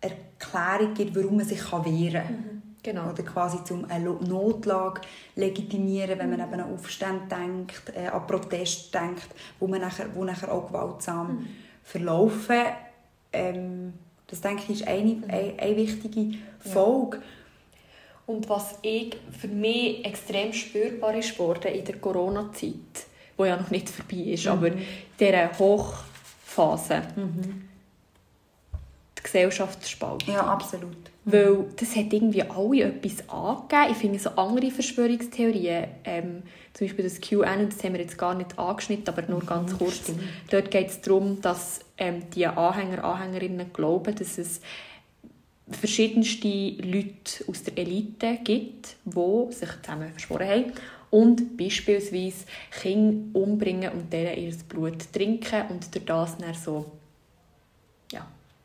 Erklärung 0.00 0.94
gibt, 0.94 1.16
warum 1.16 1.36
man 1.38 1.46
sich 1.46 1.72
wehren 1.72 2.12
kann. 2.12 2.32
Mhm. 2.32 2.47
Genau. 2.88 3.10
Oder 3.10 3.22
quasi 3.22 3.62
zum 3.64 3.84
eine 3.90 4.08
Notlage 4.08 5.02
legitimieren, 5.36 6.18
wenn 6.18 6.30
man 6.30 6.40
eben 6.40 6.54
an 6.54 6.72
Aufstände 6.72 7.26
denkt, 7.30 7.92
äh, 7.94 8.06
an 8.06 8.26
Protest 8.26 8.94
denkt, 8.94 9.28
wo, 9.60 9.66
man 9.66 9.82
nachher, 9.82 10.06
wo 10.14 10.24
nachher 10.24 10.50
auch 10.50 10.68
gewaltsam 10.68 11.26
mhm. 11.26 11.46
verlaufen. 11.84 12.62
Ähm, 13.30 13.92
das 14.26 14.40
denke 14.40 14.62
ich 14.72 14.80
ist 14.80 14.88
eine, 14.88 15.16
mhm. 15.16 15.24
eine, 15.28 15.52
eine 15.58 15.76
wichtige 15.76 16.38
Folge. 16.60 17.18
Ja. 17.18 17.22
Und 18.24 18.48
was 18.48 18.78
ich 18.80 19.18
für 19.38 19.48
mich 19.48 20.02
extrem 20.06 20.54
spürbar 20.54 21.14
ist 21.14 21.38
worden 21.38 21.70
in 21.74 21.84
der 21.84 21.98
Corona-Zeit, 21.98 23.06
wo 23.36 23.44
ja 23.44 23.58
noch 23.58 23.70
nicht 23.70 23.90
vorbei 23.90 24.32
ist, 24.32 24.46
mhm. 24.46 24.52
aber 24.52 24.68
in 24.68 24.82
dieser 25.20 25.58
Hochphase, 25.58 27.02
mhm. 27.16 27.67
Die 29.18 29.22
Gesellschaftsspaltung. 29.22 30.34
Ja, 30.34 30.46
absolut. 30.46 30.96
Weil 31.24 31.66
das 31.76 31.94
hat 31.94 32.12
irgendwie 32.12 32.42
alle 32.42 32.84
etwas 32.84 33.28
angegeben. 33.28 33.92
Ich 33.92 33.96
finde 33.98 34.18
so 34.18 34.30
andere 34.30 34.70
Verschwörungstheorien, 34.70 35.88
ähm, 36.04 36.42
zum 36.72 36.86
Beispiel 36.86 37.04
das 37.04 37.20
QAnon, 37.20 37.68
das 37.68 37.84
haben 37.84 37.94
wir 37.94 38.00
jetzt 38.00 38.16
gar 38.16 38.34
nicht 38.34 38.58
angeschnitten, 38.58 39.08
aber 39.08 39.22
nur 39.22 39.40
ganz 39.40 39.76
kurz. 39.76 39.96
Stimmt. 39.96 40.22
Dort 40.50 40.70
geht 40.70 40.88
es 40.88 41.00
darum, 41.00 41.40
dass 41.42 41.80
ähm, 41.98 42.22
die 42.34 42.46
Anhänger, 42.46 43.04
Anhängerinnen 43.04 43.72
glauben, 43.72 44.14
dass 44.14 44.38
es 44.38 44.60
verschiedenste 45.70 46.48
Leute 46.48 47.44
aus 47.46 47.62
der 47.62 47.76
Elite 47.76 48.38
gibt, 48.42 48.96
die 49.04 49.52
sich 49.52 49.68
zusammen 49.82 50.10
verschworen 50.12 50.48
haben 50.48 50.72
und 51.10 51.56
beispielsweise 51.56 52.44
Kinder 52.70 53.38
umbringen 53.38 53.92
und 53.92 54.12
deren 54.12 54.42
ihr 54.42 54.54
Blut 54.68 55.12
trinken 55.12 55.64
und 55.70 55.94
durch 55.94 56.04
das 56.04 56.36
dann 56.38 56.54
so 56.54 56.97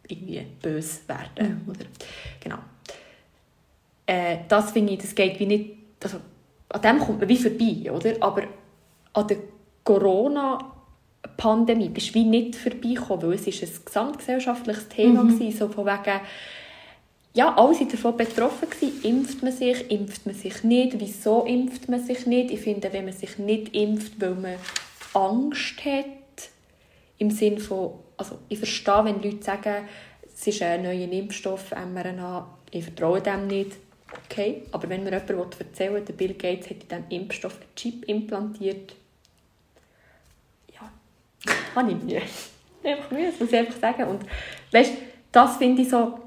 irgendwie 0.07 0.45
böse 0.61 0.99
werden. 1.07 1.63
Mhm. 1.65 1.69
Oder, 1.69 1.85
genau. 2.39 2.59
Äh, 4.05 4.37
das 4.47 4.71
finde 4.71 4.93
ich, 4.93 4.99
das 4.99 5.13
geht 5.15 5.37
wie 5.39 5.45
nicht, 5.45 5.75
also 6.03 6.17
an 6.69 6.81
dem 6.81 6.99
kommt 6.99 7.19
man 7.19 7.27
wie 7.29 7.37
vorbei, 7.37 7.91
oder? 7.91 8.15
Aber 8.19 8.43
an 9.13 9.27
der 9.27 9.37
Corona-Pandemie 9.83 11.89
bist 11.89 12.09
du 12.09 12.15
wie 12.15 12.25
nicht 12.25 12.55
vorbeigekommen, 12.55 13.27
weil 13.27 13.35
es 13.35 13.45
ist 13.47 13.63
ein 13.63 13.69
gesamtgesellschaftliches 13.85 14.89
Thema 14.89 15.23
mhm. 15.23 15.39
war, 15.39 15.51
so 15.51 15.69
von 15.69 15.85
wegen 15.85 16.19
ja, 17.35 17.55
alle 17.55 17.73
waren 17.73 17.89
davon 17.89 18.15
betroffen. 18.15 18.69
Gewesen. 18.69 19.03
Impft 19.03 19.41
man 19.41 19.51
sich, 19.51 19.89
impft 19.89 20.25
man 20.25 20.35
sich 20.35 20.63
nicht? 20.63 20.99
Wieso 20.99 21.45
impft 21.45 21.89
man 21.89 22.03
sich 22.03 22.27
nicht? 22.27 22.51
Ich 22.51 22.59
finde, 22.59 22.93
wenn 22.93 23.05
man 23.05 23.13
sich 23.13 23.39
nicht 23.39 23.75
impft, 23.75 24.21
weil 24.21 24.35
man 24.35 24.55
Angst 25.13 25.83
hat, 25.83 26.05
im 27.17 27.31
Sinne 27.31 27.59
von, 27.59 27.99
also 28.17 28.39
ich 28.49 28.57
verstehe, 28.57 29.05
wenn 29.05 29.21
Leute 29.21 29.43
sagen, 29.43 29.87
es 30.33 30.47
ist 30.47 30.61
ein 30.61 30.83
neuer 30.83 31.11
Impfstoff, 31.11 31.71
mRNA, 31.71 32.47
ich 32.71 32.83
vertraue 32.83 33.21
dem 33.21 33.47
nicht. 33.47 33.73
Okay, 34.25 34.63
aber 34.71 34.89
wenn 34.89 35.03
mir 35.03 35.11
jemand 35.11 35.59
erzählen 35.59 35.93
will, 35.93 36.01
der 36.01 36.13
Bill 36.13 36.33
Gates 36.33 36.69
hat 36.69 36.83
in 36.83 36.87
diesem 36.87 37.05
Impfstoff 37.09 37.55
einen 37.55 37.75
Chip 37.75 38.07
implantiert, 38.07 38.95
ja, 40.73 40.91
habe 41.75 41.91
ich 41.91 41.97
Mühe. 41.97 42.21
Einfach 42.83 43.11
Mühe, 43.11 43.31
das 43.31 43.39
muss 43.39 43.51
ich 43.51 43.57
einfach 43.57 43.79
sagen. 43.79 44.03
Und 44.03 44.21
weißt, 44.71 44.93
das 45.31 45.57
finde 45.57 45.81
ich 45.81 45.89
so, 45.89 46.19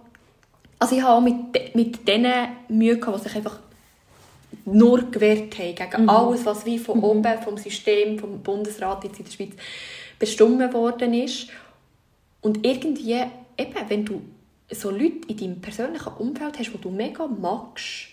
also 0.79 0.97
ich 0.97 1.03
habe 1.03 1.15
auch 1.15 1.21
mit, 1.21 1.75
mit 1.75 2.07
denen 2.07 2.49
Mühe 2.69 2.99
gehabt, 2.99 3.19
die 3.19 3.29
sich 3.29 3.37
einfach 3.37 3.61
nur 4.65 5.11
gewehrt 5.11 5.57
haben 5.59 5.75
gegen 5.75 6.03
mhm. 6.03 6.11
alles, 6.11 6.45
was 6.45 6.67
wie 6.67 6.79
von 6.79 6.99
mhm. 6.99 7.05
oben, 7.05 7.43
vom 7.43 7.57
System, 7.57 8.19
vom 8.19 8.41
Bundesrat 8.41 9.05
jetzt 9.05 9.19
in 9.19 9.25
der 9.25 9.33
Schweiz 9.33 9.53
bestimmt 10.19 10.73
worden 10.73 11.15
ist. 11.15 11.49
Und 12.41 12.67
irgendwie, 12.67 13.15
eben, 13.59 13.89
wenn 13.89 14.05
du 14.05 14.23
so 14.71 14.91
Leute 14.91 15.29
in 15.29 15.37
deinem 15.37 15.61
persönlichen 15.61 16.13
Umfeld 16.15 16.59
hast, 16.59 16.73
die 16.73 16.79
du 16.79 16.91
mega 16.91 17.27
magst, 17.27 18.09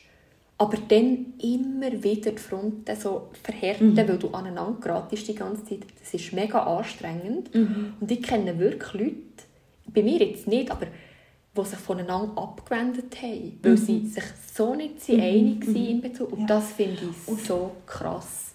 aber 0.58 0.78
dann 0.88 1.34
immer 1.42 1.92
wieder 2.04 2.32
die 2.32 2.38
Fronten 2.38 2.96
so 2.96 3.30
verhärten, 3.42 3.92
mhm. 3.92 3.98
weil 3.98 4.18
du 4.18 4.30
aneinander 4.30 4.80
geratest 4.80 5.28
die 5.28 5.36
ganze 5.36 5.66
Zeit, 5.66 5.80
das 6.00 6.14
ist 6.14 6.32
mega 6.32 6.60
anstrengend. 6.64 7.54
Mhm. 7.54 7.94
Und 8.00 8.12
ich 8.12 8.22
kenne 8.22 8.58
wirklich 8.60 8.94
Leute, 8.94 9.16
bei 9.88 10.04
mir 10.04 10.20
jetzt 10.20 10.48
nicht, 10.48 10.72
aber 10.72 10.88
die 11.56 11.66
sich 11.66 11.80
voneinander 11.80 12.42
abgewendet 12.42 13.22
haben, 13.22 13.60
weil 13.62 13.74
mhm. 13.74 13.78
sie 13.78 14.08
sich 14.08 14.24
so 14.54 14.74
nicht 14.74 15.08
mhm. 15.10 15.20
einig 15.20 15.68
waren 15.68 15.86
in 15.86 16.02
Bezug. 16.02 16.32
Und 16.32 16.42
ja. 16.42 16.46
das 16.48 16.72
finde 16.72 17.00
ich 17.02 17.44
so 17.46 17.72
krass. 17.86 18.52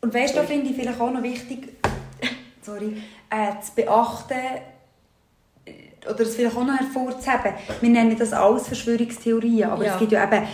Und 0.00 0.12
weißt 0.12 0.34
du, 0.34 0.40
da 0.40 0.46
finde 0.46 0.70
ich 0.70 0.76
vielleicht 0.76 1.00
auch 1.00 1.10
noch 1.10 1.22
wichtig, 1.22 1.68
sorry, 2.66 3.02
äh, 3.30 3.60
zu 3.62 3.74
beachten, 3.74 4.34
äh, 5.64 6.08
oder 6.08 6.20
es 6.20 6.34
vielleicht 6.34 6.56
auch 6.56 6.64
noch 6.64 6.78
hervorzuheben, 6.78 7.54
wir 7.80 7.90
nennen 7.90 8.18
das 8.18 8.32
alles 8.32 8.66
Verschwörungstheorien, 8.66 9.70
aber 9.70 9.84
ja. 9.84 9.94
es 9.94 9.98
gibt 10.00 10.12
ja 10.12 10.24
eben 10.24 10.46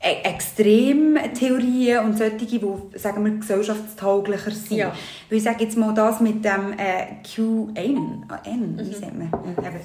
e-, 0.00 0.22
Extremtheorien 0.22 2.04
und 2.04 2.16
solche, 2.16 2.46
die 2.46 2.60
sagen 2.98 3.24
wir, 3.24 3.32
gesellschaftstauglicher 3.32 4.50
sind. 4.52 4.78
Ja. 4.78 4.92
Weil 5.28 5.38
ich 5.38 5.44
sage 5.44 5.64
jetzt 5.64 5.76
mal 5.76 5.92
das 5.92 6.20
mit 6.20 6.44
dem 6.44 6.72
äh, 6.78 7.22
QAnon, 7.22 8.26
N, 8.44 8.78
wie 8.78 8.84
mhm. 8.84 8.92
sagt 8.92 9.14
man? 9.14 9.26
Eben, 9.26 9.80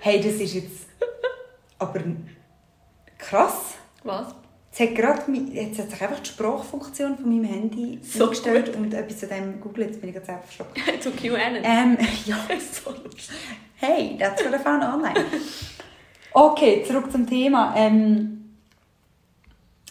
hey, 0.00 0.20
das 0.20 0.34
ist 0.34 0.54
jetzt 0.54 0.86
aber 1.78 2.00
krass. 3.16 3.74
Was? 4.02 4.34
Jetzt 4.78 4.90
hat, 4.90 4.96
gerade, 4.96 5.32
jetzt 5.52 5.78
hat 5.80 5.90
sich 5.90 6.02
einfach 6.02 6.20
die 6.20 6.28
Sprachfunktion 6.28 7.16
von 7.16 7.28
meinem 7.28 7.44
Handy 7.44 7.98
so 8.00 8.24
eingestellt 8.24 8.76
und 8.76 8.94
etwas 8.94 9.18
zu 9.18 9.26
dem 9.26 9.60
Google, 9.60 9.86
jetzt 9.86 10.00
bin 10.00 10.10
ich 10.10 10.16
gerade 10.16 10.28
einfach 10.28 10.44
verschluckt. 10.44 10.78
zu 11.02 11.10
QAnon? 11.10 11.62
Ähm, 11.64 11.98
ja. 12.26 12.36
hey, 13.76 14.16
that's 14.18 14.44
what 14.44 14.54
I 14.54 14.58
found 14.62 14.84
online. 14.84 15.14
Okay, 16.32 16.84
zurück 16.86 17.10
zum 17.10 17.26
Thema. 17.26 17.74
Ähm, 17.76 18.34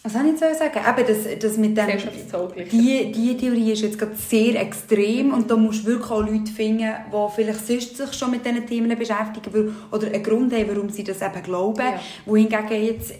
was 0.02 0.12
soll 0.14 0.22
ich 0.22 0.40
jetzt 0.40 0.58
sagen? 0.58 0.78
Eben, 0.78 1.06
das, 1.06 1.38
das 1.38 1.56
mit 1.58 1.76
dem, 1.76 2.66
die, 2.70 3.12
die 3.12 3.36
Theorie 3.36 3.72
ist 3.72 3.82
jetzt 3.82 3.98
gerade 3.98 4.16
sehr 4.16 4.58
extrem 4.58 5.34
und 5.34 5.50
da 5.50 5.56
musst 5.56 5.82
du 5.82 5.88
wirklich 5.88 6.10
auch 6.10 6.22
Leute 6.22 6.50
finden, 6.50 6.88
die 7.12 7.34
vielleicht 7.34 7.66
sonst 7.66 7.96
sich 7.96 8.12
schon 8.14 8.30
mit 8.30 8.46
diesen 8.46 8.66
Themen 8.66 8.96
beschäftigen 8.96 9.76
oder 9.92 10.06
einen 10.06 10.22
Grund 10.22 10.54
haben, 10.54 10.68
warum 10.68 10.88
sie 10.88 11.04
das 11.04 11.20
eben 11.20 11.42
glauben. 11.42 11.84
Ja. 11.84 12.00
Wohingegen 12.24 12.84
jetzt 12.84 13.12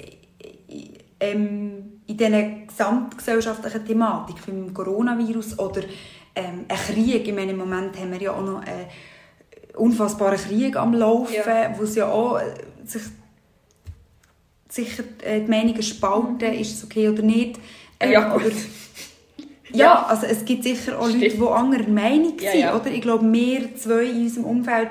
ähm, 1.21 2.01
in 2.07 2.17
dieser 2.17 2.43
gesamtgesellschaftlichen 2.67 3.85
Thematik, 3.85 4.37
wie 4.47 4.51
dem 4.51 4.73
Coronavirus 4.73 5.59
oder 5.59 5.83
ähm, 6.35 6.65
ein 6.69 6.77
Krieg, 6.77 7.27
ich 7.27 7.35
meine, 7.35 7.53
im 7.53 7.59
Moment 7.59 7.99
haben 7.99 8.13
wir 8.13 8.21
ja 8.21 8.33
auch 8.33 8.45
noch 8.45 8.61
einen 8.61 8.87
unfassbaren 9.77 10.39
Krieg 10.39 10.77
am 10.77 10.95
Laufen, 10.95 11.35
ja. 11.35 11.75
wo 11.77 11.83
es 11.83 11.95
ja 11.95 12.11
auch 12.11 12.41
sich 12.85 13.03
sicher 14.69 15.05
äh, 15.23 15.41
die 15.41 15.51
Meinungen 15.51 15.83
spalten, 15.83 16.53
ist 16.53 16.77
es 16.77 16.85
okay 16.85 17.09
oder 17.09 17.23
nicht. 17.23 17.59
Äh, 17.99 18.13
ja, 18.13 18.29
aber, 18.33 18.51
ja, 19.73 20.07
also 20.07 20.27
es 20.27 20.45
gibt 20.45 20.65
sicher 20.65 20.99
auch 20.99 21.09
Stimmt. 21.09 21.23
Leute, 21.23 21.37
die 21.37 21.47
anderer 21.47 21.89
Meinung 21.89 22.39
sind. 22.39 22.43
Ja, 22.43 22.55
ja. 22.55 22.77
Oder? 22.77 22.91
Ich 22.91 23.01
glaube, 23.01 23.31
wir 23.31 23.75
zwei 23.77 24.05
in 24.05 24.23
unserem 24.23 24.45
Umfeld 24.45 24.91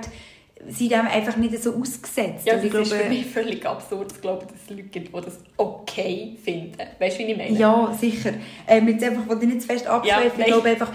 sind 0.68 0.92
dem 0.92 1.08
einfach 1.08 1.36
nicht 1.38 1.62
so 1.62 1.76
ausgesetzt. 1.76 2.46
Ja, 2.46 2.56
das 2.56 2.64
ich 2.64 2.72
glaube, 2.72 2.86
ist 2.86 2.94
für 2.94 3.10
mich 3.10 3.26
völlig 3.26 3.66
absurd 3.66 4.12
zu 4.12 4.20
glauben, 4.20 4.48
dass 4.48 4.62
es 4.64 4.70
Leute 4.70 4.84
gibt, 4.84 5.16
die 5.16 5.22
das 5.22 5.40
okay 5.56 6.38
finden. 6.44 6.78
Weißt 7.00 7.20
du, 7.20 7.24
wie 7.24 7.32
ich 7.32 7.38
meine? 7.38 7.58
Ja, 7.58 7.96
sicher. 8.00 8.34
Ähm, 8.68 8.88
jetzt 8.88 9.04
einfach, 9.04 9.24
ich 9.42 9.48
nicht 9.48 9.62
zu 9.62 9.68
fest 9.68 9.88
abschweifen, 9.88 10.40
ja, 10.40 10.46
ich 10.46 10.52
glaube 10.52 10.70
einfach, 10.70 10.92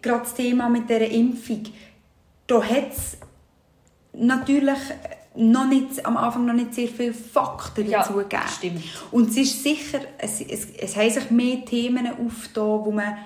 gerade 0.00 0.20
das 0.20 0.34
Thema 0.34 0.68
mit 0.68 0.88
dieser 0.88 1.08
Impfung, 1.08 1.64
da 2.46 2.62
hat 2.62 2.92
es 2.92 3.18
natürlich 4.12 4.78
noch 5.34 5.66
nicht, 5.66 6.04
am 6.04 6.16
Anfang 6.16 6.44
noch 6.44 6.54
nicht 6.54 6.74
sehr 6.74 6.88
viele 6.88 7.14
Fakten 7.14 7.90
dazu 7.90 8.18
ja, 8.18 8.22
gegeben. 8.22 8.42
Stimmt. 8.48 8.84
Und 9.10 9.30
es 9.30 9.36
ist 9.36 9.62
sicher, 9.62 10.00
es, 10.18 10.40
es, 10.40 10.68
es 10.78 10.96
haben 10.96 11.10
sich 11.10 11.30
mehr 11.30 11.64
Themen 11.64 12.06
aufgetan, 12.08 12.84
wo 12.84 12.90
man 12.90 13.16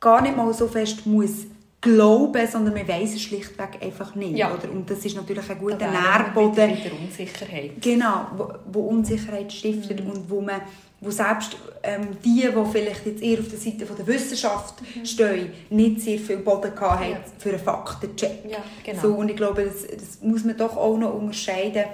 gar 0.00 0.22
nicht 0.22 0.36
mal 0.36 0.52
so 0.54 0.66
fest 0.66 1.06
muss 1.06 1.46
glauben, 1.80 2.46
sondern 2.46 2.74
man 2.74 2.86
weiß 2.86 3.14
es 3.14 3.22
schlichtweg 3.22 3.78
einfach 3.80 4.14
nicht. 4.14 4.36
Ja. 4.36 4.52
Oder? 4.52 4.70
Und 4.70 4.90
das 4.90 5.04
ist 5.04 5.16
natürlich 5.16 5.48
ein 5.48 5.58
guter 5.58 5.90
Nährboden. 5.90 6.70
Mit 6.70 6.84
der 6.84 6.92
Unsicherheit. 6.92 7.70
Genau, 7.80 8.26
wo, 8.36 8.52
wo 8.70 8.80
Unsicherheit 8.88 9.52
stiftet 9.52 10.04
mhm. 10.04 10.10
und 10.10 10.30
wo 10.30 10.40
man 10.40 10.60
wo 11.02 11.10
selbst 11.10 11.56
ähm, 11.82 12.08
die, 12.22 12.42
die 12.42 12.70
vielleicht 12.72 13.06
jetzt 13.06 13.22
eher 13.22 13.38
auf 13.38 13.48
der 13.48 13.58
Seite 13.58 13.86
von 13.86 13.96
der 13.96 14.06
Wissenschaft 14.06 14.74
mhm. 14.82 15.06
stehen, 15.06 15.52
nicht 15.70 16.02
sehr 16.02 16.18
viel 16.18 16.36
Boden 16.38 16.78
hatten 16.78 17.12
ja. 17.12 17.20
für 17.38 17.48
einen 17.48 17.58
Faktencheck. 17.58 18.44
Ja, 18.46 18.58
genau. 18.84 19.00
so, 19.00 19.14
und 19.14 19.30
ich 19.30 19.36
glaube, 19.36 19.64
das, 19.64 19.86
das, 19.86 20.20
muss 20.20 20.44
man 20.44 20.58
doch 20.58 20.76
auch 20.76 20.98
noch 20.98 21.14
unterscheiden, 21.14 21.84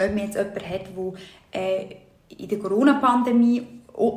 ob 0.00 0.08
man 0.08 0.18
jetzt 0.18 0.34
jemanden 0.34 0.68
hat, 0.68 0.86
der 1.54 1.60
äh, 1.60 1.96
in 2.36 2.48
der 2.48 2.58
Corona-Pandemie 2.58 3.64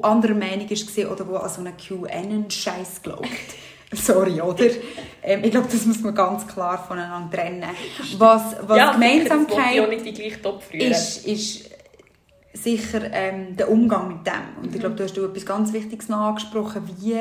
anderer 0.01 0.33
Meinung 0.33 0.67
war 0.67 1.11
oder 1.11 1.23
der 1.23 1.43
an 1.43 1.49
so 1.49 1.61
einen 1.61 1.77
QAnon-Scheiß 1.77 3.03
glaubt. 3.03 3.27
Sorry, 3.93 4.41
oder? 4.41 4.65
Ähm, 5.23 5.43
ich 5.43 5.51
glaube, 5.51 5.67
das 5.71 5.85
muss 5.85 6.01
man 6.01 6.13
ganz 6.13 6.45
klar 6.45 6.77
voneinander 6.85 7.37
trennen. 7.37 7.63
Was, 8.17 8.55
was 8.61 8.77
ja, 8.77 8.91
Gemeinsamkeit 8.91 10.03
ist, 10.73 11.25
ist 11.25 11.69
sicher 12.53 13.01
ähm, 13.11 13.55
der 13.55 13.69
Umgang 13.71 14.09
mit 14.09 14.27
dem. 14.27 14.63
Und 14.63 14.73
ich 14.73 14.79
glaube, 14.79 14.95
du 14.95 15.03
hast 15.03 15.17
etwas 15.17 15.45
ganz 15.45 15.71
Wichtiges 15.73 16.09
noch 16.09 16.19
angesprochen. 16.19 16.83
Wie, 16.97 17.15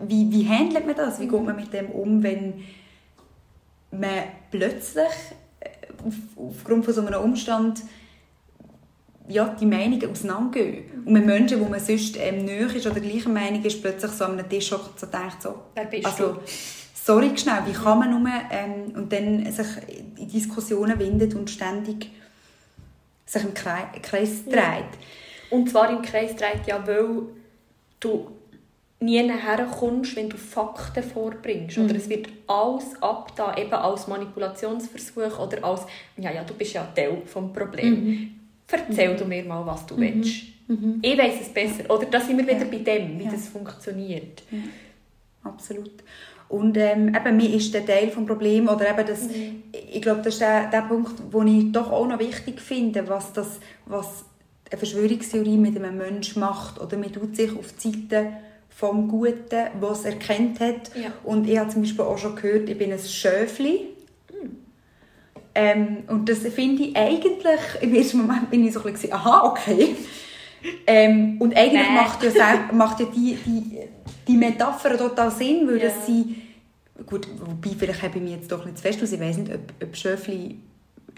wie, 0.00 0.30
wie 0.30 0.48
handelt 0.48 0.86
man 0.86 0.94
das? 0.94 1.18
Wie 1.18 1.26
geht 1.26 1.42
man 1.42 1.56
mit 1.56 1.72
dem 1.72 1.90
um, 1.90 2.22
wenn 2.22 2.64
man 3.90 4.24
plötzlich 4.50 5.12
äh, 5.60 5.68
auf, 6.06 6.14
aufgrund 6.36 6.84
von 6.84 6.94
so 6.94 7.00
einem 7.00 7.20
Umstand 7.20 7.82
ja, 9.28 9.56
die 9.60 9.66
Meinungen 9.66 10.10
auseinandergehen. 10.10 11.02
Und 11.04 11.12
mit 11.12 11.26
Menschen, 11.26 11.60
wo 11.60 11.64
man 11.66 11.80
sonst 11.80 12.16
ähm, 12.18 12.44
näher 12.44 12.74
ist 12.74 12.86
oder 12.86 13.00
gleicher 13.00 13.28
Meinung 13.28 13.62
ist, 13.64 13.80
plötzlich 13.80 14.12
so 14.12 14.24
an 14.24 14.38
einem 14.38 14.48
Tisch 14.48 14.72
hockt 14.72 14.98
so 15.00 15.06
denkt 15.06 15.42
so, 15.42 15.62
also, 16.04 16.38
sorry 16.94 17.36
schnell, 17.36 17.62
wie 17.66 17.72
kann 17.72 17.98
man 17.98 18.10
nur, 18.10 18.30
ähm, 18.50 18.92
und 18.94 19.12
dann 19.12 19.50
sich 19.50 19.66
in 20.16 20.28
Diskussionen 20.28 20.98
windet 20.98 21.34
und 21.34 21.50
ständig 21.50 22.10
sich 23.24 23.42
im 23.42 23.54
Kreis 23.54 24.44
dreht. 24.44 24.54
Ja. 24.54 24.84
Und 25.50 25.70
zwar 25.70 25.90
im 25.90 26.02
Kreis 26.02 26.34
dreht 26.36 26.66
ja, 26.66 26.84
weil 26.86 27.22
du 28.00 28.30
nie 29.00 29.28
herkommst, 29.28 30.16
wenn 30.16 30.28
du 30.28 30.36
Fakten 30.36 31.02
vorbringst. 31.02 31.76
Mhm. 31.76 31.84
Oder 31.84 31.96
es 31.96 32.08
wird 32.08 32.28
alles 32.46 33.00
abgetan, 33.00 33.56
eben 33.58 33.72
als 33.72 34.08
Manipulationsversuch 34.08 35.38
oder 35.38 35.64
als, 35.64 35.82
ja, 36.16 36.32
ja, 36.32 36.44
du 36.44 36.54
bist 36.54 36.72
ja 36.72 36.86
Teil 36.94 37.22
des 37.22 37.32
Problems. 37.32 37.98
Mhm. 37.98 38.40
Erzähl 38.70 39.12
mhm. 39.12 39.16
du 39.16 39.24
mir 39.24 39.44
mal, 39.44 39.64
was 39.64 39.86
du 39.86 39.96
mhm. 39.96 40.00
willst. 40.00 40.42
Mhm. 40.68 40.98
Ich 41.02 41.16
weiß 41.16 41.40
es 41.42 41.48
besser. 41.48 41.88
Oder 41.88 42.06
da 42.06 42.20
sind 42.20 42.38
wir 42.38 42.44
wieder 42.46 42.58
ja. 42.58 42.64
bei 42.64 42.78
dem, 42.78 43.18
wie 43.18 43.24
ja. 43.24 43.30
das 43.30 43.48
funktioniert. 43.48 44.42
Ja. 44.50 44.58
Absolut. 45.44 46.02
Und 46.48 46.76
ähm, 46.76 47.14
eben, 47.14 47.36
mir 47.36 47.54
ist 47.54 47.74
der 47.74 47.84
Teil 47.84 48.06
des 48.06 48.14
Problems, 48.14 48.70
oder 48.70 48.90
eben 48.90 49.06
das, 49.06 49.24
mhm. 49.24 49.64
ich 49.72 50.00
glaube, 50.00 50.22
das 50.22 50.34
ist 50.34 50.40
der, 50.40 50.70
der 50.70 50.82
Punkt, 50.82 51.14
den 51.32 51.46
ich 51.48 51.72
doch 51.72 51.90
auch 51.90 52.06
noch 52.06 52.18
wichtig 52.18 52.60
finde, 52.60 53.08
was, 53.08 53.32
das, 53.32 53.58
was 53.86 54.24
eine 54.70 54.78
Verschwörungstheorie 54.78 55.56
mit 55.56 55.76
einem 55.76 55.98
Menschen 55.98 56.40
macht. 56.40 56.80
Oder 56.80 56.96
man 56.96 57.12
tut 57.12 57.34
sich 57.36 57.50
auf 57.56 57.72
die 57.72 57.90
Seite 57.90 58.32
vom 58.68 59.08
Guten, 59.08 59.66
was 59.80 60.04
er 60.04 60.12
erkennt 60.12 60.60
hat. 60.60 60.94
Ja. 60.94 61.12
Und 61.24 61.48
ich 61.48 61.58
habe 61.58 61.70
zum 61.70 61.82
Beispiel 61.82 62.04
auch 62.04 62.18
schon 62.18 62.36
gehört, 62.36 62.68
ich 62.68 62.78
bin 62.78 62.92
ein 62.92 62.98
Schöfli. 62.98 63.95
Ähm, 65.58 65.98
und 66.08 66.28
das 66.28 66.38
finde 66.40 66.82
ich 66.82 66.96
eigentlich, 66.96 67.60
im 67.80 67.94
ersten 67.94 68.18
Moment 68.18 68.50
bin 68.50 68.66
ich 68.66 68.74
so 68.74 68.82
ein 68.84 68.92
bisschen, 68.92 69.12
aha, 69.12 69.44
okay. 69.46 69.96
Ähm, 70.86 71.36
und 71.40 71.56
eigentlich 71.56 71.88
Nee. 71.88 71.94
macht 71.94 72.22
ja, 72.22 72.68
macht 72.72 73.00
ja 73.00 73.06
die, 73.06 73.38
die, 73.46 73.78
die 74.28 74.36
Metapher 74.36 74.98
total 74.98 75.30
Sinn, 75.30 75.66
weil 75.66 75.78
Ja. 75.78 75.84
das 75.88 76.06
sie, 76.06 76.36
gut, 77.06 77.26
wobei 77.40 77.74
vielleicht 77.78 78.02
habe 78.02 78.18
ich 78.18 78.22
mich 78.22 78.32
jetzt 78.32 78.52
doch 78.52 78.64
nicht 78.66 78.76
zu 78.76 78.82
fest 78.82 79.02
aus, 79.02 79.12
ich 79.12 79.20
weiß 79.20 79.38
nicht, 79.38 79.52
ob, 79.52 79.60
ob 79.82 79.96
Schöfli 79.96 80.56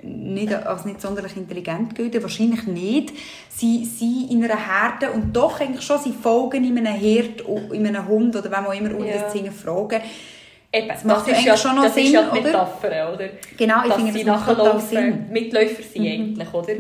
nicht 0.05 0.55
als 0.55 0.85
nicht 0.85 1.01
sonderlich 1.01 1.37
intelligent 1.37 1.97
gelten, 1.97 2.23
wahrscheinlich 2.23 2.65
nicht. 2.69 3.13
Sie 3.49 3.85
sind 3.85 4.31
in 4.31 4.45
einer 4.45 4.55
Herde 4.57 5.11
und 5.11 5.33
doch 5.35 5.61
eigentlich 5.61 5.83
schon, 5.85 5.99
sie 6.01 6.13
folgen 6.13 6.63
in 6.65 6.79
einem 6.79 6.95
Herd, 6.95 7.43
in 7.73 7.85
einem 7.85 8.07
Hund 8.07 8.37
oder 8.37 8.49
wem 8.53 8.67
auch 8.67 8.73
immer, 8.75 8.95
ohne 8.97 9.11
Ja. 9.11 9.23
dass 9.23 9.33
sie 9.33 9.41
ihn 9.41 9.51
fragen. 9.51 10.01
Eben, 10.71 10.89
Das 10.89 11.05
macht 11.05 11.27
ja 11.27 11.33
ist 11.33 11.39
eigentlich 11.49 11.61
schon 11.63 11.77
noch 11.77 11.83
das 11.85 11.95
Sinn, 11.95 12.05
ist 12.05 12.13
ja 12.13 12.23
die 12.23 12.29
oder? 12.41 12.43
Metapher, 12.43 13.13
oder? 13.15 13.29
Genau, 13.57 13.77
ich 13.83 13.89
Dass 13.89 13.97
finde, 13.97 14.13
sie 14.13 14.25
das 14.25 14.37
macht 14.47 14.57
total 14.59 14.81
Sinn. 14.81 15.27
Mitläufer 15.31 15.83
sind 15.83 16.07
eigentlich, 16.07 16.55
oder? 16.55 16.73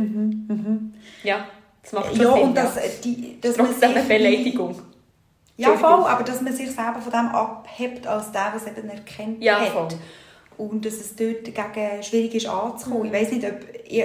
Ja, 1.24 1.44
das 1.82 1.92
macht 1.92 2.08
schon 2.16 2.20
Ja, 2.24 2.32
Sinn. 2.34 2.42
und 2.42 2.56
ja. 2.56 2.62
dass, 2.64 2.76
äh, 2.76 2.88
die, 3.02 3.40
dass 3.40 3.56
man 3.56 3.66
eine 3.80 3.94
sich- 4.00 4.08
Beleidigung. 4.08 4.82
Ja, 5.56 5.72
voll, 5.72 6.04
aber 6.04 6.22
dass 6.22 6.40
man 6.42 6.52
sich 6.52 6.70
selber 6.70 7.00
von 7.00 7.10
dem 7.10 7.28
abhebt, 7.34 8.06
als 8.06 8.30
der, 8.30 8.50
der 8.52 8.60
es 8.60 8.66
eben 8.78 8.88
erkennt 8.90 9.42
Ja, 9.42 9.58
hat. 9.60 9.68
voll. 9.68 9.88
Und 10.58 10.84
dass 10.84 10.94
es 10.94 11.16
dort 11.16 11.46
dagegen 11.56 12.02
schwierig 12.02 12.34
ist 12.34 12.46
anzukommen. 12.48 13.08
Mhm. 13.08 13.14
Ich 13.14 13.20
weiss 13.20 13.32
nicht, 13.32 13.44
ob... 13.44 13.54
Ich, 13.88 14.04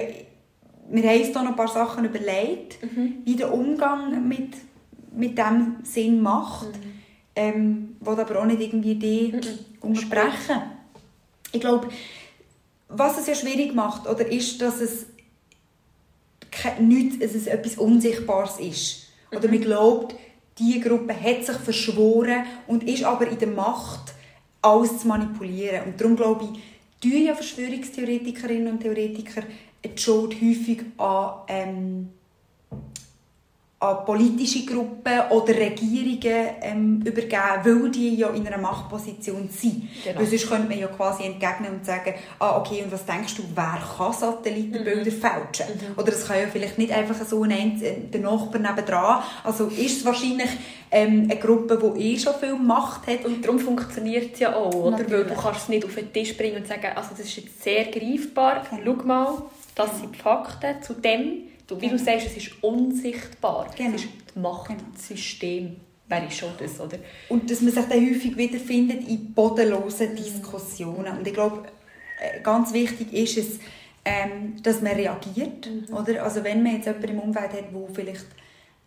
wir 0.89 1.09
haben 1.09 1.19
uns 1.21 1.31
da 1.31 1.41
noch 1.43 1.51
ein 1.51 1.55
paar 1.55 1.67
Sachen 1.67 2.05
überlegt, 2.05 2.81
Mhm. 2.84 3.15
wie 3.25 3.36
der 3.36 3.53
Umgang 3.53 4.27
mit, 4.27 4.53
mit 5.15 5.38
dem 5.38 5.75
Sinn 5.84 6.21
macht. 6.21 6.67
Mhm. 6.67 6.93
Ähm, 7.36 7.95
will 7.99 8.19
aber 8.19 8.39
auch 8.41 8.45
nicht 8.45 8.61
irgendwie 8.61 8.95
die 8.95 9.34
unterbrechen. 9.84 10.61
Ich 11.51 11.61
glaube, 11.61 11.89
was 12.89 13.19
es 13.19 13.27
ja 13.27 13.36
schwierig 13.36 13.73
macht, 13.73 14.07
oder, 14.07 14.25
ist, 14.25 14.61
dass 14.61 14.81
es 14.81 15.05
nichts, 16.79 17.17
es 17.23 17.47
etwas 17.47 17.77
Unsichtbares 17.77 18.59
ist. 18.59 19.07
Oder 19.31 19.47
man 19.47 19.61
glaubt, 19.61 20.15
diese 20.57 20.79
Gruppe 20.79 21.13
hat 21.19 21.45
sich 21.45 21.57
verschworen 21.57 22.45
und 22.67 22.84
ist 22.84 23.03
aber 23.03 23.27
in 23.27 23.39
der 23.39 23.47
Macht, 23.47 24.13
alles 24.61 24.99
zu 24.99 25.07
manipulieren. 25.07 25.86
Und 25.86 25.99
darum 25.99 26.15
glaube 26.15 26.45
ich, 26.45 26.59
tun 27.01 27.25
ja 27.25 27.36
Verschwörungstheoretikerinnen 27.36 28.73
und 28.73 28.79
Theoretiker 28.79 29.43
die 29.84 30.01
Schuld 30.01 30.36
häufig 30.36 30.84
an, 30.97 31.34
ähm, 31.47 32.09
an 33.84 34.05
politische 34.05 34.65
Gruppen 34.65 35.19
oder 35.29 35.53
Regierungen 35.55 36.47
ähm, 36.61 37.01
übergeben, 37.05 37.59
weil 37.63 37.89
die 37.91 38.15
ja 38.15 38.29
in 38.29 38.47
einer 38.47 38.57
Machtposition 38.57 39.49
sind. 39.49 39.88
Genau. 40.03 40.19
Weil 40.19 40.25
sonst 40.25 40.47
könnte 40.49 40.69
man 40.69 40.79
ja 40.79 40.88
quasi 40.88 41.23
entgegnen 41.23 41.71
und 41.73 41.86
sagen, 41.86 42.13
ah, 42.39 42.57
okay, 42.59 42.81
und 42.84 42.91
was 42.91 43.05
denkst 43.05 43.36
du, 43.36 43.43
wer 43.53 43.79
kann 43.97 44.13
Satellitenbilder 44.13 45.11
fälschen? 45.11 45.65
Oder 45.97 46.13
es 46.13 46.25
kann 46.27 46.39
ja 46.39 46.47
vielleicht 46.51 46.77
nicht 46.77 46.93
einfach 46.93 47.15
so 47.25 47.43
ein 47.43 47.51
Einz- 47.51 47.81
äh, 47.81 47.95
der 48.11 48.21
Nachbar 48.21 48.59
nebendran. 48.61 49.21
Also 49.43 49.65
ist 49.67 49.97
es 49.97 50.05
wahrscheinlich 50.05 50.49
ähm, 50.89 51.27
eine 51.29 51.39
Gruppe, 51.39 51.77
die 51.97 52.13
eh 52.13 52.19
schon 52.19 52.36
viel 52.36 52.55
Macht 52.55 53.07
hat. 53.07 53.25
Und 53.25 53.43
darum 53.43 53.59
funktioniert 53.59 54.34
es 54.34 54.39
ja 54.39 54.55
auch, 54.55 54.73
oder? 54.73 54.97
Weil 54.99 55.03
Natürlich. 55.03 55.27
du 55.34 55.41
kannst 55.41 55.61
es 55.63 55.69
nicht 55.69 55.86
auf 55.86 55.95
den 55.95 56.13
Tisch 56.13 56.38
bringen 56.38 56.57
und 56.57 56.67
sagen, 56.67 56.88
also 56.95 57.09
das 57.11 57.21
ist 57.25 57.36
jetzt 57.36 57.61
sehr 57.63 57.86
greifbar, 57.86 58.63
Genau. 58.69 58.95
schau 58.97 59.05
mal, 59.05 59.41
das 59.75 59.99
sind 59.99 60.15
die 60.15 60.19
Fakten 60.19 60.81
zu 60.81 60.93
dem. 60.93 61.49
Du, 61.68 61.80
wie 61.80 61.89
du 61.89 61.97
sagst, 61.97 62.28
es 62.28 62.38
ist 62.38 62.64
unsichtbar. 62.64 63.70
Genau. 63.76 63.95
Es 63.95 64.03
ist 64.03 64.11
das 64.26 64.36
Machtsystem. 64.36 65.78
Wer 66.07 66.28
ist 66.28 66.38
schon 66.38 66.51
das, 66.59 66.80
oder? 66.80 66.97
Und 67.30 67.49
dass 67.49 67.61
man 67.61 67.72
sich 67.72 67.86
dann 67.86 67.99
häufig 67.99 68.36
wiederfindet 68.36 69.07
in 69.07 69.34
bodenlosen 69.34 70.16
Diskussionen. 70.16 71.18
Und 71.18 71.26
ich 71.26 71.34
glaube, 71.34 71.64
äh, 72.20 72.41
ganz 72.41 72.74
wichtig 72.74 73.14
ist 73.14 73.38
es, 73.38 73.59
ähm, 74.05 74.61
dass 74.61 74.82
man 74.82 74.93
reagiert. 74.93 75.70
Oder? 75.91 76.24
Also 76.24 76.43
wenn 76.43 76.61
man 76.61 76.76
jetzt 76.76 76.86
jemanden 76.86 77.09
im 77.09 77.20
Umfeld 77.20 77.53
hat, 77.53 77.74
der 77.74 77.88
vielleicht 77.93 78.26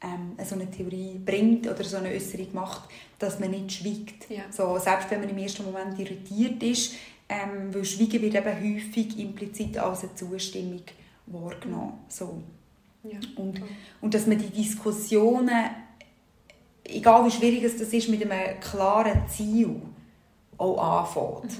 ähm, 0.02 0.36
so 0.44 0.54
eine 0.54 0.70
Theorie 0.70 1.18
bringt 1.24 1.66
oder 1.66 1.82
so 1.84 1.96
eine 1.96 2.10
Äußerung 2.10 2.48
macht, 2.52 2.90
dass 3.18 3.38
man 3.40 3.50
nicht 3.50 3.72
schweigt. 3.72 4.28
Ja. 4.28 4.42
So, 4.50 4.78
selbst 4.78 5.10
wenn 5.10 5.20
man 5.20 5.30
im 5.30 5.38
ersten 5.38 5.64
Moment 5.64 5.98
irritiert 5.98 6.62
ist, 6.62 6.94
ähm, 7.28 7.74
weil 7.74 7.84
Schweigen 7.84 8.22
wird 8.22 8.34
eben 8.34 8.76
häufig 8.76 9.18
implizit 9.18 9.78
als 9.78 10.02
eine 10.02 10.14
Zustimmung 10.14 10.82
wahrgenommen. 11.26 11.94
So. 12.08 12.42
Ja. 13.10 13.18
Und, 13.36 13.62
und 14.00 14.14
dass 14.14 14.26
man 14.26 14.38
die 14.38 14.50
Diskussionen, 14.50 15.70
egal 16.84 17.24
wie 17.26 17.30
schwierig 17.30 17.62
es 17.64 17.78
das 17.78 17.88
ist, 17.92 18.08
mit 18.08 18.22
einem 18.22 18.60
klaren 18.60 19.22
Ziel 19.28 19.80
auch 20.58 21.02
anfängt. 21.04 21.58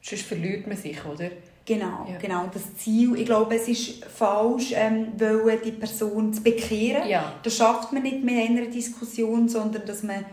Sonst 0.00 0.22
verliert 0.26 0.66
man 0.66 0.76
sich, 0.76 1.04
oder? 1.04 1.30
Genau, 1.64 2.06
Ja. 2.10 2.16
genau. 2.18 2.44
Und 2.44 2.54
Das 2.54 2.76
Ziel, 2.76 3.14
ich 3.16 3.26
glaube, 3.26 3.54
es 3.56 3.68
ist 3.68 4.04
falsch, 4.04 4.72
ähm, 4.74 5.08
wollen, 5.18 5.58
die 5.62 5.72
Person 5.72 6.32
zu 6.32 6.42
bekehren. 6.42 7.06
Ja. 7.08 7.34
Das 7.42 7.56
schafft 7.56 7.92
man 7.92 8.02
nicht 8.02 8.24
mit 8.24 8.34
einer 8.36 8.66
Diskussion, 8.66 9.48
sondern 9.48 9.84
dass 9.84 10.02
man 10.02 10.24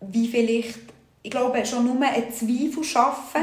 wie 0.00 0.26
vielleicht, 0.26 0.78
ich 1.22 1.30
glaube, 1.30 1.64
schon 1.66 1.84
nur 1.84 2.00
einen 2.04 2.32
Zweifel 2.32 2.82
schaffen, 2.82 3.42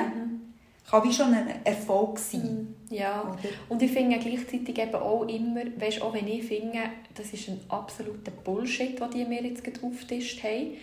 kann 0.90 1.04
wie 1.04 1.14
schon 1.14 1.34
ein 1.34 1.66
Erfolg 1.66 2.18
sein. 2.18 2.76
Ja, 2.90 3.22
Oder? 3.24 3.50
und 3.70 3.82
ich 3.82 3.92
finde 3.92 4.18
gleichzeitig 4.20 4.78
eben 4.78 4.96
auch 4.96 5.24
immer, 5.28 5.62
weißt, 5.78 6.02
auch 6.02 6.14
wenn 6.14 6.28
ich 6.28 6.46
finde, 6.46 6.80
das 7.14 7.34
ist 7.34 7.50
ein 7.50 7.60
absoluter 7.68 8.32
Bullshit, 8.32 9.00
den 9.00 9.10
die 9.12 9.26
mir 9.26 9.44
jetzt 9.44 9.64
aufgetischt 9.84 10.42
haben. 10.44 10.76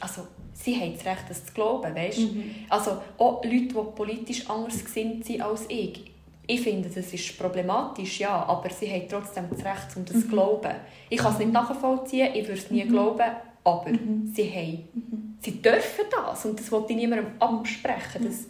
Also, 0.00 0.22
sie 0.54 0.74
haben 0.80 0.94
das 0.94 1.04
Recht, 1.04 1.24
das 1.28 1.46
zu 1.46 1.52
glauben, 1.52 1.94
weißt? 1.94 2.20
Also, 2.68 3.02
auch 3.18 3.44
Leute, 3.44 3.68
die 3.68 3.94
politisch 3.94 4.48
anders 4.48 4.84
gesinnt 4.84 5.24
sind 5.24 5.42
als 5.42 5.66
ich. 5.68 6.10
Ich 6.50 6.62
finde, 6.62 6.88
das 6.88 7.12
ist 7.12 7.38
problematisch, 7.38 8.20
ja, 8.20 8.42
aber 8.44 8.70
sie 8.70 8.90
haben 8.90 9.06
trotzdem 9.08 9.44
das 9.50 9.62
Recht, 9.64 9.96
um 9.96 10.04
das 10.06 10.22
zu 10.22 10.28
glauben. 10.28 10.72
Ich 11.10 11.18
kann 11.18 11.34
es 11.34 11.38
nicht 11.38 11.52
nachvollziehen, 11.52 12.30
ich 12.34 12.48
würde 12.48 12.60
es 12.60 12.70
nie 12.70 12.84
glauben, 12.84 13.30
aber 13.62 13.90
sie 14.32 14.50
haben, 14.50 15.36
sie 15.42 15.60
dürfen 15.60 16.06
das 16.10 16.46
und 16.46 16.58
das 16.58 16.72
wollte 16.72 16.94
ich 16.94 16.98
niemandem 16.98 17.32
absprechen, 17.38 18.24
dass, 18.24 18.46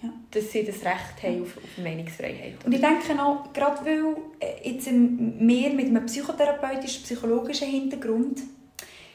Ja. 0.00 0.10
dass 0.30 0.52
sie 0.52 0.64
das 0.64 0.76
Recht 0.84 1.22
haben 1.24 1.42
auf, 1.42 1.56
auf 1.56 1.82
Meinungsfreiheit. 1.82 2.64
Und 2.64 2.72
ich 2.72 2.80
denke 2.80 3.20
auch, 3.20 3.52
gerade 3.52 3.84
weil 3.84 4.16
äh, 4.38 4.70
jetzt 4.70 4.86
wir 4.86 5.70
mit 5.70 5.86
einem 5.86 6.06
psychotherapeutischen, 6.06 7.02
psychologischen 7.02 7.66
Hintergrund 7.66 8.42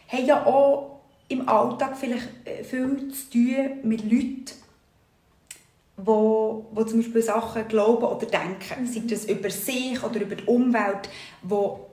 haben 0.09 0.25
ja 0.25 0.45
auch 0.45 0.99
im 1.29 1.47
Alltag 1.47 1.97
vielleicht 1.97 2.27
äh, 2.43 2.65
viel 2.65 3.11
zu 3.13 3.29
tun 3.29 3.79
mit 3.83 4.03
Leuten, 4.03 4.51
wo, 5.97 6.65
wo 6.71 6.83
zum 6.83 6.99
Beispiel 6.99 7.21
Sachen 7.21 7.67
glauben 7.67 8.03
oder 8.03 8.25
denken, 8.25 8.85
sei 8.85 9.03
das 9.07 9.25
über 9.25 9.49
sich 9.49 10.03
oder 10.03 10.19
über 10.19 10.35
die 10.35 10.43
Umwelt, 10.43 11.09
wo 11.43 11.87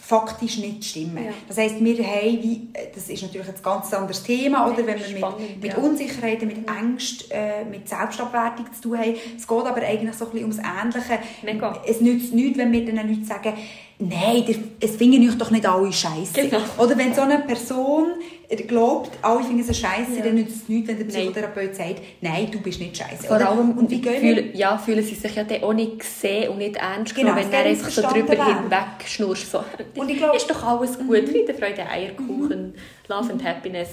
faktisch 0.00 0.58
nicht 0.58 0.84
stimmen. 0.84 1.24
Ja. 1.24 1.32
Das 1.46 1.58
heisst, 1.58 1.82
wir 1.82 2.04
haben, 2.04 2.42
wie, 2.42 2.68
äh, 2.72 2.86
das 2.94 3.08
ist 3.08 3.22
natürlich 3.22 3.48
ein 3.48 3.62
ganz 3.62 3.92
anderes 3.92 4.22
Thema, 4.22 4.66
oder, 4.66 4.78
wenn 4.78 4.86
wir 4.86 5.08
mit, 5.08 5.18
Spannend, 5.18 5.62
mit 5.62 5.72
ja. 5.72 5.78
Unsicherheiten, 5.78 6.48
mit 6.48 6.58
Ängsten, 6.68 7.30
äh, 7.30 7.64
mit 7.64 7.88
Selbstabwertung 7.88 8.66
zu 8.72 8.82
tun 8.82 8.98
haben. 8.98 9.14
Es 9.36 9.46
geht 9.46 9.58
aber 9.58 9.82
eigentlich 9.82 10.14
so 10.14 10.26
ein 10.26 10.30
bisschen 10.32 10.52
ums 10.52 10.58
Ähnliche. 10.58 11.18
Mega. 11.42 11.82
Es 11.86 12.00
nützt 12.00 12.32
nichts, 12.34 12.58
wenn 12.58 12.72
wir 12.72 12.84
den 12.84 12.96
Leuten 12.96 13.24
sagen, 13.24 13.52
nein, 13.98 14.44
es 14.80 14.96
finden 14.96 15.28
euch 15.28 15.38
doch 15.38 15.50
nicht 15.50 15.66
alle 15.66 15.92
scheiße. 15.92 16.32
Genau. 16.34 16.60
Oder 16.78 16.96
wenn 16.96 17.14
so 17.14 17.22
eine 17.22 17.40
Person 17.40 18.12
glaubt, 18.56 19.10
alle 19.22 19.44
finden 19.44 19.60
es 19.68 19.78
scheiße, 19.78 20.16
Ja. 20.18 20.24
dann 20.24 20.34
nützt 20.34 20.62
es 20.62 20.68
nichts, 20.68 20.88
wenn 20.88 20.96
der 20.96 21.06
Nein. 21.06 21.14
Psychotherapeut 21.14 21.74
sagt, 21.76 22.02
nein, 22.20 22.48
du 22.50 22.60
bist 22.60 22.80
nicht 22.80 22.96
scheiße. 22.96 23.28
Vor 23.28 23.36
allem 23.36 23.78
und 23.78 23.88
wie 23.90 24.02
fühlen, 24.02 24.50
ja, 24.54 24.76
fühlen 24.76 25.04
sie 25.04 25.14
sich 25.14 25.34
ja 25.34 25.44
dann 25.44 25.62
auch 25.62 25.72
nicht 25.72 26.00
gesehen 26.00 26.50
und 26.50 26.58
nicht 26.58 26.76
ernst 26.76 27.14
Genau, 27.14 27.34
genommen, 27.34 27.52
wenn 27.52 27.60
es 27.72 27.80
er 27.80 27.88
einfach 27.88 27.90
so 27.90 28.02
drüber 28.02 28.44
hinweg 28.44 29.06
schnurst. 29.06 29.50
So. 29.52 29.62
Und 29.94 30.08
ich 30.10 30.16
glaube- 30.18 30.36
ist 30.36 30.50
doch 30.50 30.62
alles 30.64 30.98
gut, 30.98 31.28
Friede, 31.28 31.54
Freude, 31.54 31.86
Eierkuchen, 31.88 32.74
Love 33.08 33.32
and 33.32 33.44
Happiness. 33.44 33.90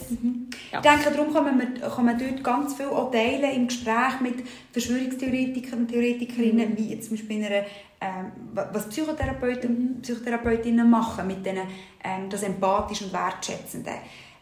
Ja. 0.71 0.79
Ich 0.83 0.89
denke, 0.89 1.11
darum 1.15 1.33
kann 1.33 1.43
man, 1.45 1.73
kann 1.79 2.05
man 2.05 2.17
dort 2.17 2.43
ganz 2.43 2.73
viel 2.75 2.87
auch 2.87 3.11
teilen 3.11 3.51
im 3.55 3.67
Gespräch 3.67 4.19
mit 4.21 4.35
Verschwörungstheoretikern 4.71 5.79
und 5.79 5.87
Theoretikerinnen, 5.87 6.71
Mhm. 6.71 6.77
wie 6.77 6.89
jetzt 6.93 7.07
zum 7.09 7.17
Beispiel 7.17 7.37
in 7.37 7.45
einer, 7.45 7.65
ähm, 8.01 8.31
was 8.53 8.87
Psychotherapeuten 8.89 9.69
und 9.75 10.01
Psychotherapeutinnen 10.01 10.89
machen, 10.89 11.27
mit 11.27 11.45
denen, 11.45 11.63
ähm, 12.03 12.29
das 12.29 12.43
Empathisch 12.43 13.01
und 13.01 13.13
Wertschätzende. 13.13 13.91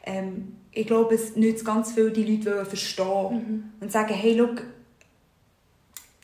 Ähm, 0.06 0.56
ich 0.72 0.86
glaube, 0.88 1.16
es 1.16 1.36
nützt 1.36 1.66
ganz 1.66 1.94
viel, 1.94 2.12
die 2.12 2.24
Leute 2.24 2.54
wollen 2.56 2.66
verstehen 2.66 3.32
Mhm. 3.32 3.64
und 3.82 3.92
sagen, 3.92 4.14
hey, 4.14 4.34
look, 4.36 4.64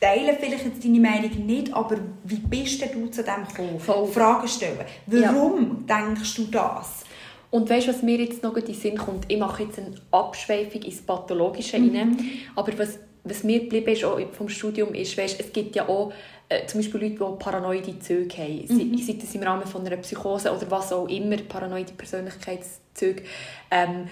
teile 0.00 0.34
vielleicht 0.38 0.64
jetzt 0.66 0.84
deine 0.84 1.00
Meinung 1.00 1.46
nicht, 1.46 1.72
aber 1.72 1.96
wie 2.24 2.36
bist 2.36 2.80
denn 2.80 2.92
du 2.92 3.10
zu 3.10 3.22
dem 3.22 3.46
gekommen? 3.46 3.78
Voll. 3.80 4.06
Fragen 4.08 4.48
stellen. 4.48 4.78
Warum 5.06 5.86
denkst 5.86 6.34
du 6.36 6.44
das? 6.46 7.04
Und 7.50 7.68
weißt 7.68 7.86
du, 7.88 7.92
was 7.92 8.02
mir 8.02 8.16
jetzt 8.16 8.42
noch 8.42 8.56
in 8.56 8.64
den 8.64 8.74
Sinn 8.74 8.96
kommt? 8.96 9.26
Ich 9.28 9.38
mache 9.38 9.64
jetzt 9.64 9.78
eine 9.78 9.94
Abschweifung 10.10 10.82
ins 10.82 11.02
Pathologische 11.02 11.78
Mhm. 11.78 11.96
rein. 11.96 12.16
Aber 12.56 12.76
was 12.78 12.98
was 13.24 13.44
mir 13.44 13.60
geblieben 13.60 13.92
ist 13.92 14.04
auch 14.04 14.18
vom 14.32 14.48
Studium 14.48 14.94
ist, 14.94 15.16
weißt, 15.16 15.38
es 15.38 15.52
gibt 15.52 15.76
ja 15.76 15.88
auch 15.88 16.12
äh, 16.48 16.66
zum 16.66 16.80
Beispiel 16.80 17.00
Leute, 17.00 17.14
die 17.14 17.42
paranoide 17.44 17.98
Züge 17.98 18.36
haben, 18.36 18.66
mhm. 18.68 18.98
sei 18.98 19.16
das 19.20 19.34
im 19.34 19.42
Rahmen 19.42 19.66
von 19.66 19.86
einer 19.86 19.96
Psychose 19.98 20.52
oder 20.52 20.70
was 20.70 20.92
auch 20.92 21.08
immer, 21.08 21.36
paranoide 21.36 21.92
Persönlichkeitszüge, 21.92 23.22
ähm, 23.70 24.08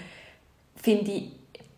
finde 0.75 1.11
ich, 1.11 1.23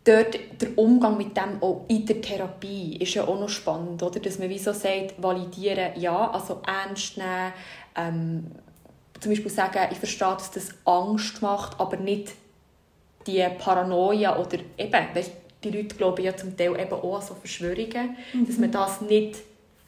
dort 0.04 0.38
der 0.62 0.78
Umgang 0.78 1.18
mit 1.18 1.36
dem 1.36 1.62
auch 1.62 1.86
in 1.88 2.06
der 2.06 2.22
Therapie 2.22 2.98
ist 2.98 3.14
ja 3.14 3.26
auch 3.26 3.40
noch 3.40 3.50
spannend, 3.50 4.04
oder? 4.04 4.20
dass 4.20 4.38
man 4.38 4.50
wie 4.50 4.60
so 4.60 4.74
sagt, 4.74 5.22
validieren, 5.22 5.94
ja, 5.96 6.32
also 6.32 6.62
ernst 6.66 7.18
nehmen, 7.18 7.54
ähm, 7.96 8.52
zum 9.20 9.32
Beispiel 9.32 9.52
sagen, 9.52 9.88
ich 9.92 9.98
verstehe, 9.98 10.34
dass 10.34 10.52
das 10.52 10.70
Angst 10.84 11.42
macht, 11.42 11.80
aber 11.80 11.96
nicht 11.98 12.34
die 13.26 13.46
Paranoia 13.58 14.38
oder 14.38 14.60
eben, 14.78 15.08
weißt, 15.14 15.32
die 15.64 15.72
Leute 15.72 15.96
glauben 15.96 16.24
ja 16.24 16.36
zum 16.36 16.56
Teil 16.56 16.80
eben 16.80 16.94
auch 16.94 17.16
an 17.16 17.22
so 17.22 17.36
Verschwörungen, 17.36 18.18
mhm. 18.34 18.48
dass 18.48 18.58
man 18.58 18.72
das 18.72 19.02
nicht 19.02 19.38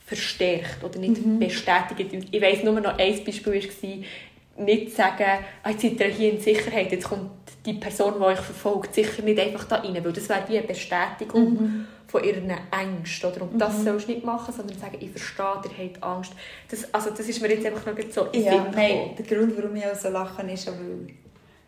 verstärkt 0.05 0.83
oder 0.83 0.99
nicht 0.99 1.25
mhm. 1.25 1.39
bestätigt. 1.39 2.27
Ich 2.31 2.41
weiss 2.41 2.63
nur 2.63 2.79
noch 2.79 2.97
ein 2.97 3.23
Beispiel 3.23 3.53
war, 3.53 4.65
nicht 4.65 4.95
sagen, 4.95 5.43
ah, 5.63 5.69
jetzt 5.69 5.81
seid 5.81 5.99
ihr 5.99 6.07
hier 6.07 6.33
in 6.33 6.39
Sicherheit, 6.39 6.91
jetzt 6.91 7.09
kommt 7.09 7.31
die 7.65 7.73
Person, 7.73 8.13
die 8.17 8.23
euch 8.23 8.39
verfolgt, 8.39 8.93
sicher 8.93 9.21
nicht 9.23 9.39
einfach 9.39 9.65
da 9.65 9.77
rein, 9.77 10.03
weil 10.03 10.13
das 10.13 10.29
wäre 10.29 10.43
wie 10.47 10.57
eine 10.57 10.67
Bestätigung 10.67 11.53
mhm. 11.53 11.87
von 12.07 12.23
ihren 12.23 12.49
Ängsten. 12.49 13.31
Oder? 13.31 13.41
Und 13.41 13.59
das 13.59 13.79
mhm. 13.79 13.83
sollst 13.83 14.07
du 14.07 14.13
nicht 14.13 14.25
machen, 14.25 14.53
sondern 14.53 14.77
sagen, 14.77 14.97
ich 14.99 15.09
verstehe, 15.09 15.61
ihr 15.77 15.85
habt 15.85 16.03
Angst. 16.03 16.33
Das, 16.69 16.93
also 16.93 17.09
das 17.09 17.27
ist 17.27 17.41
mir 17.41 17.49
jetzt 17.49 17.65
einfach 17.65 17.85
noch 17.85 17.97
so 18.11 18.25
in 18.31 18.43
ja, 18.43 18.67
nein, 18.73 19.15
Der 19.17 19.25
Grund, 19.25 19.57
warum 19.57 19.75
ich 19.75 19.85
auch 19.85 19.95
so 19.95 20.09
lachen, 20.09 20.47
ist, 20.47 20.67
weil, 20.67 21.07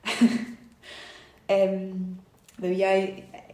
ähm, 1.49 2.19
weil 2.57 2.71
ich 2.71 2.85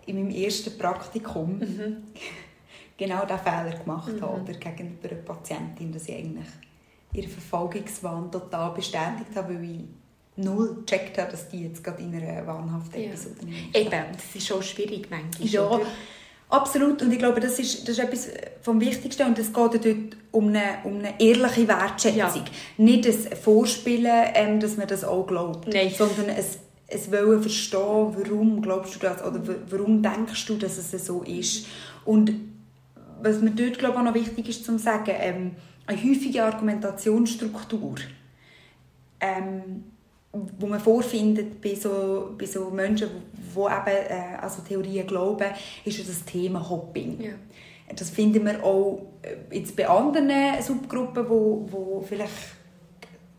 in 0.06 0.16
meinem 0.16 0.36
ersten 0.36 0.78
Praktikum 0.78 1.60
mhm. 1.60 1.98
genau 2.98 3.26
diesen 3.26 3.40
Fehler 3.40 3.78
gemacht 3.78 4.14
mhm. 4.14 4.22
habe 4.22 4.42
oder 4.42 4.54
gegenüber 4.54 5.10
einer 5.10 5.22
Patientin, 5.22 5.92
dass 5.92 6.08
ich 6.08 6.16
eigentlich 6.16 6.48
ihren 7.14 7.30
Verfolgungswahn 7.30 8.32
total 8.32 8.72
bestätigt 8.72 9.36
habe, 9.36 9.56
weil 9.56 9.64
ich 9.64 9.82
null 10.36 10.84
gecheckt 10.86 11.18
habe, 11.18 11.32
dass 11.32 11.48
die 11.50 11.66
jetzt 11.66 11.84
gerade 11.84 12.02
in 12.02 12.16
einer 12.16 12.46
wahnhaften 12.46 13.02
ja. 13.02 13.10
Episode. 13.10 13.36
Eben, 13.74 14.04
das 14.12 14.36
ist 14.36 14.48
schon 14.48 14.64
schwierig 14.64 15.08
manchmal. 15.10 15.48
Ja, 15.48 15.70
oder? 15.70 15.86
absolut. 16.50 17.02
Und 17.02 17.12
ich 17.12 17.20
glaube, 17.20 17.40
das 17.40 17.60
ist, 17.60 17.88
das 17.88 17.98
ist 17.98 18.04
etwas 18.04 18.30
vom 18.62 18.80
Wichtigsten. 18.82 19.28
Und 19.28 19.38
es 19.38 19.54
geht 19.54 19.56
dort 19.56 20.18
um 20.32 20.48
eine, 20.48 20.80
um 20.84 21.00
eine 21.00 21.20
ehrliche 21.20 21.68
Wertschätzung. 21.68 22.18
Ja. 22.18 22.34
Nicht 22.78 23.08
das 23.08 23.40
Vorspielen, 23.40 24.28
ähm, 24.34 24.60
dass 24.60 24.78
man 24.78 24.88
das 24.88 25.04
auch 25.04 25.28
glaubt, 25.28 25.68
Nein. 25.68 25.92
sondern 25.96 26.30
es 26.30 26.60
es 26.94 27.12
wollen 27.12 27.42
verstehen, 27.42 27.82
warum 27.82 28.62
glaubst 28.62 28.96
du 28.96 29.00
das 29.00 29.24
oder 29.24 29.42
warum 29.70 30.02
denkst 30.02 30.46
du, 30.46 30.58
dass 30.58 30.78
es 30.78 31.06
so 31.06 31.24
ist. 31.24 31.66
Und 32.06 32.34
was 33.22 33.42
mir 33.42 33.52
dort 33.52 33.80
glaube 33.80 33.96
ich, 33.96 34.00
auch 34.00 34.04
noch 34.04 34.14
wichtig 34.14 34.50
ist 34.50 34.66
zu 34.66 34.78
sagen, 34.78 35.12
ähm, 35.18 35.52
eine 35.86 35.98
häufige 35.98 36.44
Argumentationsstruktur 36.44 37.96
ähm, 39.24 39.84
wo 40.34 40.66
man 40.66 40.80
vorfindet 40.80 41.62
bei 41.62 41.76
so, 41.76 42.34
bei 42.38 42.46
so 42.46 42.70
Menschen, 42.72 43.10
die 43.34 43.60
eben 43.60 44.08
äh, 44.10 44.36
also 44.42 44.64
Theorien 44.68 45.06
glauben, 45.06 45.48
ist 45.86 46.10
das 46.10 46.26
Thema 46.26 46.68
Hopping. 46.68 47.22
Ja. 47.22 47.34
Das 47.96 48.10
finden 48.10 48.44
wir 48.46 48.64
auch 48.64 49.06
äh, 49.22 49.56
jetzt 49.56 49.76
bei 49.76 49.88
anderen 49.88 50.32
Subgruppen, 50.62 51.30
wo, 51.30 51.68
wo 51.70 52.06
vielleicht 52.08 52.32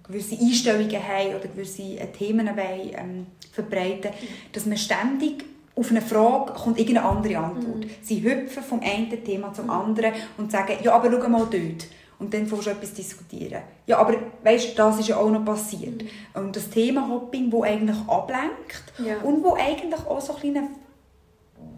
gewisse 0.06 0.38
Einstellungen 0.38 1.02
haben 1.02 1.34
oder 1.36 1.48
gewisse 1.48 1.82
äh, 1.82 2.06
Themen 2.06 2.46
wollen, 2.46 2.90
ähm, 2.96 3.26
verbreiten, 3.52 4.10
dass 4.52 4.66
man 4.66 4.76
ständig 4.76 5.44
auf 5.76 5.90
eine 5.90 6.02
Frage 6.02 6.52
kommt 6.52 6.78
irgendeine 6.78 7.08
andere 7.08 7.38
Antwort. 7.38 7.84
Mhm. 7.84 7.90
Sie 8.00 8.22
hüpfen 8.22 8.62
vom 8.62 8.80
einen 8.80 9.24
Thema 9.24 9.52
zum 9.52 9.70
anderen 9.70 10.12
und 10.36 10.52
sagen, 10.52 10.74
ja, 10.82 10.92
aber 10.92 11.10
schau 11.10 11.28
mal 11.28 11.46
dort. 11.50 11.86
Und 12.20 12.32
dann 12.32 12.46
fängst 12.46 12.66
du 12.66 12.70
etwas 12.70 12.94
diskutieren. 12.94 13.62
Ja, 13.86 13.98
aber 13.98 14.14
weißt, 14.44 14.78
das 14.78 15.00
ist 15.00 15.08
ja 15.08 15.16
auch 15.16 15.30
noch 15.30 15.44
passiert. 15.44 16.02
Mhm. 16.02 16.08
Und 16.34 16.56
das 16.56 16.70
Thema 16.70 17.08
Hopping, 17.08 17.50
das 17.50 17.62
eigentlich 17.62 17.98
ablenkt 18.06 18.92
ja. 19.04 19.18
und 19.18 19.42
wo 19.42 19.54
eigentlich 19.54 20.06
auch 20.06 20.20
so 20.20 20.34
ein 20.34 20.40
bisschen 20.40 20.68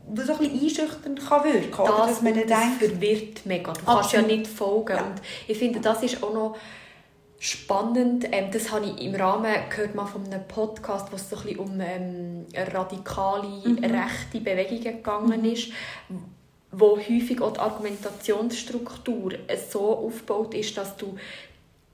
was 0.08 0.26
so 0.26 0.32
ein 0.34 0.38
bisschen 0.38 0.60
einschüchternd 0.62 1.28
kann 1.28 1.44
wirken 1.44 1.70
kann. 1.70 1.86
Das, 1.86 2.06
dass 2.08 2.22
man 2.22 2.34
dann 2.34 2.46
denkt, 2.46 2.78
verwirrt 2.78 3.46
mega. 3.46 3.72
Du 3.72 3.84
kannst 3.84 4.12
ja 4.12 4.22
nicht 4.22 4.46
folgen. 4.46 4.96
Ja. 4.96 5.02
Und 5.02 5.20
ich 5.48 5.58
finde, 5.58 5.80
das 5.80 6.02
ist 6.02 6.22
auch 6.22 6.32
noch 6.32 6.56
spannend. 7.39 8.26
Ähm, 8.32 8.51
das 8.53 8.70
habe 8.70 8.87
ich 8.87 9.03
im 9.03 9.14
Rahmen 9.14 9.53
gehört 9.70 9.95
mal 9.95 10.07
von 10.07 10.24
einem 10.24 10.47
Podcast, 10.47 11.11
wo 11.12 11.16
es 11.16 11.28
so 11.28 11.37
ein 11.37 11.43
bisschen 11.43 11.59
um 11.59 11.80
ähm, 11.80 12.47
radikale 12.55 13.49
mhm. 13.64 13.78
rechte 13.84 14.41
Bewegungen 14.41 14.82
gegangen 14.82 15.43
mhm. 15.43 15.53
ist, 15.53 15.72
wo 16.72 16.97
häufig 16.97 17.41
auch 17.41 17.53
die 17.53 17.61
Argumentationsstruktur 17.61 19.32
so 19.70 19.97
aufgebaut 19.97 20.55
ist, 20.55 20.76
dass 20.76 20.97
du 20.97 21.16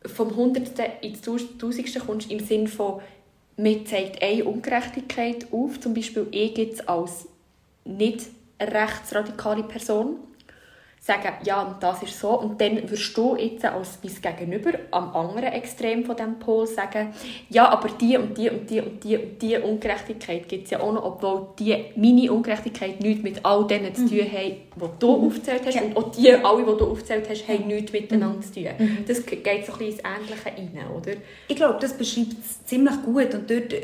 vom 0.07 0.35
Hundertsten 0.35 0.87
ins 1.01 1.21
Tausendste 1.23 2.01
kommst, 2.01 2.31
im 2.31 2.41
Sinne 2.41 2.69
von, 2.69 3.01
mir 3.57 3.85
zeigt 3.85 4.23
eine 4.23 4.45
Ungerechtigkeit 4.45 5.47
auf, 5.53 5.79
zum 5.79 5.95
Beispiel 5.95 6.27
ich 6.31 6.55
gibt 6.55 6.89
als 6.89 7.29
nicht 7.85 8.27
rechtsradikale 8.61 9.65
Person 9.65 10.17
sagen, 11.05 11.33
ja, 11.43 11.77
das 11.81 12.01
ist 12.05 12.19
so. 12.19 12.39
Und 12.39 12.61
dann 12.61 12.89
wirst 12.89 13.17
du 13.17 13.35
jetzt 13.35 13.65
als 13.65 13.99
mein 14.05 14.37
Gegenüber 14.37 14.71
am 14.93 15.15
anderen 15.17 15.53
Extrem 15.53 16.05
von 16.05 16.15
diesem 16.15 16.39
Pol 16.39 16.65
sagen, 16.65 17.13
ja, 17.51 17.69
aber 17.69 17.89
die 17.89 18.17
und 18.17 18.39
die 18.39 18.49
und 18.49 18.71
die 18.71 18.81
und 18.81 19.03
die 19.03 19.17
und 19.17 19.43
die 19.43 19.57
Ungerechtigkeit 19.57 20.49
gibt 20.49 20.67
es 20.67 20.71
ja 20.71 20.81
auch 20.81 20.93
noch, 20.93 21.05
obwohl 21.05 21.49
die, 21.59 21.87
meine 21.97 22.33
Ungerechtigkeit 22.33 23.01
nichts 23.01 23.25
mit 23.25 23.45
all 23.45 23.67
denen 23.67 23.93
zu 23.93 24.07
tun 24.07 24.19
mhm. 24.19 24.33
haben, 24.33 24.57
die 24.77 24.99
du 25.01 25.17
mhm. 25.17 25.27
aufgezählt 25.27 25.63
hast. 25.67 25.75
Ja. 25.75 25.83
Und 25.83 25.97
auch 25.97 26.13
die, 26.13 26.33
alle, 26.33 26.65
die 26.65 26.79
du 26.79 26.91
aufgezählt 26.93 27.29
hast, 27.29 27.49
haben 27.49 27.67
nichts 27.67 27.93
miteinander 27.93 28.37
mhm. 28.37 28.43
zu 28.43 28.55
tun. 28.55 28.69
Mhm. 28.79 29.05
Das 29.09 29.27
geht 29.27 29.43
so 29.43 29.51
ein 29.51 29.79
bisschen 29.79 29.87
ins 29.87 29.99
Ähnliche 29.99 30.47
rein, 30.47 30.87
oder? 30.97 31.13
Ich 31.49 31.57
glaube, 31.57 31.79
das 31.81 31.99
beschreibt 31.99 32.37
es 32.45 32.65
ziemlich 32.65 33.03
gut. 33.03 33.35
Und 33.35 33.51
dort 33.51 33.75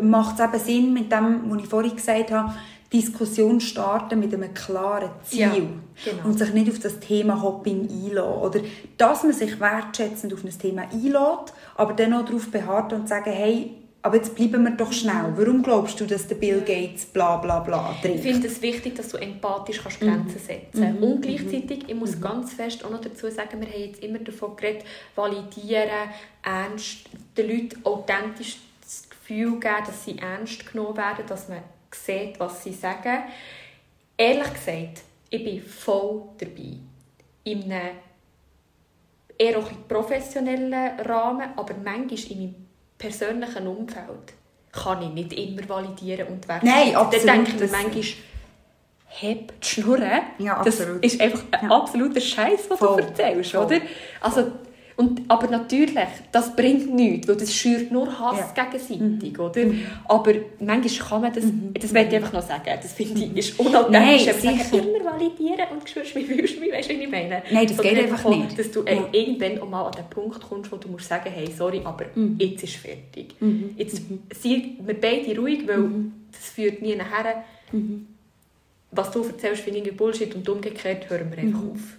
macht 0.00 0.38
es 0.38 0.44
eben 0.46 0.58
Sinn 0.58 0.94
mit 0.94 1.12
dem, 1.12 1.50
was 1.50 1.62
ich 1.62 1.68
vorhin 1.68 1.94
gesagt 1.96 2.30
habe, 2.30 2.54
Diskussion 2.92 3.60
starten 3.60 4.20
mit 4.20 4.32
einem 4.32 4.54
klaren 4.54 5.10
Ziel 5.24 5.40
ja, 5.40 5.50
genau. 6.04 6.24
und 6.24 6.38
sich 6.38 6.52
nicht 6.52 6.70
auf 6.70 6.78
das 6.78 7.00
Thema 7.00 7.42
Hopping 7.42 7.88
einlassen. 7.88 8.42
Oder 8.42 8.60
dass 8.96 9.22
man 9.24 9.32
sich 9.32 9.58
wertschätzend 9.58 10.32
auf 10.32 10.44
ein 10.44 10.58
Thema 10.58 10.82
einlädt, 10.82 11.52
aber 11.74 11.94
dann 11.94 12.14
auch 12.14 12.24
darauf 12.24 12.50
beharrt 12.50 12.92
und 12.92 13.08
sagen, 13.08 13.32
hey, 13.32 13.74
aber 14.06 14.18
jetzt 14.18 14.36
bleiben 14.36 14.62
wir 14.62 14.70
doch 14.70 14.92
schnell. 14.92 15.32
Warum 15.34 15.64
glaubst 15.64 16.00
du, 16.00 16.06
dass 16.06 16.28
der 16.28 16.36
Bill 16.36 16.60
Gates 16.60 17.06
bla 17.06 17.38
bla 17.38 17.58
bla 17.58 17.92
trifft? 18.00 18.14
Ich 18.14 18.20
finde 18.22 18.46
es 18.46 18.62
wichtig, 18.62 18.94
dass 18.94 19.08
du 19.08 19.16
empathisch 19.16 19.80
kannst 19.82 19.98
Grenzen 19.98 20.40
mhm. 20.40 20.46
setzen 20.46 20.80
kannst. 20.80 21.00
Mhm. 21.00 21.06
Und 21.06 21.22
gleichzeitig, 21.22 21.88
ich 21.88 21.94
muss 21.94 22.14
mhm. 22.14 22.20
ganz 22.20 22.52
fest 22.52 22.84
auch 22.84 22.90
noch 22.90 23.00
dazu 23.00 23.28
sagen, 23.28 23.60
wir 23.60 23.66
haben 23.66 23.80
jetzt 23.80 24.00
immer 24.04 24.20
davon 24.20 24.54
geredet, 24.54 24.84
validieren, 25.16 26.10
ernst, 26.44 26.98
den 27.36 27.48
Leuten 27.48 27.84
authentisch 27.84 28.58
das 28.80 29.08
Gefühl 29.10 29.58
geben, 29.58 29.74
dass 29.84 30.04
sie 30.04 30.18
ernst 30.18 30.70
genommen 30.70 30.96
werden, 30.96 31.24
dass 31.26 31.48
man 31.48 31.58
sieht, 31.94 32.38
was 32.40 32.62
sie 32.62 32.72
sagen. 32.72 33.24
Ehrlich 34.16 34.52
gesagt, 34.54 35.02
ich 35.30 35.44
bin 35.44 35.62
voll 35.62 36.22
dabei. 36.38 36.78
In 37.44 37.70
einem 37.70 37.96
eher 39.38 39.58
auch 39.58 39.70
professionellen 39.88 40.72
Rahmen, 41.00 41.50
aber 41.56 41.74
manchmal 41.74 42.32
in 42.32 42.38
meinem 42.38 42.54
persönlichen 42.98 43.66
Umfeld 43.66 44.32
kann 44.72 45.02
ich 45.02 45.10
nicht 45.10 45.32
immer 45.32 45.68
validieren 45.68 46.28
und 46.28 46.48
werten. 46.48 46.66
Nein, 46.66 46.94
absolut. 46.96 47.28
Dann 47.28 47.44
denke 47.44 47.64
ich 47.64 47.72
mir 47.72 47.78
manchmal, 47.78 48.04
heb 49.06 49.60
die 49.60 49.66
Schnur. 49.66 49.98
Ja, 50.38 50.58
absolut. 50.58 51.04
Das 51.04 51.12
ist 51.14 51.20
einfach 51.20 51.42
ein 51.52 51.70
absoluter 51.70 52.20
Scheiß, 52.20 52.68
was 52.68 52.78
Voll. 52.78 53.00
du 53.02 53.08
erzählst, 53.08 53.52
Voll. 53.52 53.64
oder? 53.66 53.80
Also, 54.20 54.52
und, 54.96 55.22
aber 55.28 55.48
natürlich, 55.48 55.94
das 56.32 56.56
bringt 56.56 56.94
nichts, 56.94 57.28
weil 57.28 57.36
das 57.36 57.52
schürt 57.52 57.92
nur 57.92 58.18
Hass 58.18 58.38
ja. 58.56 58.64
gegenseitig, 58.64 59.36
mhm. 59.36 59.44
oder? 59.44 59.64
Mhm. 59.66 59.86
Aber 60.06 60.32
manchmal 60.58 61.08
kann 61.08 61.20
man 61.20 61.32
das, 61.34 61.44
mhm. 61.44 61.74
das 61.74 61.92
möchte 61.92 62.16
ich 62.16 62.16
einfach 62.16 62.32
noch 62.32 62.42
sagen, 62.42 62.64
das 62.64 62.92
finde 62.94 63.24
ich 63.24 63.36
ist 63.36 63.60
unauthentisch. 63.60 64.26
Nein, 64.42 64.58
sicher. 64.58 64.78
immer 64.78 65.04
validieren 65.04 65.66
und 65.70 65.86
spürst 65.86 66.14
mich, 66.14 66.26
fühlst 66.26 66.58
mich, 66.58 66.72
weißt 66.72 66.88
du, 66.88 66.94
was 66.94 67.02
ich 67.02 67.10
meine? 67.10 67.42
Nein, 67.50 67.66
das 67.66 67.76
geht 67.76 67.98
einfach 67.98 68.22
kommt, 68.22 68.44
nicht. 68.44 68.58
Dass 68.58 68.70
du 68.70 68.84
ja. 68.84 69.06
irgendwann 69.12 69.58
auch 69.60 69.68
mal 69.68 69.84
an 69.84 69.92
den 69.92 70.08
Punkt 70.08 70.40
kommst, 70.40 70.72
wo 70.72 70.76
du 70.76 70.88
musst 70.88 71.08
sagen, 71.08 71.30
hey, 71.30 71.48
sorry, 71.54 71.82
aber 71.84 72.06
mhm. 72.14 72.36
jetzt 72.38 72.64
ist 72.64 72.76
fertig. 72.76 73.34
Mhm. 73.38 73.74
Jetzt 73.76 74.10
mhm. 74.10 74.22
sind 74.34 74.86
wir 74.86 74.98
beide 74.98 75.38
ruhig, 75.38 75.68
weil 75.68 75.90
das 76.32 76.50
führt 76.54 76.80
nie 76.80 76.96
nachher. 76.96 77.44
Was 78.92 79.10
du 79.10 79.22
erzählst, 79.22 79.62
finde 79.62 79.80
ich 79.80 79.96
Bullshit 79.96 80.34
und 80.34 80.48
umgekehrt 80.48 81.10
hören 81.10 81.30
wir 81.30 81.38
einfach 81.38 81.60
auf. 81.60 81.98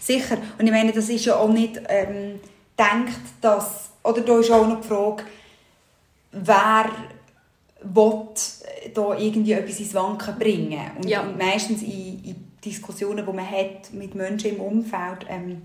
Sicher. 0.00 0.38
Und 0.58 0.66
ich 0.66 0.72
meine, 0.72 0.92
das 0.92 1.08
ist 1.08 1.24
ja 1.24 1.36
auch 1.36 1.48
nicht 1.48 1.80
ähm, 1.88 2.40
denkt, 2.78 3.20
dass, 3.40 3.90
oder 4.02 4.20
da 4.20 4.38
ist 4.38 4.50
auch 4.50 4.66
noch 4.66 4.80
die 4.80 4.88
Frage, 4.88 5.24
wer 6.32 6.90
will 7.82 8.28
da 8.94 9.16
irgendwie 9.16 9.52
etwas 9.52 9.80
ins 9.80 9.94
Wanken 9.94 10.38
bringen. 10.38 10.80
Und, 10.96 11.08
ja. 11.08 11.22
und 11.22 11.38
meistens 11.38 11.82
in, 11.82 12.24
in, 12.24 12.44
Diskussionen, 12.64 13.24
die 13.24 13.32
man 13.32 13.48
hat 13.48 13.92
mit 13.92 14.16
Menschen 14.16 14.56
im 14.56 14.60
Umfeld, 14.60 15.26
ähm, 15.28 15.62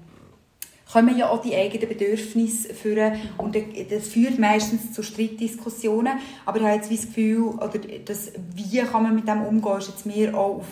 kommen 0.91 1.17
ja 1.17 1.27
auch 1.27 1.41
die 1.41 1.55
eigenen 1.55 1.89
Bedürfnisse 1.89 2.71
führen 2.75 3.13
und 3.39 3.55
das 3.89 4.07
führt 4.07 4.37
meistens 4.37 4.93
zu 4.93 5.01
Streitdiskussionen. 5.01 6.19
Aber 6.45 6.59
ich 6.59 6.63
habe 6.63 6.75
jetzt 6.75 6.91
das 6.91 7.07
Gefühl, 7.07 7.47
oder 7.55 7.79
das, 8.05 8.33
wie 8.53 8.77
kann 8.81 9.03
man 9.03 9.15
mit 9.15 9.27
dem 9.27 9.41
umgehen, 9.41 9.79
ist 9.79 9.89
jetzt 9.89 10.05
mehr 10.05 10.37
auch 10.37 10.57
auf 10.57 10.67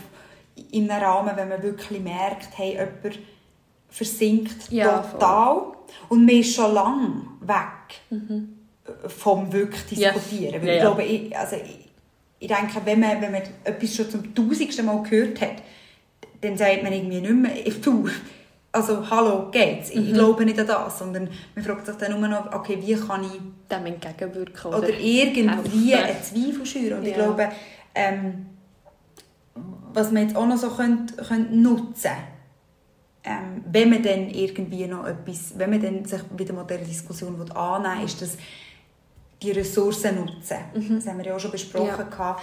in 0.72 0.90
einem 0.90 1.04
Rahmen, 1.04 1.36
wenn 1.36 1.50
man 1.50 1.64
wirklich 1.64 2.00
merkt, 2.00 2.50
hey, 2.56 2.74
jemand 2.74 3.20
versinkt 3.92 4.72
Ja, 4.72 5.00
total 5.00 5.74
und 6.10 6.26
man 6.26 6.36
ist 6.36 6.56
schon 6.56 6.74
lange 6.74 7.22
weg 7.42 8.26
vom 9.08 9.52
wirklich 9.54 10.00
Ja. 10.00 10.12
Diskutieren. 10.12 10.62
Weil 10.62 10.68
Ja, 10.70 10.74
ich 10.74 10.80
ja. 10.80 10.86
glaube, 10.86 11.04
ich, 11.04 11.38
also 11.38 11.56
ich, 11.58 11.90
ich 12.40 12.48
denke, 12.48 12.82
wenn 12.84 13.00
man, 13.00 13.22
wenn 13.22 13.32
man 13.32 13.42
etwas 13.64 13.96
schon 13.96 14.10
zum 14.10 14.34
tausendsten 14.34 14.86
Mal 14.86 15.04
gehört 15.04 15.40
hat, 15.42 15.56
dann 16.42 16.58
sagt 16.58 16.82
man 16.82 16.92
irgendwie 16.92 17.22
nicht 17.22 17.34
mehr, 17.34 17.68
ich, 17.68 17.80
du, 17.82 18.08
also 18.72 19.08
hallo, 19.10 19.50
geht's? 19.52 19.90
Ich, 19.92 19.98
Mhm. 19.98 20.08
ich 20.08 20.14
glaube 20.14 20.46
nicht 20.46 20.60
an 20.60 20.66
das, 20.66 20.98
sondern 20.98 21.30
man 21.54 21.64
fragt 21.64 21.86
sich 21.86 21.96
dann 21.98 22.20
nur 22.20 22.28
noch, 22.28 22.52
okay, 22.54 22.80
wie 22.82 22.96
kann 22.96 23.24
ich 23.24 23.40
Dem 23.70 23.86
entgegenwirken. 23.86 24.70
oder, 24.74 24.80
Oder, 24.80 24.90
irgendwie 25.00 25.94
helfen. 25.94 26.10
einen 26.16 26.24
Zweifel 26.24 26.66
schüren. 26.66 27.00
Und 27.00 27.06
ich 27.06 27.16
Ja. 27.16 27.24
glaube, 27.26 27.50
ähm, 27.94 28.48
was 29.94 30.12
man 30.12 30.24
jetzt 30.24 30.36
auch 30.36 30.46
noch 30.48 30.58
so 30.58 30.70
könnte, 30.70 31.16
könnte 31.24 31.54
nutzen 31.56 32.12
ähm, 33.24 33.64
wenn 33.72 33.90
man 33.90 34.02
dann 34.02 34.30
irgendwie 34.30 34.88
noch 34.88 35.06
etwas, 35.06 35.54
wenn 35.58 35.70
man 35.70 35.82
dann 35.82 36.06
sich 36.06 36.22
wieder 36.36 36.54
mal 36.54 36.66
dieser 36.66 36.82
Diskussion 36.82 37.38
will 37.38 37.52
annehmen 37.52 38.00
will, 38.00 38.06
ist 38.06 38.22
das 38.22 38.38
die 39.42 39.52
Ressourcen 39.52 40.16
nutzen. 40.16 40.58
Das 40.90 41.08
haben 41.08 41.18
wir 41.18 41.26
ja 41.26 41.36
auch 41.36 41.40
schon 41.40 41.52
besprochen. 41.52 42.06
Ja. 42.12 42.38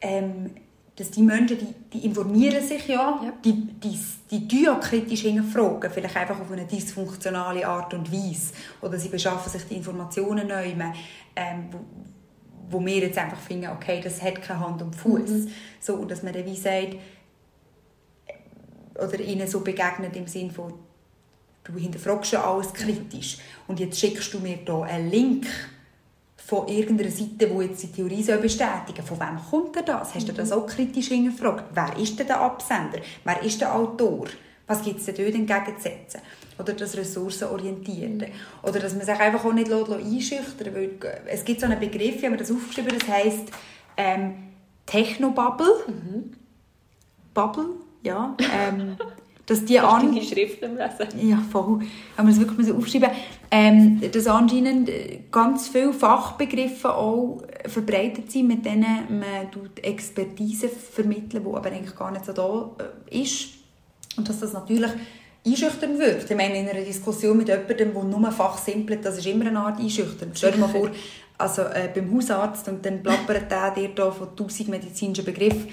Ähm, 0.00 0.50
dass 0.96 1.10
die 1.10 1.22
Menschen, 1.22 1.58
die, 1.58 1.98
die 1.98 2.06
informieren 2.06 2.62
sich 2.62 2.86
ja, 2.86 3.20
Ja. 3.22 3.32
die, 3.44 3.52
die, 3.52 3.98
die 4.30 4.46
tun 4.46 4.64
ja 4.64 4.74
kritisch 4.76 5.22
hinterfragen, 5.22 5.90
vielleicht 5.90 6.16
einfach 6.16 6.40
auf 6.40 6.50
eine 6.52 6.66
dysfunktionale 6.66 7.66
Art 7.66 7.94
und 7.94 8.12
Weise. 8.12 8.52
Oder 8.80 8.98
sie 8.98 9.08
beschaffen 9.08 9.50
sich 9.50 9.66
die 9.68 9.74
Informationen 9.76 10.46
neu, 10.46 10.72
ähm, 11.34 11.68
wo, 11.72 11.80
wo 12.70 12.84
wir 12.84 12.98
jetzt 12.98 13.18
einfach 13.18 13.40
finden, 13.40 13.70
okay, 13.70 14.00
das 14.02 14.22
hat 14.22 14.40
keine 14.40 14.60
Hand 14.60 14.82
und 14.82 14.94
Fuß. 14.94 15.48
So, 15.80 15.94
und 15.94 16.10
dass 16.10 16.22
man 16.22 16.32
dann 16.32 16.46
wie 16.46 16.56
sagt, 16.56 16.96
oder 18.96 19.20
ihnen 19.20 19.46
so 19.46 19.60
begegnet 19.60 20.16
im 20.16 20.26
Sinn 20.26 20.50
von, 20.50 20.72
du 21.64 21.72
hinterfragst 21.74 22.32
ja 22.32 22.44
alles 22.44 22.72
kritisch 22.72 23.38
und 23.66 23.80
jetzt 23.80 23.98
schickst 23.98 24.32
du 24.34 24.40
mir 24.40 24.58
da 24.64 24.82
einen 24.82 25.10
Link 25.10 25.46
von 26.36 26.68
irgendeiner 26.68 27.10
Seite, 27.10 27.46
die 27.46 27.64
jetzt 27.64 27.82
die 27.82 27.92
Theorie 27.92 28.22
soll 28.22 28.38
bestätigen 28.38 28.96
soll. 28.96 29.04
Von 29.04 29.20
wem 29.20 29.38
kommt 29.50 29.76
denn 29.76 29.86
das? 29.86 30.14
Hast 30.14 30.28
du 30.28 30.32
das 30.32 30.52
auch 30.52 30.66
kritisch 30.66 31.08
hinterfragt? 31.08 31.64
Wer 31.72 31.96
ist 31.98 32.18
denn 32.18 32.26
der 32.26 32.40
Absender? 32.40 32.98
Wer 33.24 33.42
ist 33.42 33.60
der 33.60 33.74
Autor? 33.74 34.26
Was 34.66 34.82
gibt 34.82 35.00
es 35.00 35.06
denn 35.06 35.16
dort 35.16 35.34
entgegenzusetzen? 35.34 36.20
Oder 36.58 36.74
das 36.74 36.96
Ressourcenorientierte. 36.96 38.28
Oder 38.62 38.80
dass 38.80 38.94
man 38.94 39.04
sich 39.04 39.18
einfach 39.18 39.44
auch 39.44 39.52
nicht 39.52 39.72
einschüchtern 39.72 40.74
weil 40.74 40.90
Es 41.26 41.44
gibt 41.44 41.60
so 41.60 41.66
einen 41.66 41.80
Begriff, 41.80 42.16
ich 42.16 42.22
habe 42.22 42.30
mir 42.30 42.36
das 42.36 42.50
aufgeschrieben, 42.50 42.98
das 42.98 43.08
heisst 43.08 43.48
ähm, 43.96 44.34
Technobubble. 44.86 45.84
Bubble, 47.32 47.66
ja. 48.04 48.36
Ähm, 48.38 48.96
dass 49.46 49.64
die 49.64 49.78
an 49.78 50.06
deine 50.06 50.22
Schrift 50.22 50.64
am 50.64 50.76
lesen? 50.76 51.28
ja, 51.28 51.42
voll. 51.50 51.80
Haben 52.16 52.28
wir 52.28 52.34
das 52.34 52.38
wirklich 52.38 52.58
müssen 52.58 52.76
aufschreiben 52.76 53.10
ähm, 53.50 54.00
Dass 54.10 54.26
anscheinend 54.26 54.90
ganz 55.30 55.68
viele 55.68 55.92
Fachbegriffe 55.92 56.94
auch 56.94 57.42
verbreitet 57.66 58.30
sind, 58.32 58.48
mit 58.48 58.64
denen 58.64 58.84
man 59.10 59.50
Expertise 59.82 60.68
vermitteln, 60.68 61.44
die 61.44 61.54
aber 61.54 61.70
eigentlich 61.70 61.94
gar 61.94 62.10
nicht 62.10 62.24
so 62.24 62.32
da 62.32 62.70
äh, 63.10 63.22
ist. 63.22 63.48
Und 64.16 64.28
dass 64.28 64.40
das 64.40 64.52
natürlich 64.52 64.90
einschüchternd 65.46 65.98
wirkt. 65.98 66.30
Ich 66.30 66.36
meine, 66.36 66.58
in 66.58 66.68
einer 66.68 66.80
Diskussion 66.80 67.36
mit 67.36 67.48
jemandem, 67.48 67.76
der 67.76 67.86
nur 67.86 68.32
fachsimpelt, 68.32 69.04
das 69.04 69.18
ist 69.18 69.26
immer 69.26 69.46
eine 69.46 69.60
Art 69.60 69.78
einschüchternd. 69.78 70.38
Stell 70.38 70.52
dir 70.52 70.58
mal 70.58 70.68
vor, 70.68 70.90
also 71.38 71.62
äh, 71.62 71.90
beim 71.94 72.14
Hausarzt 72.14 72.66
und 72.68 72.84
dann 72.86 73.02
plappert 73.02 73.50
der 73.50 73.70
dir 73.72 73.90
da 73.94 74.10
von 74.10 74.34
tausend 74.34 74.68
medizinischen 74.68 75.24
Begriffen. 75.24 75.68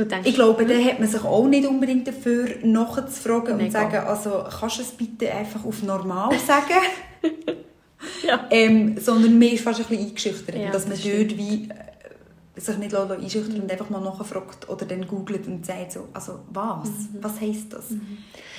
Und 0.00 0.10
denkst, 0.10 0.28
Ich 0.28 0.34
glaube, 0.34 0.64
da 0.66 0.74
hat 0.74 0.98
man 1.00 1.08
sich 1.08 1.22
auch 1.24 1.46
nicht 1.46 1.66
unbedingt 1.66 2.06
dafür 2.08 2.48
nachzufragen 2.62 3.52
und 3.52 3.58
Mega. 3.58 3.70
sagen, 3.70 3.96
also 4.06 4.44
kannst 4.60 4.78
du 4.78 4.82
es 4.82 4.90
bitte 4.92 5.30
einfach 5.32 5.64
auf 5.64 5.82
normal 5.82 6.30
sagen? 6.38 6.80
Ja. 8.26 8.46
ähm, 8.50 8.98
sondern 8.98 9.38
mir 9.38 9.52
ist 9.52 9.62
fast 9.62 9.80
ein 9.80 9.86
bisschen 9.86 10.06
eingeschüchtert, 10.08 10.56
Ja, 10.56 10.70
dass 10.70 10.86
man 10.88 10.96
das 10.96 11.02
dort 11.04 11.36
wie 11.36 11.68
äh, 11.68 12.60
sich 12.60 12.76
nicht 12.78 12.92
lässt 12.92 13.10
einschüchtern 13.12 13.60
und 13.60 13.70
einfach 13.70 13.90
mal 13.90 14.00
nachfragt 14.00 14.68
oder 14.68 14.84
dann 14.86 15.06
googelt 15.06 15.46
und 15.46 15.64
sagt 15.64 15.92
so, 15.92 16.08
also 16.12 16.40
was? 16.52 16.88
Was 17.20 17.40
heisst 17.40 17.72
das? 17.72 17.94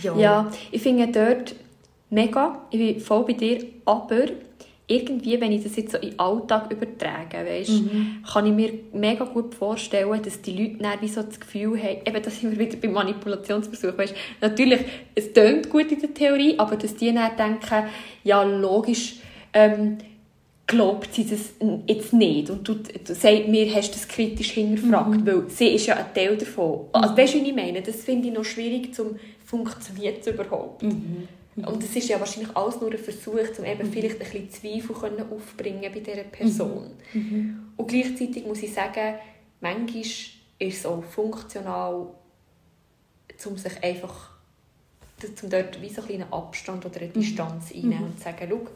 Ja. 0.02 0.16
Ja, 0.18 0.52
ich 0.72 0.82
finde 0.82 1.08
dort 1.08 1.56
mega, 2.10 2.62
ich 2.72 2.80
bin 2.80 3.00
voll 3.02 3.26
bei 3.26 3.34
dir, 3.34 3.66
aber 3.86 4.26
irgendwie, 4.94 5.40
wenn 5.42 5.52
ich 5.52 5.64
das 5.64 5.76
jetzt 5.76 5.92
so 5.92 5.98
in 5.98 6.12
den 6.12 6.20
Alltag 6.20 6.72
übertrage, 6.72 7.38
weißt, 7.46 7.82
kann 8.32 8.46
ich 8.46 8.54
mir 8.54 8.74
mega 8.94 9.26
gut 9.26 9.56
vorstellen, 9.56 10.22
dass 10.22 10.42
die 10.42 10.52
Leute 10.52 10.78
dann 10.84 11.02
wie 11.02 11.08
so 11.08 11.24
das 11.24 11.40
Gefühl 11.40 11.78
haben, 11.82 11.98
eben, 12.06 12.24
da 12.24 12.30
sind 12.30 12.52
wir 12.52 12.60
wieder 12.60 12.78
beim 12.78 12.94
Manipulationsversuch, 12.94 13.98
weißt, 13.98 14.16
natürlich, 14.42 14.82
es 15.16 15.34
tönt 15.34 15.70
gut 15.70 15.92
in 15.92 16.00
der 16.00 16.14
Theorie, 16.14 16.58
aber 16.58 16.76
dass 16.76 16.96
die 16.96 17.14
dann 17.14 17.36
denken, 17.38 17.88
ja, 18.24 18.44
logisch, 18.44 19.16
ähm, 19.54 19.98
glaubt 20.66 21.14
sie 21.14 21.28
das 21.28 21.54
jetzt 21.88 22.14
nicht 22.14 22.50
und 22.50 22.68
du, 22.68 22.76
du 22.76 23.14
sagst 23.14 23.48
mir, 23.48 23.74
hast 23.76 23.92
das 23.92 24.08
kritisch 24.08 24.52
hinterfragt, 24.52 25.26
weil 25.26 25.50
sie 25.50 25.68
ist 25.68 25.88
ja 25.88 25.96
ein 25.98 26.06
Teil 26.16 26.38
davon. 26.38 26.86
Also, 26.94 27.18
weißt 27.18 27.36
du, 27.36 27.44
wie 27.44 27.50
ich 27.50 27.56
meine? 27.56 27.82
Das 27.82 28.04
finde 28.04 28.30
ich 28.30 28.34
noch 28.34 28.46
schwierig, 28.46 28.96
zum 28.96 29.16
funktioniert 29.46 30.26
es 30.26 30.34
überhaupt. 30.34 30.84
Und 31.56 31.84
es 31.84 31.96
ist 31.96 32.10
ja 32.10 32.20
wahrscheinlich 32.20 32.56
alles 32.56 32.82
nur 32.82 32.92
ein 32.92 32.98
Versuch, 32.98 33.60
um 33.60 33.66
eben 33.66 33.92
vielleicht 33.92 34.22
ein 34.22 34.32
bisschen 34.32 34.50
Zweifel 34.50 35.24
aufbringen 35.32 35.92
bei 35.94 36.00
dieser 36.00 36.24
Person. 36.24 36.92
Und 37.78 37.88
gleichzeitig 37.88 38.46
muss 38.46 38.64
ich 38.64 38.74
sagen, 38.74 39.16
manchmal 39.62 40.02
ist 40.02 40.34
es 40.60 40.86
auch 40.86 41.04
funktional, 41.04 42.08
um 43.46 43.58
sich 43.58 43.84
einfach 43.84 44.32
um 45.42 45.50
dort 45.50 45.82
wie 45.82 45.90
so 45.90 46.02
einen 46.02 46.32
Abstand 46.32 46.86
oder 46.86 47.00
eine 47.02 47.10
Distanz 47.10 47.72
einnehmen 47.72 48.06
und 48.06 48.18
zu 48.18 48.24
sagen, 48.24 48.48
schau, 48.50 48.68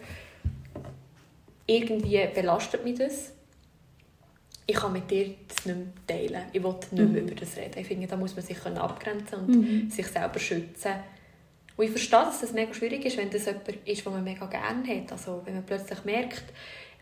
irgendwie 1.65 2.25
belastet 2.33 2.83
mich 2.83 2.97
das. 2.97 3.31
Ich 4.65 4.75
kann 4.75 4.93
mit 4.93 5.09
dir 5.09 5.33
das 5.47 5.65
nicht 5.65 5.77
mehr 5.77 5.87
teilen. 6.07 6.43
Ich 6.53 6.63
will 6.63 6.75
nicht 6.91 7.11
mehr 7.13 7.21
über 7.21 7.35
das 7.35 7.55
reden. 7.57 7.79
Ich 7.79 7.87
finde, 7.87 8.07
da 8.07 8.17
muss 8.17 8.35
man 8.35 8.45
sich 8.45 8.65
abgrenzen 8.65 9.39
und 9.39 9.91
sich 9.91 10.07
selber 10.07 10.39
schützen. 10.39 10.91
Und 11.77 11.85
ich 11.85 11.91
verstehe, 11.91 12.19
dass 12.21 12.41
das 12.41 12.53
mega 12.53 12.73
schwierig 12.73 13.05
ist, 13.05 13.17
wenn 13.17 13.29
das 13.29 13.45
jemand 13.45 13.69
ist, 13.85 14.05
den 14.05 14.13
man 14.13 14.23
mega 14.23 14.45
gerne 14.47 14.83
hat. 14.87 15.11
Also 15.11 15.41
wenn 15.45 15.53
man 15.53 15.63
plötzlich 15.65 16.03
merkt, 16.05 16.43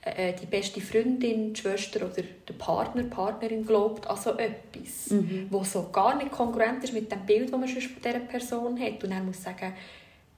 äh, 0.01 0.34
die 0.34 0.45
beste 0.45 0.82
Freundin, 0.82 1.53
die 1.53 1.59
Schwester 1.59 2.05
oder 2.05 2.21
der 2.47 2.53
Partner, 2.53 3.03
die 3.03 3.09
Partnerin 3.09 3.65
glaubt 3.65 4.05
an 4.07 4.17
so 4.17 4.32
etwas, 4.38 5.09
wo 5.49 5.63
so 5.63 5.89
gar 5.91 6.15
nicht 6.17 6.32
kongruent 6.32 6.84
ist 6.84 6.93
mit 6.93 7.11
dem 7.11 7.26
Bild, 7.26 7.51
das 7.51 7.59
man 7.59 7.67
sonst 7.69 7.88
von 7.88 8.01
dieser 8.03 8.19
Person 8.19 8.80
hat. 8.80 9.03
Und 9.03 9.09
dann 9.11 9.26
muss 9.26 9.41
sagen, 9.41 9.73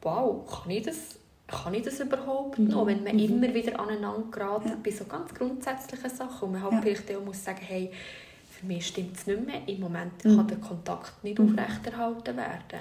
wow, 0.02 0.46
kann 0.64 0.72
ich 0.72 0.84
das, 0.84 1.16
kann 1.48 1.74
ich 1.74 1.82
das 1.82 2.00
überhaupt 2.00 2.60
noch? 2.60 2.86
Wenn 2.86 3.04
man 3.04 3.18
immer 3.20 3.54
wieder 3.54 3.80
aneinander 3.80 4.28
gerät 4.32 4.84
bei 4.84 4.92
so 4.92 5.06
ganz 5.06 5.34
grundsätzlichen 5.34 6.10
Sachen 6.12 6.46
und 6.46 6.52
man 6.54 6.64
halt 6.64 6.74
Ja. 6.74 6.82
vielleicht 6.82 7.16
auch 7.16 7.26
muss 7.26 7.44
sagen, 7.44 7.62
hey, 7.62 7.92
für 8.60 8.66
mich 8.66 8.88
stimmt 8.88 9.16
es 9.16 9.28
nicht 9.28 9.46
mehr. 9.46 9.62
Im 9.68 9.80
Moment 9.80 10.24
kann 10.24 10.48
der 10.48 10.58
Kontakt 10.58 11.24
nicht 11.24 11.40
aufrechterhalten 11.40 12.36
werden. 12.36 12.80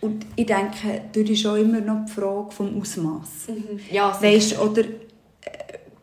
Und 0.00 0.26
ich 0.34 0.46
denke, 0.46 1.02
dort 1.12 1.28
ist 1.28 1.46
auch 1.46 1.56
immer 1.56 1.80
noch 1.80 2.06
die 2.06 2.12
Frage 2.12 2.50
vom 2.50 2.80
Ausmaß. 2.80 3.48
Ja, 3.90 4.16
Weißt, 4.20 4.58
oder 4.58 4.82
äh, 4.82 4.88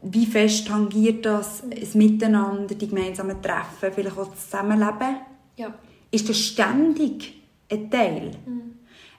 wie 0.04 0.26
fest 0.26 0.68
tangiert 0.68 1.26
das 1.26 1.64
das 1.70 1.96
Miteinander, 1.96 2.76
die 2.76 2.88
gemeinsamen 2.88 3.42
Treffen, 3.42 3.92
vielleicht 3.94 4.18
auch 4.18 4.30
das 4.30 4.50
Zusammenleben? 4.50 5.18
ja. 5.56 5.74
Ist 6.10 6.30
das 6.30 6.40
ständig 6.40 7.34
ein 7.70 7.92
Teil? 7.92 8.32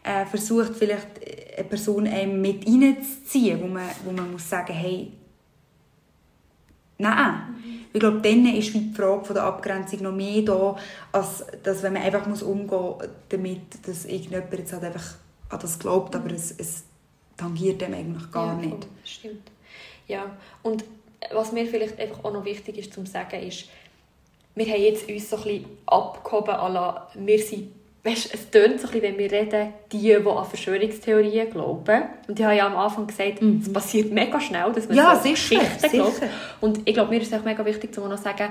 Äh, 0.03 0.25
versucht 0.25 0.75
vielleicht 0.75 1.09
eine 1.57 1.69
Person 1.69 2.07
einem 2.07 2.41
mit 2.41 2.67
reinzuziehen, 2.67 3.61
wo 3.61 3.67
man, 3.67 3.91
wo 4.05 4.13
man 4.13 4.33
muss 4.33 4.49
sagen, 4.49 4.73
hey, 4.73 5.13
nein. 6.99 7.55
Ich 7.93 8.01
glaube, 8.01 8.21
dann 8.21 8.47
ist 8.47 8.75
die 8.75 8.93
Frage 8.95 9.25
von 9.25 9.35
der 9.35 9.45
Abgrenzung 9.45 10.03
noch 10.03 10.13
mehr 10.13 10.43
da, 10.43 10.77
als 11.11 11.45
dass 11.63 11.83
wenn 11.83 11.95
man 11.95 12.03
einfach 12.03 12.27
muss 12.27 12.43
umgehen 12.43 12.79
muss, 12.79 13.09
damit 13.31 13.87
dass 13.87 14.05
irgendjemand 14.05 14.53
jetzt 14.53 14.73
halt 14.73 14.85
einfach 14.85 15.15
an 15.49 15.59
das 15.61 15.79
glaubt, 15.79 16.15
aber 16.15 16.31
es, 16.31 16.55
es 16.59 16.85
tangiert 17.37 17.81
dem 17.81 17.95
eigentlich 17.95 18.31
gar 18.31 18.61
ja, 18.61 18.67
nicht. 18.67 18.87
Stimmt. 19.05 19.51
Ja, 20.07 20.37
und 20.63 20.85
was 21.33 21.53
mir 21.53 21.67
vielleicht 21.67 21.99
einfach 21.99 22.25
auch 22.25 22.33
noch 22.33 22.45
wichtig 22.45 22.79
ist 22.79 22.93
zu 22.93 23.05
sagen, 23.07 23.41
ist, 23.43 23.69
wir 24.55 24.67
haben 24.67 24.83
jetzt 24.83 25.09
uns 25.09 25.31
so 25.31 25.37
ein 25.37 25.43
bisschen 25.43 25.65
abgehoben, 25.87 26.73
la, 26.73 27.09
wir 27.15 27.39
sind, 27.39 27.73
weißt, 28.11 28.35
es 28.35 28.51
tönt 28.51 28.81
so 28.81 28.87
ein 28.89 28.93
bisschen, 28.93 29.03
wenn 29.03 29.19
wir 29.19 29.31
reden, 29.31 29.73
die, 29.93 29.99
die 29.99 30.15
an 30.17 30.45
Verschwörungstheorien 30.47 31.51
glauben. 31.51 32.03
Und 32.27 32.39
ich 32.39 32.45
habe 32.45 32.57
ja 32.57 32.67
am 32.67 32.77
Anfang 32.77 33.07
gesagt, 33.07 33.41
es 33.63 33.73
passiert 33.73 34.11
mega 34.13 34.41
schnell, 34.41 34.73
dass 34.73 34.87
man 34.89 34.97
Mhm. 34.97 35.03
Ja, 35.03 35.17
so 35.17 35.23
sicher, 35.23 35.61
Geschichten 35.61 35.91
glaubt. 35.97 36.15
sicher. 36.17 36.29
Und 36.61 36.81
ich 36.85 36.95
glaube, 36.95 37.11
mir 37.11 37.21
ist 37.21 37.33
es 37.33 37.39
auch 37.39 37.45
mega 37.45 37.65
wichtig, 37.65 37.95
zu 37.95 38.01
noch 38.07 38.19
sagen, 38.19 38.49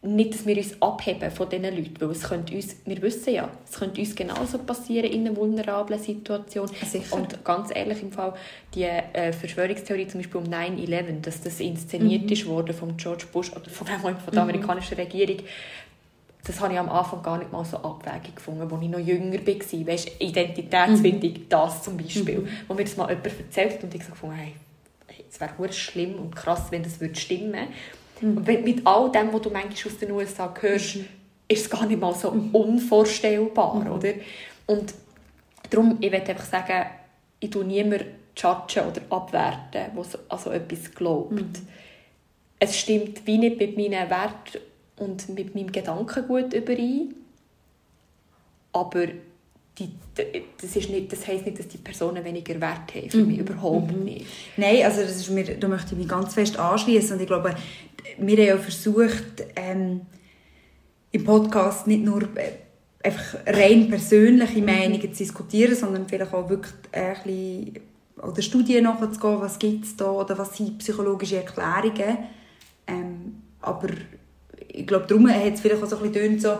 nicht, 0.00 0.32
dass 0.32 0.46
wir 0.46 0.56
uns 0.56 0.80
abheben 0.80 1.28
von 1.32 1.48
diesen 1.48 1.64
Leuten, 1.64 1.94
weil 2.00 2.10
es 2.10 2.22
könnte 2.22 2.54
uns, 2.54 2.76
wir 2.84 3.02
wissen 3.02 3.34
ja, 3.34 3.48
es 3.68 3.80
könnte 3.80 4.00
uns 4.00 4.14
genauso 4.14 4.58
passieren 4.58 5.10
in 5.10 5.26
einer 5.26 5.36
vulnerablen 5.36 5.98
Situation. 5.98 6.68
Sicher. 6.86 7.16
Und 7.16 7.44
ganz 7.44 7.74
ehrlich, 7.74 8.00
im 8.02 8.12
Fall, 8.12 8.32
die 8.76 8.84
äh, 8.84 9.32
Verschwörungstheorie 9.32 10.06
zum 10.06 10.20
Beispiel 10.20 10.40
um 10.40 10.46
9-11, 10.46 11.20
dass 11.22 11.40
das 11.40 11.58
inszeniert 11.58 12.26
Mhm. 12.26 12.32
ist 12.32 12.46
worden 12.46 12.76
von 12.76 12.96
George 12.96 13.24
Bush 13.32 13.50
oder 13.50 13.68
von, 13.70 13.88
von 13.88 14.14
der 14.32 14.42
amerikanischen 14.42 14.94
Regierung, 14.96 15.38
das 16.44 16.60
habe 16.60 16.72
ich 16.72 16.78
am 16.78 16.88
Anfang 16.88 17.22
gar 17.22 17.38
nicht 17.38 17.52
mal 17.52 17.64
so 17.64 17.76
abwägig 17.78 18.36
gefunden, 18.36 18.62
als 18.62 18.82
ich 18.82 18.88
noch 18.88 18.98
jünger 18.98 19.46
war. 19.46 19.86
Weißt, 19.86 20.10
Identitätsfindung, 20.20 21.32
mhm. 21.32 21.48
das 21.48 21.82
zum 21.82 21.96
Beispiel. 21.96 22.38
Mhm. 22.38 22.48
Wo 22.66 22.74
mir 22.74 22.84
das 22.84 22.96
mal 22.96 23.08
jemand 23.08 23.26
erzählt 23.26 23.74
hat 23.74 23.84
und 23.84 23.94
ich 23.94 24.04
so 24.04 24.10
gefunden 24.10 24.36
hey, 24.36 24.54
es 25.30 25.40
wäre 25.40 25.72
schlimm 25.72 26.14
und 26.14 26.34
krass, 26.34 26.66
wenn 26.70 26.82
das 26.82 27.00
würde 27.00 27.16
stimmen 27.16 27.68
mhm. 28.20 28.38
Und 28.38 28.46
mit 28.46 28.86
all 28.86 29.10
dem, 29.12 29.32
was 29.32 29.42
du 29.42 29.50
manchmal 29.50 29.92
aus 29.92 29.98
den 29.98 30.10
USA 30.12 30.52
hörst, 30.60 30.96
mhm. 30.96 31.08
ist 31.48 31.62
es 31.62 31.70
gar 31.70 31.86
nicht 31.86 32.00
mal 32.00 32.14
so 32.14 32.30
mhm. 32.30 32.54
unvorstellbar, 32.54 33.74
mhm. 33.74 33.92
oder? 33.92 34.12
Und 34.66 34.94
darum, 35.70 35.98
ich 36.00 36.10
möchte 36.10 36.30
einfach 36.30 36.44
sagen, 36.44 36.86
ich 37.40 37.50
tue 37.50 37.64
niemanden 37.64 38.06
judgen 38.36 38.86
oder 38.86 39.00
abwerten, 39.10 39.70
der 39.72 39.90
also 40.28 40.50
etwas 40.50 40.94
glaubt. 40.94 41.32
Mhm. 41.32 41.52
Es 42.60 42.76
stimmt 42.76 43.26
wie 43.26 43.38
nicht 43.38 43.58
mit 43.58 43.76
meinen 43.76 44.10
Werten 44.10 44.58
und 45.00 45.28
mit 45.30 45.54
meinem 45.54 45.72
Gedankengut 45.72 46.52
überein, 46.52 47.14
aber 48.72 49.06
die, 49.78 49.90
das, 50.60 50.76
ist 50.76 50.90
nicht, 50.90 51.12
das 51.12 51.26
heisst 51.26 51.46
nicht, 51.46 51.58
dass 51.58 51.68
die 51.68 51.78
Personen 51.78 52.24
weniger 52.24 52.60
Wert 52.60 52.94
haben. 52.94 53.10
Für 53.10 53.18
mich 53.18 53.36
mhm. 53.36 53.46
überhaupt 53.46 53.96
mhm. 53.96 54.04
nicht. 54.04 54.26
Nein, 54.56 54.82
also 54.84 55.02
das 55.02 55.16
ist 55.16 55.30
mir, 55.30 55.44
da 55.44 55.68
möchte 55.68 55.92
ich 55.92 55.98
mich 55.98 56.08
ganz 56.08 56.34
fest 56.34 56.58
anschließen 56.58 57.14
und 57.14 57.20
ich 57.20 57.26
glaube, 57.26 57.54
wir 58.18 58.36
haben 58.36 58.46
ja 58.46 58.58
versucht, 58.58 59.44
ähm, 59.54 60.02
im 61.10 61.24
Podcast 61.24 61.86
nicht 61.86 62.04
nur 62.04 62.22
äh, 62.22 62.52
einfach 63.02 63.38
rein 63.46 63.88
persönliche 63.88 64.58
mhm. 64.58 64.66
Meinungen 64.66 65.00
zu 65.00 65.08
diskutieren, 65.24 65.74
sondern 65.74 66.08
vielleicht 66.08 66.34
auch 66.34 66.48
wirklich 66.48 66.74
ein 66.92 67.14
bisschen 67.22 67.80
oder 68.20 68.42
Studien 68.42 68.82
nachzugehen, 68.84 69.40
was 69.40 69.58
gibt 69.60 69.84
es 69.84 69.96
da 69.96 70.10
oder 70.10 70.36
was 70.36 70.56
sind 70.56 70.78
psychologische 70.78 71.36
Erklärungen. 71.36 72.18
Ähm, 72.88 73.42
aber 73.60 73.88
ich 74.68 74.86
glaube, 74.86 75.06
darum 75.06 75.28
hat 75.28 75.54
es 75.54 75.60
vielleicht 75.60 75.82
auch 75.82 75.88
so 75.88 75.96
ein 75.96 76.10
bisschen 76.10 76.38
so 76.38 76.58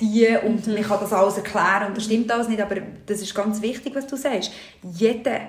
die 0.00 0.28
und 0.44 0.66
mhm. 0.66 0.74
man 0.74 0.82
kann 0.82 1.00
das 1.00 1.12
alles 1.12 1.36
erklären 1.36 1.88
und 1.88 1.96
das 1.96 2.04
stimmt 2.04 2.30
alles 2.30 2.48
nicht, 2.48 2.60
aber 2.60 2.76
das 3.06 3.20
ist 3.20 3.34
ganz 3.34 3.60
wichtig, 3.60 3.94
was 3.94 4.06
du 4.06 4.16
sagst. 4.16 4.52
Jeder 4.82 5.40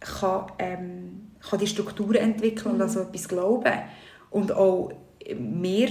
kann, 0.00 0.46
ähm, 0.58 1.30
kann 1.40 1.58
die 1.58 1.66
Strukturen 1.66 2.16
entwickeln 2.16 2.68
mhm. 2.68 2.74
und 2.74 2.82
an 2.82 2.88
so 2.88 3.00
etwas 3.00 3.28
glauben. 3.28 3.72
Und 4.30 4.52
auch 4.52 4.92
mehr 5.38 5.88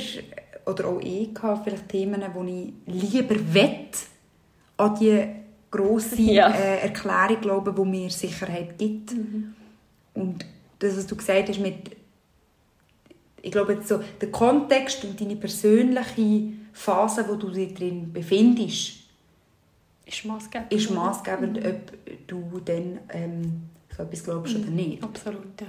oder 0.65 0.87
auch 0.87 0.99
ich 1.01 1.29
habe 1.41 1.61
vielleicht 1.63 1.89
Themen, 1.89 2.23
wo 2.33 2.43
ich 2.43 2.73
lieber 2.85 3.35
wett 3.53 3.97
an 4.77 4.95
die 4.99 5.25
grosse 5.71 6.21
ja. 6.21 6.49
äh, 6.49 6.81
Erklärung 6.81 7.41
glauben, 7.41 7.75
die 7.75 7.89
mir 7.89 8.09
Sicherheit 8.09 8.77
gibt. 8.77 9.13
Mhm. 9.13 9.53
Und 10.13 10.45
das, 10.79 10.97
was 10.97 11.07
du 11.07 11.15
gesagt 11.15 11.49
hast 11.49 11.59
mit 11.59 11.98
ich 13.41 13.51
glaube, 13.51 13.79
so 13.83 14.01
der 14.19 14.31
Kontext 14.31 15.03
und 15.03 15.19
deine 15.19 15.35
persönliche 15.35 16.53
Phase, 16.73 17.25
wo 17.27 17.35
du 17.35 17.49
dich 17.49 17.73
drin 17.73 18.11
befindest, 18.11 18.99
ist 20.05 20.25
maßgebend, 20.25 20.73
ist 20.73 20.91
maßgebend 20.91 21.63
mhm. 21.63 21.69
ob 21.69 22.27
du 22.27 22.61
dann 22.65 22.99
ähm, 23.09 23.61
so 23.95 24.03
etwas 24.03 24.23
glaubst 24.23 24.57
mhm. 24.57 24.63
oder 24.63 24.71
nicht. 24.71 25.03
Absolut, 25.03 25.61
ja. 25.61 25.67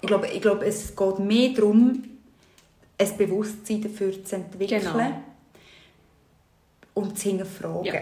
Ich 0.00 0.06
glaube, 0.06 0.28
ich 0.28 0.40
glaube, 0.40 0.64
es 0.66 0.94
geht 0.94 1.18
mehr 1.18 1.50
darum, 1.50 2.04
ein 2.98 3.16
Bewusstsein 3.16 3.82
dafür 3.82 4.24
zu 4.24 4.36
entwickeln 4.36 4.80
genau. 4.80 5.22
und 6.94 7.18
zu 7.18 7.28
hinterfragen. 7.28 7.84
Ja. 7.84 8.00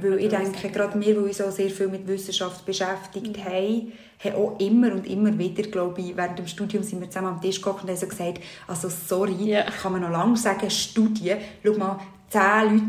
Weil 0.00 0.18
ich 0.20 0.28
denke, 0.28 0.58
sagen. 0.58 0.72
gerade 0.72 1.00
wir, 1.00 1.14
die 1.14 1.20
uns 1.20 1.40
auch 1.40 1.50
sehr 1.50 1.70
viel 1.70 1.88
mit 1.88 2.06
Wissenschaft 2.06 2.64
beschäftigt 2.64 3.36
mhm. 3.36 3.44
haben, 3.44 3.92
haben 4.22 4.34
auch 4.36 4.58
immer 4.58 4.92
und 4.92 5.06
immer 5.06 5.36
wieder, 5.38 5.62
glaube 5.64 6.00
ich, 6.00 6.16
während 6.16 6.38
dem 6.38 6.46
Studium 6.46 6.82
sind 6.82 7.00
wir 7.00 7.08
zusammen 7.08 7.28
am 7.28 7.40
Tisch 7.40 7.56
gekommen 7.56 7.80
und 7.82 7.88
haben 7.88 7.96
so 7.96 8.06
gesagt, 8.06 8.40
also 8.66 8.88
sorry, 8.88 9.34
yeah. 9.44 9.64
kann 9.70 9.92
man 9.92 10.02
noch 10.02 10.10
lange 10.10 10.36
sagen, 10.36 10.68
Studie, 10.70 11.34
schau 11.64 11.72
mal, 11.74 12.00
zehn 12.28 12.40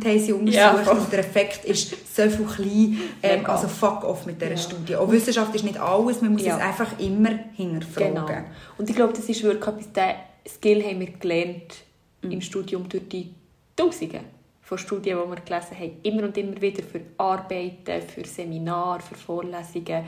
Leute 0.02 0.10
haben 0.10 0.20
sie 0.20 0.34
untersucht 0.34 0.86
ja, 0.86 0.92
und 0.92 1.12
der 1.12 1.20
Effekt 1.20 1.66
ist 1.66 2.16
so 2.16 2.24
viel 2.30 2.46
klein. 2.46 3.00
Ähm, 3.22 3.46
also 3.46 3.68
fuck 3.68 4.04
off 4.04 4.26
mit 4.26 4.42
dieser 4.42 4.52
ja. 4.52 4.58
Studie. 4.58 4.96
Auch 4.96 5.12
Wissenschaft 5.12 5.54
ist 5.56 5.64
nicht 5.64 5.80
alles, 5.80 6.22
man 6.22 6.34
muss 6.34 6.44
ja. 6.44 6.58
es 6.58 6.62
einfach 6.62 7.00
immer 7.00 7.32
hinterfragen. 7.54 8.26
Genau. 8.26 8.46
Und 8.78 8.90
ich 8.90 8.96
glaube, 8.96 9.14
das 9.14 9.30
ist 9.30 9.44
wirklich 9.44 9.68
etwas, 9.68 9.94
der 9.94 10.16
Skill 10.48 10.84
haben 10.84 11.00
wir 11.00 11.12
gelernt 11.12 11.76
mhm. 12.22 12.32
im 12.32 12.42
Studium 12.42 12.90
durch 12.90 13.08
die 13.08 13.30
Tausende 13.76 14.22
von 14.70 14.78
Studien, 14.78 15.18
die 15.18 15.30
wir 15.30 15.42
gelesen 15.42 15.80
haben. 15.80 15.98
Immer 16.04 16.24
und 16.24 16.38
immer 16.38 16.62
wieder 16.62 16.84
für 16.84 17.02
Arbeiten, 17.18 18.02
für 18.02 18.26
Seminare, 18.26 19.02
für 19.02 19.16
Vorlesungen 19.16 20.06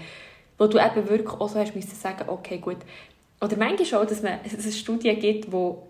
wo 0.61 0.67
du 0.67 0.77
eben 0.77 1.09
wirklich 1.09 1.39
auch 1.39 1.49
so 1.49 1.57
hast 1.57 1.75
müssen 1.75 1.95
sagen, 1.95 2.25
okay, 2.27 2.59
gut. 2.59 2.77
Oder 3.41 3.57
manchmal 3.57 4.03
auch, 4.03 4.07
dass, 4.07 4.21
man, 4.21 4.33
dass 4.43 4.63
es 4.63 4.77
Studien 4.77 5.19
gibt, 5.19 5.51
wo, 5.51 5.87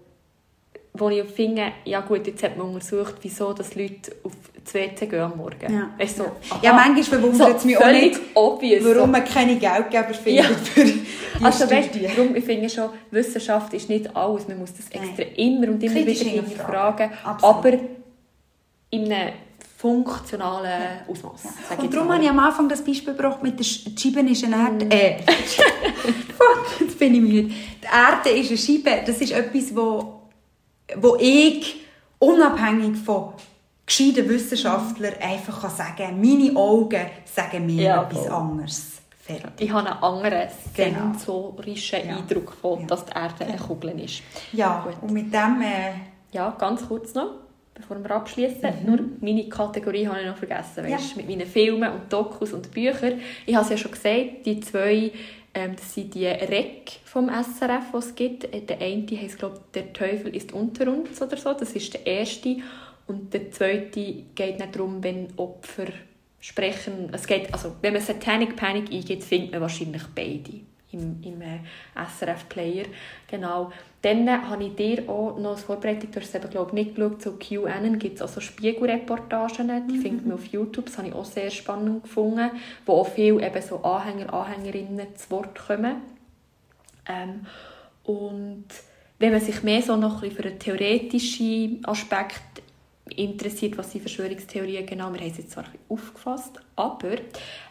wo 0.94 1.10
ich 1.10 1.26
finde, 1.26 1.74
ja 1.84 2.00
gut, 2.00 2.26
jetzt 2.26 2.42
hat 2.42 2.56
man 2.56 2.68
untersucht, 2.68 3.16
wieso 3.22 3.52
dass 3.52 3.76
Leute 3.76 4.14
auf 4.24 4.32
das 4.64 4.74
WC 4.74 5.08
gehen 5.08 5.20
am 5.20 5.36
Morgen. 5.36 5.74
Ja, 5.74 5.90
weißt, 5.98 6.16
so, 6.16 6.32
ja 6.62 6.72
manchmal 6.72 7.04
verwundert 7.04 7.58
es 7.58 7.66
mich 7.66 7.78
auch 7.78 7.92
nicht, 7.92 8.18
obvious, 8.34 8.86
warum 8.86 9.08
so. 9.08 9.08
man 9.08 9.26
keine 9.26 9.58
Geldgeber 9.58 10.14
findet 10.14 10.46
ja. 10.46 10.56
für 10.56 10.86
die 10.86 11.06
also, 11.44 11.70
weißt, 11.70 11.90
darum, 12.16 12.34
ich 12.34 12.46
finde 12.46 12.70
schon, 12.70 12.92
Wissenschaft 13.10 13.74
ist 13.74 13.90
nicht 13.90 14.16
alles, 14.16 14.48
man 14.48 14.58
muss 14.58 14.74
das 14.74 14.86
extra 14.86 15.24
Nein. 15.24 15.36
immer 15.36 15.68
und 15.68 15.84
immer 15.84 15.96
Kritisch 15.96 16.22
wieder 16.22 16.30
hinterfragen, 16.30 17.10
aber 17.42 17.74
in 18.92 19.12
einem 19.12 19.34
funktionalen 19.78 21.00
Ausmaß. 21.08 21.42
Und 21.78 21.94
darum 21.94 22.14
habe 22.14 22.24
ich 22.24 22.30
am 22.30 22.38
Anfang 22.38 22.70
das 22.70 22.84
Beispiel 22.84 23.16
gebracht 23.16 23.42
mit 23.42 23.58
der 23.58 23.64
Scheibe 23.64 24.20
ist 24.30 24.44
eine 24.44 24.56
Erde. 24.56 24.86
Mm. 24.86 24.92
Äh, 24.92 25.18
jetzt 26.80 27.00
bin 27.00 27.16
ich 27.16 27.22
müde. 27.22 27.50
Die 27.50 27.86
Erde 27.86 28.30
ist 28.30 28.50
eine 28.50 28.58
Scheibe. 28.58 29.04
Das 29.06 29.20
ist 29.20 29.32
etwas, 29.32 29.76
wo, 29.76 30.22
wo 30.98 31.18
ich 31.20 31.84
unabhängig 32.20 32.98
von 32.98 33.34
gescheiten 33.84 34.30
Wissenschaftlern 34.30 35.16
einfach 35.20 35.62
kann 35.62 35.72
sagen 35.72 35.96
kann, 35.98 36.22
meine 36.22 36.56
Augen 36.56 37.08
sagen 37.26 37.66
mir 37.66 37.84
ja, 37.84 38.04
etwas 38.04 38.20
voll. 38.20 38.32
anderes. 38.32 38.92
Fertig. 39.20 39.52
Ich 39.58 39.72
habe 39.72 39.90
einen 39.90 40.04
anderen 40.04 40.48
genau. 40.76 41.14
sensorischen 41.14 42.08
ja. 42.08 42.18
Eindruck, 42.18 42.54
von, 42.54 42.86
dass 42.86 43.06
die 43.06 43.14
Erde 43.14 43.46
eine 43.46 43.58
Kugel 43.58 44.00
ist. 44.00 44.22
Ja, 44.52 44.86
Gut. 44.86 45.02
und 45.02 45.12
mit 45.12 45.34
dem... 45.34 45.62
Äh, 45.62 45.94
ja, 46.34 46.56
ganz 46.58 46.88
kurz 46.88 47.14
noch 47.14 47.41
bevor 47.82 48.02
wir 48.02 48.12
abschließen. 48.12 48.62
Mhm. 48.62 48.86
Nur 48.86 49.00
meine 49.20 49.50
Kategorie 49.50 50.08
habe 50.08 50.22
ich 50.22 50.28
noch 50.28 50.38
vergessen, 50.38 50.84
weißt, 50.84 51.12
ja. 51.12 51.18
mit 51.18 51.28
meinen 51.28 51.48
Filmen 51.48 51.92
und 51.92 52.12
Dokus 52.12 52.54
und 52.54 52.72
Büchern. 52.72 53.20
Ich 53.46 53.56
habe 53.56 53.66
es 53.66 53.72
ja 53.72 53.78
schon 53.78 53.92
gesagt, 53.92 54.46
die 54.46 54.60
zwei, 54.62 55.12
ähm, 55.54 55.76
das 55.76 55.94
sind 55.94 56.14
die 56.14 56.28
REC 56.28 57.00
vom 57.04 57.30
SRF, 57.30 57.92
die 57.92 57.98
es 57.98 58.16
gibt. 58.16 58.44
Äh, 58.46 58.62
der 58.62 58.80
eine 58.80 59.06
heißt 59.06 59.40
glaube 59.40 59.60
«Der 59.74 59.92
Teufel 59.92 60.36
ist 60.36 60.54
unter 60.54 60.92
uns» 60.92 61.22
oder 61.22 61.38
so, 61.38 61.54
das 61.54 61.74
ist 61.74 61.94
der 61.94 62.06
erste. 62.06 62.58
Und 63.08 63.34
der 63.34 63.52
zweite 63.52 64.24
geht 64.36 64.60
nicht 64.60 64.76
darum, 64.76 65.04
wenn 65.04 65.28
Opfer 65.36 65.88
sprechen. 66.40 67.10
Es 67.12 67.28
geht, 67.28 67.54
also, 67.54 67.76
wenn 67.82 67.94
man 67.94 68.02
Satanic 68.02 68.56
Panic 68.56 68.92
eingeht, 68.92 69.24
findet 69.24 69.52
man 69.52 69.62
wahrscheinlich 69.62 70.04
beide 70.16 70.62
im, 70.92 71.22
im 71.24 71.42
äh, 71.42 71.60
SRF-Player. 71.96 72.86
Genau. 73.28 73.72
Dann 74.02 74.28
äh, 74.28 74.32
habe 74.32 74.64
ich 74.64 74.76
dir 74.76 75.08
auch 75.10 75.38
noch 75.38 75.52
als 75.52 75.64
Vorbereitung, 75.64 76.12
du 76.12 76.20
hast 76.20 76.30
es 76.30 76.36
eben, 76.36 76.50
glaube 76.50 76.76
nicht 76.76 76.96
geschaut, 76.96 77.22
so 77.22 77.34
QAnon 77.34 78.00
gibt 78.00 78.16
es 78.16 78.22
auch 78.22 78.30
so 78.30 78.42
Spiegelreportagen, 78.42 79.88
die 79.88 79.98
mhm. 79.98 80.02
findet 80.02 80.26
man 80.26 80.38
auf 80.38 80.46
YouTube, 80.48 80.86
das 80.86 80.98
habe 80.98 81.10
ich 81.10 81.14
auch 81.14 81.26
sehr 81.26 81.52
spannend 81.52 82.04
gefunden, 82.04 82.52
wo 82.86 82.94
auch 82.94 83.08
viele 83.08 83.46
eben 83.46 83.62
so 83.62 83.78
Anhänger, 83.84 84.34
Anhängerinnen 84.34 85.16
zu 85.16 85.32
Wort 85.32 85.60
kommen. 85.68 85.98
Ähm, 87.08 87.46
und 88.04 88.66
wenn 89.20 89.32
man 89.32 89.42
sich 89.42 89.62
mehr 89.62 89.84
so 89.84 89.96
noch 89.96 90.22
für 90.22 90.44
einen 90.44 90.58
theoretischen 90.58 91.86
Aspekt 91.86 92.64
interessiert, 93.18 93.78
was 93.78 93.92
sind 93.92 94.02
Verschwörungstheorien 94.02 94.86
genau. 94.86 95.12
Wir 95.14 95.22
haben 95.22 95.32
es 95.32 95.38
jetzt 95.38 95.52
zwar 95.52 95.66
aufgefasst, 95.90 96.60
aber 96.76 97.18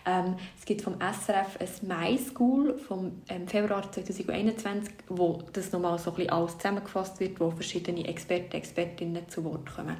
ähm, 0.06 0.36
es 0.58 0.64
gibt 0.64 0.82
vom 0.82 0.94
SRF 0.94 1.58
ein 1.60 1.88
My 1.88 2.18
School 2.18 2.78
vom 2.78 3.22
ähm, 3.28 3.46
Februar 3.48 3.90
2021, 3.90 4.94
wo 5.08 5.42
das 5.52 5.72
nochmal 5.72 5.98
so 5.98 6.10
ein 6.10 6.16
bisschen 6.16 6.32
alles 6.32 6.56
zusammengefasst 6.58 7.20
wird, 7.20 7.40
wo 7.40 7.50
verschiedene 7.50 8.06
Experten, 8.06 8.56
Expertinnen 8.56 9.28
zu 9.28 9.44
Wort 9.44 9.74
kommen. 9.74 9.96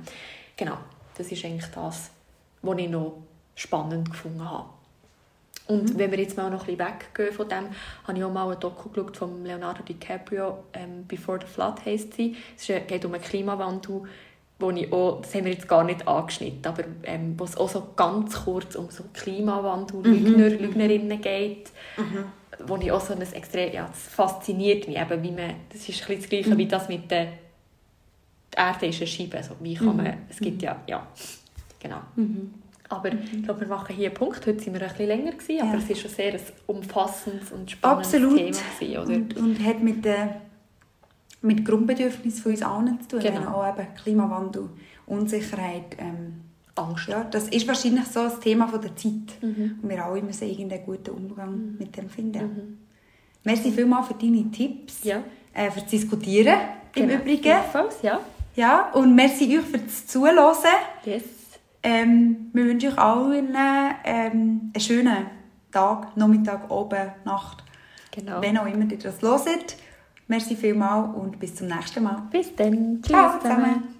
Genau, 0.56 0.78
das 1.16 1.30
ist 1.30 1.44
eigentlich 1.44 1.70
das, 1.74 2.10
was 2.62 2.78
ich 2.78 2.88
noch 2.88 3.22
spannend 3.54 4.10
gefunden 4.10 4.48
habe. 4.48 4.68
Und 5.70 5.94
mhm. 5.94 5.98
wenn 5.98 6.10
wir 6.10 6.18
jetzt 6.18 6.36
mal 6.36 6.50
noch 6.50 6.66
ein 6.66 6.76
bisschen 6.76 6.92
weggehen 7.14 7.32
von 7.32 7.48
dem, 7.48 7.66
habe 8.06 8.18
ich 8.18 8.24
auch 8.24 8.32
mal 8.32 8.50
ein 8.50 8.58
Doku 8.58 8.88
geschaut 8.88 9.16
von 9.16 9.44
Leonardo 9.44 9.84
DiCaprio, 9.84 10.64
ähm, 10.72 11.06
«Before 11.06 11.38
the 11.40 11.46
Flood» 11.46 11.84
heisst 11.86 12.14
sie. 12.14 12.36
Es 12.58 12.66
geht 12.66 13.04
um 13.04 13.14
einen 13.14 13.22
Klimawandel, 13.22 14.02
wo 14.60 14.70
ich 14.70 14.92
auch, 14.92 15.22
das 15.22 15.34
haben 15.34 15.46
wir 15.46 15.52
jetzt 15.52 15.68
gar 15.68 15.84
nicht 15.84 16.06
angeschnitten, 16.06 16.66
aber 16.66 16.84
ähm, 17.04 17.34
wo 17.38 17.44
es 17.44 17.56
auch 17.56 17.68
so 17.68 17.88
ganz 17.96 18.44
kurz 18.44 18.74
um 18.76 18.90
so 18.90 19.04
Klimawandel, 19.12 20.00
mhm. 20.00 20.24
Lügner, 20.24 20.48
Lügnerinnen 20.50 21.20
geht, 21.20 21.70
mhm. 21.96 22.24
wo 22.66 22.76
ich 22.76 22.92
auch 22.92 23.00
so 23.00 23.14
ein 23.14 23.22
extrem, 23.22 23.72
ja, 23.72 23.88
das 23.88 24.00
fasziniert 24.00 24.86
mich 24.86 24.98
eben, 24.98 25.22
wie 25.22 25.32
man, 25.32 25.54
das 25.72 25.88
ist 25.88 26.08
ein 26.08 26.16
das 26.16 26.28
Gleiche 26.28 26.50
mhm. 26.50 26.58
wie 26.58 26.66
das 26.66 26.88
mit 26.88 27.10
der 27.10 27.28
Erde 28.56 28.86
ist 28.86 28.98
eine 28.98 29.06
Scheibe, 29.06 29.38
also 29.38 29.54
wie 29.60 29.74
kann 29.74 29.96
man, 29.96 30.06
mhm. 30.06 30.14
es 30.28 30.38
gibt 30.38 30.62
ja, 30.62 30.76
ja, 30.86 31.06
genau. 31.78 32.00
Mhm. 32.16 32.54
Aber 32.90 33.12
ich 33.12 33.44
glaube, 33.44 33.60
wir 33.60 33.68
machen 33.68 33.94
hier 33.94 34.08
einen 34.08 34.16
Punkt. 34.16 34.44
Heute 34.44 34.66
waren 34.66 34.74
wir 34.74 34.82
ein 34.82 34.88
bisschen 34.88 35.06
länger, 35.06 35.30
gewesen, 35.30 35.60
aber 35.62 35.74
ja. 35.74 35.78
es 35.78 35.88
war 35.88 35.96
schon 35.96 36.10
sehr 36.10 36.34
ein 36.34 36.40
umfassendes 36.66 37.52
und 37.52 37.70
spannendes 37.70 38.14
Absolut. 38.14 38.36
Thema. 38.36 39.02
Oder? 39.02 39.14
Und, 39.14 39.36
und 39.36 39.64
hat 39.64 39.80
mit 39.80 40.04
der 40.04 40.40
mit 41.42 41.64
Grundbedürfnissen 41.64 42.42
von 42.42 42.52
uns 42.52 42.62
allen 42.62 43.00
zu 43.02 43.08
tun. 43.08 43.20
Genau. 43.20 43.50
Auch 43.62 43.68
eben 43.78 43.86
Klimawandel, 43.94 44.68
Unsicherheit. 45.06 45.96
Ähm, 45.98 46.42
Angst. 46.76 47.08
ja, 47.08 47.24
das 47.24 47.48
ist 47.48 47.66
wahrscheinlich 47.68 48.04
so 48.06 48.20
ein 48.20 48.40
Thema 48.40 48.66
von 48.68 48.80
der 48.80 48.94
Zeit. 48.96 49.12
Mhm. 49.42 49.80
Und 49.82 49.88
wir 49.88 50.02
alle 50.04 50.22
müssen 50.22 50.48
irgendeinen 50.48 50.84
guten 50.86 51.10
Umgang 51.10 51.74
mit 51.78 51.94
dem 51.96 52.08
finden. 52.08 52.78
Merci 53.44 53.72
vielmals 53.72 54.06
für 54.08 54.14
deine 54.14 54.50
Tipps, 54.50 55.02
Ja. 55.04 55.22
äh, 55.52 55.70
für 55.70 55.80
das 55.80 55.90
Diskutieren 55.90 56.54
im 56.94 57.08
Genau. 57.08 57.20
Übrigen. 57.20 57.48
Ebenfalls, 57.50 58.00
ja. 58.02 58.20
Ja, 58.56 58.90
und 58.92 59.14
merci 59.14 59.58
euch 59.58 59.64
für 59.64 59.78
das 59.78 60.06
Zuhören. 60.06 60.54
Yes. 61.04 61.22
Ähm, 61.82 62.50
wir 62.52 62.64
wünschen 62.66 62.90
euch 62.92 62.98
allen 62.98 63.54
ähm, 64.04 64.70
einen 64.74 64.80
schönen 64.80 65.26
Tag, 65.72 66.16
Nachmittag, 66.16 66.70
Abend, 66.70 67.12
Nacht, 67.24 67.62
Genau. 68.10 68.40
wenn 68.42 68.56
auch 68.58 68.66
immer 68.66 68.90
ihr 68.90 68.98
das 68.98 69.20
hört. 69.22 69.76
Merci 70.30 70.54
vielmals 70.54 71.12
und 71.16 71.40
bis 71.40 71.56
zum 71.56 71.66
nächsten 71.66 72.04
Mal. 72.04 72.22
Bis 72.30 72.54
dann. 72.54 73.02
Tschüss 73.02 73.10
Ciao 73.10 73.40
zusammen. 73.40 73.99